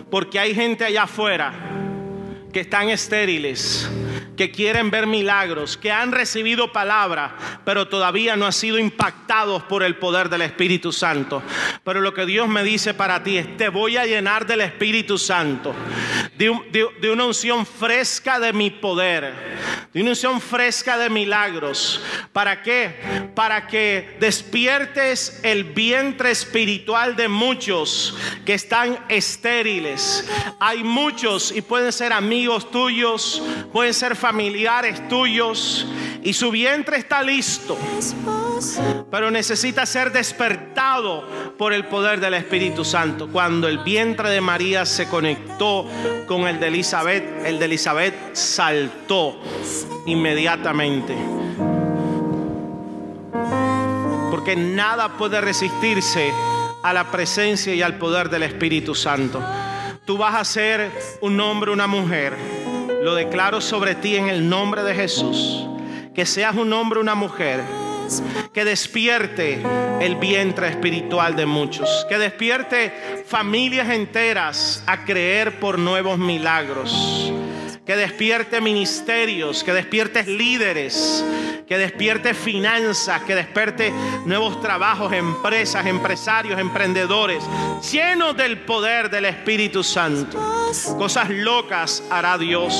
Porque 0.09 0.39
hay 0.39 0.55
gente 0.55 0.85
allá 0.85 1.03
afuera 1.03 1.53
que 2.53 2.61
están 2.61 2.87
estériles 2.87 3.89
que 4.35 4.51
quieren 4.51 4.91
ver 4.91 5.07
milagros, 5.07 5.77
que 5.77 5.91
han 5.91 6.11
recibido 6.11 6.71
palabra, 6.71 7.35
pero 7.63 7.87
todavía 7.87 8.35
no 8.35 8.45
han 8.45 8.53
sido 8.53 8.77
impactados 8.77 9.63
por 9.63 9.83
el 9.83 9.95
poder 9.95 10.29
del 10.29 10.41
Espíritu 10.41 10.91
Santo. 10.91 11.41
Pero 11.83 12.01
lo 12.01 12.13
que 12.13 12.25
Dios 12.25 12.47
me 12.47 12.63
dice 12.63 12.93
para 12.93 13.23
ti 13.23 13.37
es, 13.37 13.57
te 13.57 13.69
voy 13.69 13.97
a 13.97 14.05
llenar 14.05 14.45
del 14.45 14.61
Espíritu 14.61 15.17
Santo, 15.17 15.73
de, 16.37 17.09
una 17.11 17.25
unción 17.25 17.65
fresca 17.65 18.39
de 18.39 18.53
mi 18.53 18.69
poder, 18.69 19.33
de 19.93 20.01
una 20.01 20.11
unción 20.11 20.41
fresca 20.41 20.97
de 20.97 21.09
milagros. 21.09 22.01
¿Para 22.33 22.61
qué? 22.61 23.31
Para 23.33 23.67
que 23.67 24.17
despiertes 24.19 25.39
el 25.43 25.63
vientre 25.63 26.31
espiritual 26.31 27.15
de 27.15 27.27
muchos 27.27 28.17
que 28.45 28.53
están 28.53 28.99
estériles. 29.09 30.29
Hay 30.59 30.83
muchos 30.83 31.51
y 31.51 31.61
pueden 31.61 31.91
ser 31.91 32.13
amigos 32.13 32.71
tuyos, 32.71 33.41
pueden 33.71 33.93
ser 33.93 34.15
familiares 34.25 35.07
tuyos 35.07 35.85
y 36.23 36.33
su 36.33 36.49
vientre 36.49 36.97
está 36.97 37.21
listo, 37.21 37.77
pero 39.11 39.29
necesita 39.29 39.85
ser 39.85 40.11
despertado 40.11 41.23
por 41.59 41.73
el 41.73 41.85
poder 41.85 42.19
del 42.19 42.33
Espíritu 42.33 42.83
Santo. 42.83 43.27
Cuando 43.31 43.67
el 43.67 43.77
vientre 43.83 44.31
de 44.31 44.41
María 44.41 44.87
se 44.87 45.07
conectó 45.07 45.87
con 46.25 46.47
el 46.47 46.59
de 46.59 46.69
Elizabeth, 46.69 47.45
el 47.45 47.59
de 47.59 47.65
Elizabeth 47.65 48.35
saltó 48.35 49.39
inmediatamente. 50.07 51.15
Porque 54.31 54.55
nada 54.55 55.19
puede 55.19 55.39
resistirse 55.39 56.33
a 56.81 56.93
la 56.93 57.11
presencia 57.11 57.75
y 57.75 57.83
al 57.83 57.99
poder 57.99 58.31
del 58.31 58.41
Espíritu 58.41 58.95
Santo. 58.95 59.39
Tú 60.03 60.17
vas 60.17 60.33
a 60.33 60.43
ser 60.43 60.91
un 61.21 61.39
hombre, 61.39 61.69
una 61.69 61.85
mujer 61.85 62.64
lo 63.05 63.13
declaro 63.13 63.61
sobre 63.61 63.93
ti 63.93 64.15
en 64.15 64.29
el 64.29 64.49
nombre 64.49 64.81
de 64.81 64.95
Jesús. 64.95 65.63
Que 66.15 66.25
seas 66.25 66.55
un 66.55 66.73
hombre, 66.73 66.99
una 66.99 67.13
mujer. 67.13 67.61
Que 68.51 68.65
despierte 68.65 69.61
el 70.01 70.15
vientre 70.15 70.69
espiritual 70.69 71.35
de 71.35 71.45
muchos. 71.45 71.87
Que 72.09 72.17
despierte 72.17 73.23
familias 73.27 73.91
enteras 73.91 74.83
a 74.87 75.05
creer 75.05 75.59
por 75.59 75.77
nuevos 75.77 76.17
milagros. 76.17 77.31
Que 77.85 77.95
despierte 77.95 78.61
ministerios. 78.61 79.63
Que 79.63 79.73
despierte 79.73 80.23
líderes 80.23 81.23
que 81.67 81.77
despierte 81.77 82.33
finanzas, 82.33 83.23
que 83.23 83.33
despierte 83.33 83.91
nuevos 84.25 84.61
trabajos, 84.61 85.11
empresas, 85.13 85.85
empresarios, 85.85 86.59
emprendedores, 86.59 87.43
llenos 87.91 88.37
del 88.37 88.59
poder 88.59 89.09
del 89.09 89.25
Espíritu 89.25 89.83
Santo. 89.83 90.37
Cosas 90.97 91.29
locas 91.29 92.03
hará 92.11 92.37
Dios. 92.37 92.73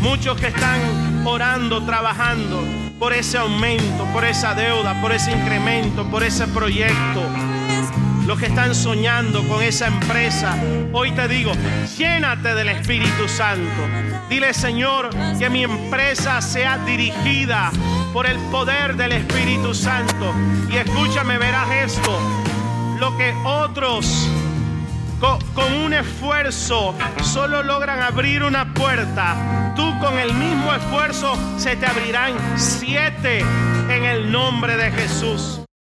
Muchos 0.00 0.40
que 0.40 0.48
están 0.48 1.26
orando, 1.26 1.84
trabajando 1.84 2.62
por 2.98 3.12
ese 3.12 3.38
aumento, 3.38 4.04
por 4.12 4.24
esa 4.24 4.54
deuda, 4.54 5.00
por 5.00 5.12
ese 5.12 5.32
incremento, 5.32 6.08
por 6.10 6.22
ese 6.22 6.46
proyecto 6.48 7.22
los 8.26 8.38
que 8.38 8.46
están 8.46 8.74
soñando 8.74 9.46
con 9.48 9.62
esa 9.62 9.86
empresa, 9.86 10.56
hoy 10.92 11.12
te 11.12 11.28
digo, 11.28 11.52
llénate 11.96 12.54
del 12.54 12.68
Espíritu 12.68 13.28
Santo. 13.28 13.82
Dile, 14.28 14.54
Señor, 14.54 15.10
que 15.38 15.50
mi 15.50 15.64
empresa 15.64 16.40
sea 16.40 16.78
dirigida 16.78 17.70
por 18.12 18.26
el 18.26 18.38
poder 18.50 18.96
del 18.96 19.12
Espíritu 19.12 19.74
Santo. 19.74 20.32
Y 20.70 20.76
escúchame, 20.76 21.38
verás 21.38 21.70
esto. 21.70 22.18
Lo 22.98 23.16
que 23.16 23.34
otros 23.44 24.28
con, 25.54 25.72
un 25.84 25.92
esfuerzo 25.92 26.94
solo 27.22 27.62
logran 27.62 28.00
abrir 28.00 28.42
una 28.42 28.74
puerta, 28.74 29.72
tú 29.76 29.96
con 30.00 30.18
el 30.18 30.34
mismo 30.34 30.74
esfuerzo 30.74 31.36
se 31.58 31.76
te 31.76 31.86
abrirán 31.86 32.34
siete 32.56 33.44
en 33.88 34.04
el 34.04 34.32
nombre 34.32 34.76
de 34.76 34.90
Jesús. 34.90 35.62